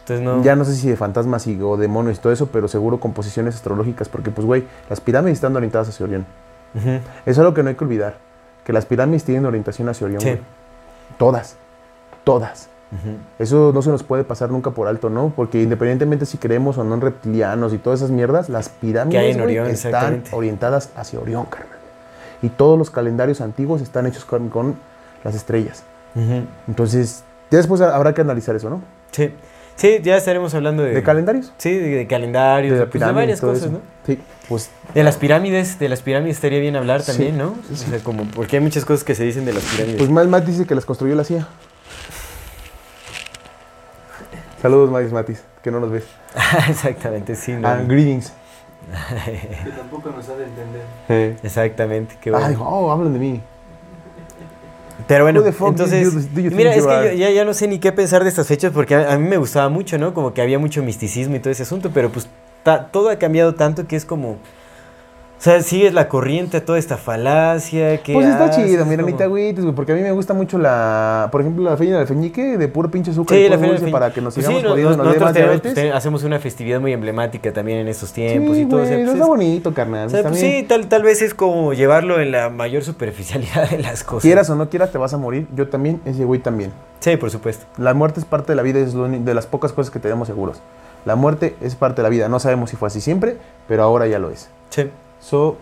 [0.00, 0.42] Entonces no...
[0.42, 3.54] Ya no sé si de fantasmas y, o demonios y todo eso, pero seguro composiciones
[3.54, 6.26] astrológicas, porque pues, güey, las pirámides están orientadas hacia Orión.
[6.74, 8.18] Eso es algo que no hay que olvidar.
[8.64, 10.20] Que las pirámides tienen orientación hacia Orión.
[10.20, 10.28] Sí.
[10.30, 10.40] güey.
[12.24, 12.68] Todas.
[13.38, 15.32] Eso no se nos puede pasar nunca por alto, ¿no?
[15.36, 19.56] Porque independientemente si creemos o no en reptilianos y todas esas mierdas, las pirámides hay
[19.56, 21.78] en están orientadas hacia Orión, carnal.
[22.42, 24.74] Y todos los calendarios antiguos están hechos con, con
[25.22, 25.84] las estrellas.
[26.66, 28.82] Entonces, ya después habrá que analizar eso, ¿no?
[29.12, 29.32] Sí.
[29.76, 30.90] Sí, ya estaremos hablando de...
[30.90, 31.54] ¿De calendarios?
[31.56, 33.72] Sí, de, de calendarios, de, pues, de varias cosas, eso.
[33.72, 33.78] ¿no?
[34.04, 37.54] Sí, pues De las pirámides, de las pirámides estaría bien hablar Sí, también, ¿no?
[37.72, 37.86] sí.
[37.86, 39.96] O sea, como, porque hay muchas cosas que se dicen de las pirámides.
[39.96, 41.48] Pues Mal Matt dice que las construyó la CIA.
[44.60, 46.04] Saludos, Matis Matis, que no nos ves.
[46.68, 47.86] Exactamente, sí, ¿no?
[47.86, 48.32] Greetings.
[49.64, 51.36] Que tampoco nos ha de entender.
[51.42, 52.46] Exactamente, qué bueno.
[52.46, 53.40] Ay, oh, hablan de mí.
[55.06, 57.66] Pero bueno, entonces, do you- do you mira, es que yo ya, ya no sé
[57.68, 60.12] ni qué pensar de estas fechas porque a, a mí me gustaba mucho, ¿no?
[60.14, 62.28] Como que había mucho misticismo y todo ese asunto, pero pues
[62.62, 64.36] ta- todo ha cambiado tanto que es como,
[65.40, 68.12] o sea, sigues la corriente a toda esta falacia que...
[68.12, 70.58] Pues está haces, chido, mira, ni te agüites, güey, porque a mí me gusta mucho
[70.58, 73.84] la, por ejemplo, la feña del feñique de puro pinche azúcar Sí, y la dulce
[73.84, 74.14] del para Feñique.
[74.16, 77.52] que nos Pues sigamos sí, jodiendo, nos- nosotros tenemos- pues, hacemos una festividad muy emblemática
[77.54, 78.82] también en estos tiempos Sí, y todo.
[78.82, 80.06] o sea, pues, está es- bonito, carnal.
[80.08, 83.78] o sea, pues sí, tal, tal vez es como llevarlo en la mayor superficialidad de
[83.78, 84.20] las cosas.
[84.22, 85.46] Quieras o no quieras, te vas a morir.
[85.56, 86.70] Yo también, ese güey también.
[86.98, 87.64] Sí, por supuesto.
[87.78, 90.28] La muerte es parte de la vida, es lo de las pocas cosas que tenemos
[90.28, 90.60] seguros.
[91.06, 92.28] La muerte es parte de la vida.
[92.28, 94.50] No sabemos si fue así siempre, pero ahora ya lo es.
[94.68, 94.90] Sí,
[95.20, 95.56] So,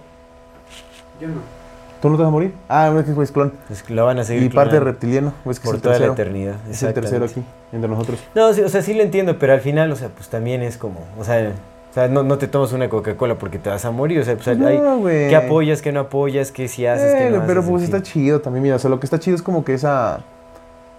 [1.20, 1.58] Yo no.
[2.00, 2.54] ¿Tú no te vas a morir?
[2.68, 3.52] Ah, es que es clon.
[3.70, 5.32] es que lo van a seguir Y parte reptiliano.
[5.50, 6.12] Es que por es el toda la tercero.
[6.12, 6.54] eternidad.
[6.70, 8.20] Es el tercero aquí, entre nosotros.
[8.36, 10.76] No, sí, o sea, sí lo entiendo, pero al final, o sea, pues también es
[10.78, 11.52] como, o sea,
[11.90, 14.36] o sea no, no te tomas una Coca-Cola porque te vas a morir, o sea,
[14.36, 15.28] pues hay No, güey.
[15.28, 18.00] qué apoyas, qué no apoyas, qué si haces, qué Eh, no pero haces, pues está
[18.00, 20.20] chido también, mira, o sea, lo que está chido es como que esa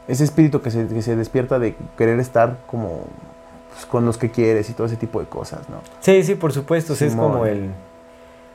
[0.09, 3.03] ese espíritu que se, que se despierta de querer estar como
[3.71, 5.77] pues, con los que quieres y todo ese tipo de cosas, ¿no?
[6.01, 7.69] Sí, sí, por supuesto, o sea, es como el,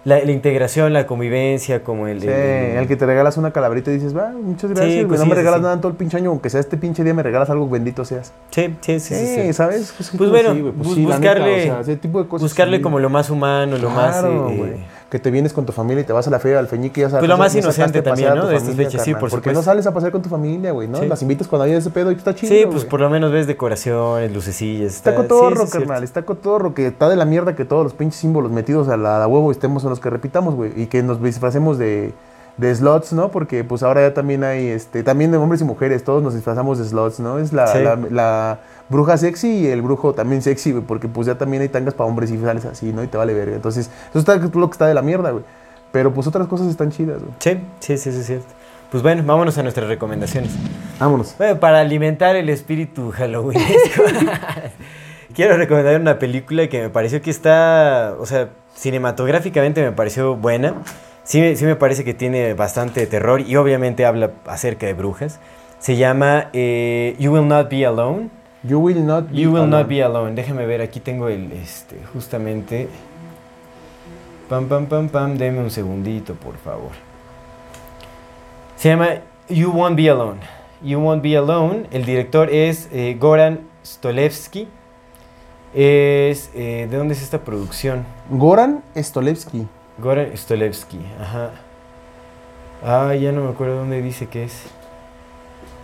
[0.05, 2.21] la, la integración, la convivencia, como el...
[2.21, 5.25] Sí, el que te regalas una calaverita y dices, va, muchas gracias, güey, pues no
[5.25, 5.63] sí, me sí, regalas sí.
[5.63, 8.05] nada en todo el pinche año, aunque sea este pinche día me regalas algo, bendito
[8.05, 8.33] seas.
[8.51, 9.53] Sí, sí, sí, sí, sí.
[9.53, 9.95] ¿sabes?
[10.17, 12.43] Pues bueno, pues sí, neta, buscarle- o sea, ese tipo de cosas.
[12.43, 12.83] Buscarle sí.
[12.83, 14.19] como lo más humano, lo más...
[14.19, 14.71] Claro, güey.
[14.71, 14.77] eh,
[15.15, 17.03] que te vienes con tu familia y te vas a la feria al feñique y
[17.03, 17.21] ya sabes.
[17.21, 18.49] Pues lo más inocente también, ¿no?
[18.49, 20.99] De estas fechas, sí, por Porque no sales a pasear con tu familia, güey, ¿no?
[20.99, 21.07] Sí.
[21.07, 22.53] Las invitas cuando hay ese pedo y está chido.
[22.53, 24.93] Sí, pues por lo menos ves decoraciones, lucecillas.
[24.93, 26.05] Está cotorro, sí, carnal, cierto.
[26.05, 29.23] está cotorro, que está de la mierda que todos los pinches símbolos metidos a la
[29.23, 32.13] a huevo estemos en los que repitamos, güey, y que nos disfracemos de,
[32.57, 33.31] de slots, ¿no?
[33.31, 36.79] Porque pues ahora ya también hay, este, también de hombres y mujeres, todos nos disfrazamos
[36.79, 37.39] de slots, ¿no?
[37.39, 37.79] Es la, Sí.
[37.83, 41.69] la, la bruja sexy y el brujo también sexy, güey, porque pues ya también hay
[41.69, 43.03] tangas para hombres y sales así, ¿no?
[43.03, 43.57] Y te vale verga.
[43.57, 45.45] Entonces, eso está lo que está de la mierda, güey.
[45.91, 47.33] Pero pues otras cosas están chidas, güey.
[47.39, 48.47] Sí, sí, sí, sí, es cierto.
[48.91, 50.53] Pues bueno, vámonos a nuestras recomendaciones.
[51.01, 51.35] Vámonos.
[51.39, 53.61] Bueno, para alimentar el espíritu Halloween,
[55.35, 60.75] quiero recomendar una película que me pareció que está, o sea, cinematográficamente me pareció buena.
[61.25, 65.41] Sí, me- sí me parece que tiene bastante terror y obviamente habla acerca de brujas.
[65.79, 68.29] Se llama eh, You Will Not Be Alone.
[68.63, 69.85] You will not be You Will Not alone.
[69.95, 70.33] Be Alone.
[70.35, 72.89] Déjame ver, aquí tengo el, este, justamente...
[74.49, 76.91] Pam, pam, pam, pam, deme un segundito, por favor.
[78.77, 79.09] Se llama
[79.49, 80.41] You Won't Be Alone.
[80.83, 81.85] You Won't Be Alone.
[81.91, 84.69] El director es eh, Goran Stolevsky.
[85.75, 86.51] Es...
[86.55, 88.05] eh, ¿De dónde es esta producción?
[88.31, 89.67] Goran Stolevsky.
[89.99, 91.51] Goran Stolevsky, ajá.
[92.85, 94.67] Ah, ya no me acuerdo dónde dice que es.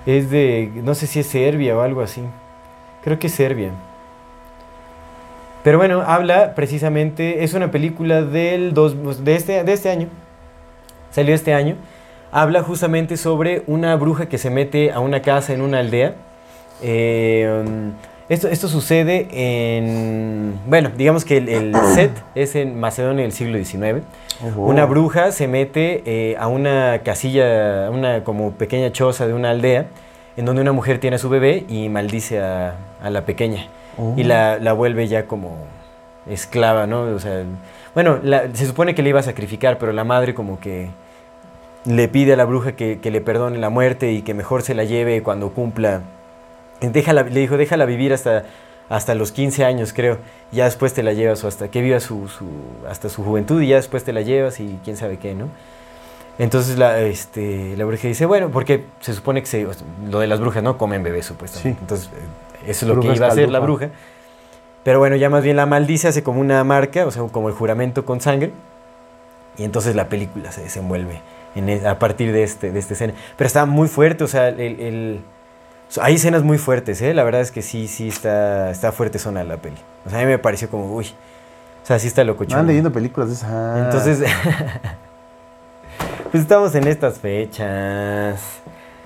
[0.07, 2.23] Es de, no sé si es Serbia o algo así.
[3.03, 3.71] Creo que es Serbia.
[5.63, 10.09] Pero bueno, habla precisamente, es una película del dos, pues, de, este, de este año.
[11.11, 11.77] Salió este año.
[12.33, 16.15] Habla justamente sobre una bruja que se mete a una casa en una aldea.
[16.83, 17.65] Eh,
[18.31, 20.55] esto, esto sucede en...
[20.67, 24.03] Bueno, digamos que el, el set es en Macedonia del siglo XIX.
[24.57, 29.51] Una bruja se mete eh, a una casilla, a una como pequeña choza de una
[29.51, 29.87] aldea,
[30.39, 33.67] en donde una mujer tiene a su bebé y maldice a, a la pequeña.
[34.17, 35.59] Y la, la vuelve ya como
[36.29, 37.03] esclava, ¿no?
[37.03, 37.43] O sea,
[37.95, 40.89] bueno, la- se supone que le iba a sacrificar, pero la madre como que
[41.85, 44.75] le pide a la bruja que, que le perdone la muerte y que mejor se
[44.75, 46.01] la lleve cuando cumpla.
[46.81, 48.45] Déjala, le dijo, déjala vivir hasta,
[48.89, 50.19] hasta los 15 años, creo.
[50.53, 52.47] Ya después te la llevas o hasta que viva su, su-
[52.89, 55.49] hasta su juventud y ya después te la llevas y quién sabe qué, ¿no?
[56.39, 60.21] Entonces la, este, la bruja dice, bueno, porque se supone que se, o sea, lo
[60.21, 60.79] de las brujas, ¿no?
[60.79, 61.77] Comen bebés supuestamente.
[61.79, 61.83] Sí.
[61.83, 63.91] Entonces, eh, eso es lo que iba a hacer la bruja.
[64.83, 67.55] Pero bueno, ya más bien la maldice, hace como una marca, o sea, como el
[67.55, 68.53] juramento con sangre.
[69.59, 71.21] Y entonces la película se desenvuelve
[71.55, 73.13] en e- a partir de, este, de esta escena.
[73.37, 75.21] Pero está muy fuerte, o sea, el,
[76.01, 77.15] hay escenas muy fuertes, ¿eh?
[77.15, 79.77] La verdad es que sí, sí está, está fuerte zona la peli.
[80.07, 81.07] O sea, a mí me pareció como, uy.
[81.83, 82.45] O sea, sí está loco.
[82.49, 83.79] Van leyendo películas de esas.
[83.79, 84.21] Entonces,
[86.31, 88.41] pues estamos en estas fechas.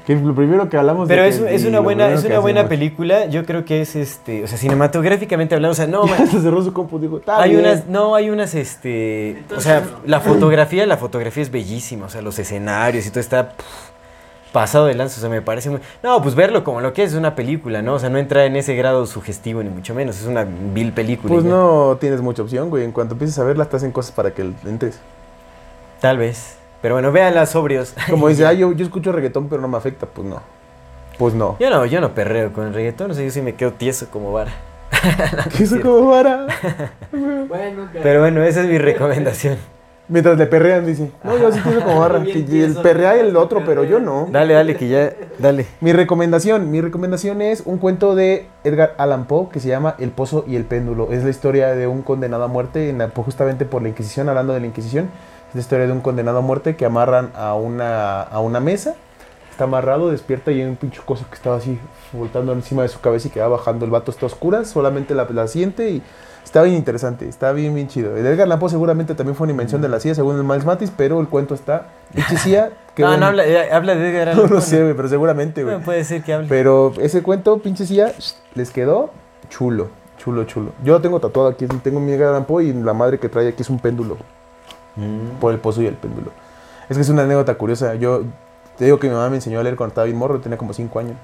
[0.07, 2.69] Que lo primero que hablamos Pero de es, que- es una buena, es una buena
[2.69, 3.25] película.
[3.25, 6.63] Yo creo que es este, o sea, cinematográficamente hablando, o sea, no, man, Se cerró
[6.63, 7.63] su compu, dijo, "Está hay bien".
[7.65, 9.87] unas, no, hay unas, este, o sea, no.
[10.05, 13.65] la fotografía, la fotografía es bellísima, o sea, los escenarios y todo está pff,
[14.55, 17.15] pasado de lanza, o sea, me parece muy, no, pues verlo como lo que es
[17.15, 17.95] una película, ¿no?
[17.95, 21.35] O sea, no entra en ese grado sugestivo ni mucho menos, es una vil película.
[21.35, 22.85] Pues no tienes mucha opción, güey.
[22.85, 25.01] En cuanto empieces a verla, te hacen cosas para que entres.
[26.01, 27.95] Tal vez, pero bueno, véanla sobrios.
[28.09, 30.07] Como dice, ah, yo, yo escucho reggaetón, pero no me afecta.
[30.07, 30.41] Pues no.
[31.19, 31.57] Pues no.
[31.59, 34.07] Yo no, yo no perreo con el reggaetón, o sea, yo sí me quedo tieso
[34.09, 34.53] como vara.
[35.57, 36.47] ¿Qué eso como vara?
[37.13, 39.59] Bueno, Pero bueno, esa es mi recomendación.
[40.07, 41.11] Mientras le perrean, dice.
[41.23, 42.23] No, yo sí pienso como barra.
[42.23, 42.33] Que
[42.65, 44.29] el perrea el bien otro, pero yo no.
[44.31, 45.67] Dale, dale, que ya, dale.
[45.81, 50.11] Mi recomendación, mi recomendación es un cuento de Edgar Allan Poe que se llama El
[50.11, 51.11] Pozo y el Péndulo.
[51.11, 54.53] Es la historia de un condenado a muerte, en la- justamente por la Inquisición, hablando
[54.53, 55.09] de la Inquisición.
[55.49, 58.95] Es la historia de un condenado a muerte que amarran a una, a una mesa.
[59.51, 61.79] Está amarrado, despierta y hay un pinche cosa que estaba así
[62.13, 63.85] voltando encima de su cabeza y que va bajando.
[63.85, 66.03] El vato está a oscuras, solamente la, la siente y
[66.45, 68.17] está bien interesante, está bien, bien chido.
[68.17, 70.65] El Edgar Allan Poe seguramente también fue una invención de la CIA, según el Miles
[70.65, 71.89] Matis, pero el cuento está...
[72.15, 73.43] Pinche CIA, qué No, no, habla,
[73.73, 75.77] habla de Edgar No Allan lo Poe, sé, güey, pero seguramente, güey.
[75.79, 76.47] No puede ser que hable.
[76.49, 78.13] Pero ese cuento, pinche silla,
[78.55, 79.11] les quedó
[79.49, 79.89] chulo,
[80.19, 80.73] chulo, chulo.
[80.85, 83.63] Yo lo tengo tatuado aquí, tengo mi Edgar Poe y la madre que trae aquí
[83.63, 84.17] es un péndulo,
[84.97, 85.41] Mm.
[85.41, 86.31] por el pozo y el péndulo.
[86.89, 87.97] Es que es una anécdota curiosa.
[87.97, 88.23] Yo
[88.79, 90.73] te digo que mi mamá me enseñó a leer cuando estaba bien morro, tenía como
[90.73, 91.17] 5 años.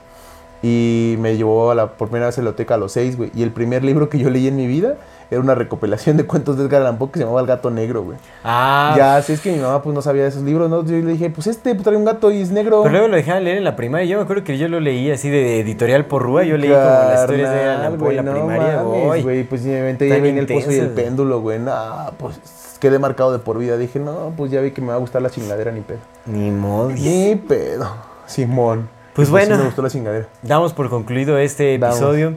[0.63, 3.31] Y me llevó a la por primera vez a la biblioteca a los 6, güey.
[3.35, 4.97] Y el primer libro que yo leí en mi vida
[5.31, 8.03] era una recopilación de cuentos de Edgar Allan Poe que se llamaba El gato negro,
[8.03, 8.19] güey.
[8.45, 10.85] Ah, Ya, así es que mi mamá pues no sabía de esos libros, ¿no?
[10.85, 12.81] Yo le dije, pues este trae un gato y es negro.
[12.83, 14.07] Pero luego lo dejaban leer en la primaria.
[14.07, 16.43] Yo me acuerdo que yo lo leí así de editorial por Rúa.
[16.45, 18.77] Yo leí como las historias de Allan Poe en la primaria.
[18.83, 19.23] no Uy.
[19.23, 21.59] güey, pues ya viene el pozo y el péndulo, güey.
[21.59, 21.73] No,
[22.19, 22.39] pues
[22.81, 23.79] quedé marcado de por vida.
[23.79, 26.01] Dije, no, pues ya vi que me va a gustar la chingadera, ni pedo.
[26.27, 26.91] Ni modo.
[26.91, 27.89] Ni pedo.
[28.27, 28.89] Simón.
[29.21, 29.59] Pues sí bueno.
[29.59, 30.27] me gustó la chingadera.
[30.43, 31.97] Damos por concluido este Damos.
[31.99, 32.35] episodio.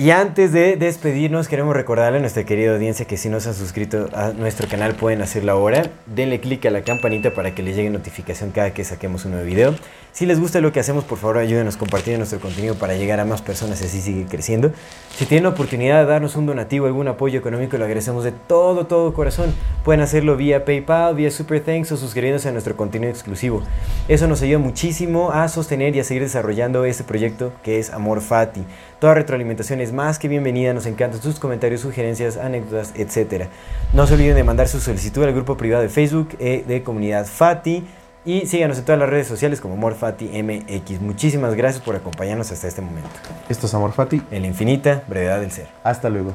[0.00, 3.54] Y antes de despedirnos, queremos recordarle a nuestra querida audiencia que si no se han
[3.54, 5.90] suscrito a nuestro canal pueden hacerlo ahora.
[6.06, 9.46] Denle click a la campanita para que les llegue notificación cada que saquemos un nuevo
[9.46, 9.74] video.
[10.12, 13.26] Si les gusta lo que hacemos, por favor ayúdenos compartiendo nuestro contenido para llegar a
[13.26, 14.72] más personas y así sigue creciendo.
[15.14, 19.12] Si tienen oportunidad de darnos un donativo, algún apoyo económico, lo agradecemos de todo, todo
[19.12, 19.54] corazón.
[19.84, 23.62] Pueden hacerlo vía PayPal, vía Super Thanks o suscribiéndose a nuestro contenido exclusivo.
[24.08, 28.22] Eso nos ayuda muchísimo a sostener y a seguir desarrollando este proyecto que es Amor
[28.22, 28.64] Fati.
[29.00, 33.46] Toda retroalimentación es más que bienvenida, nos encantan sus comentarios, sugerencias, anécdotas, etc.
[33.94, 37.24] No se olviden de mandar su solicitud al grupo privado de Facebook eh, de Comunidad
[37.24, 37.82] Fati
[38.26, 41.00] y síganos en todas las redes sociales como Amor Fati MX.
[41.00, 43.08] Muchísimas gracias por acompañarnos hasta este momento.
[43.48, 44.20] Esto es Amor Fati.
[44.30, 45.68] En la infinita brevedad del ser.
[45.82, 46.34] Hasta luego.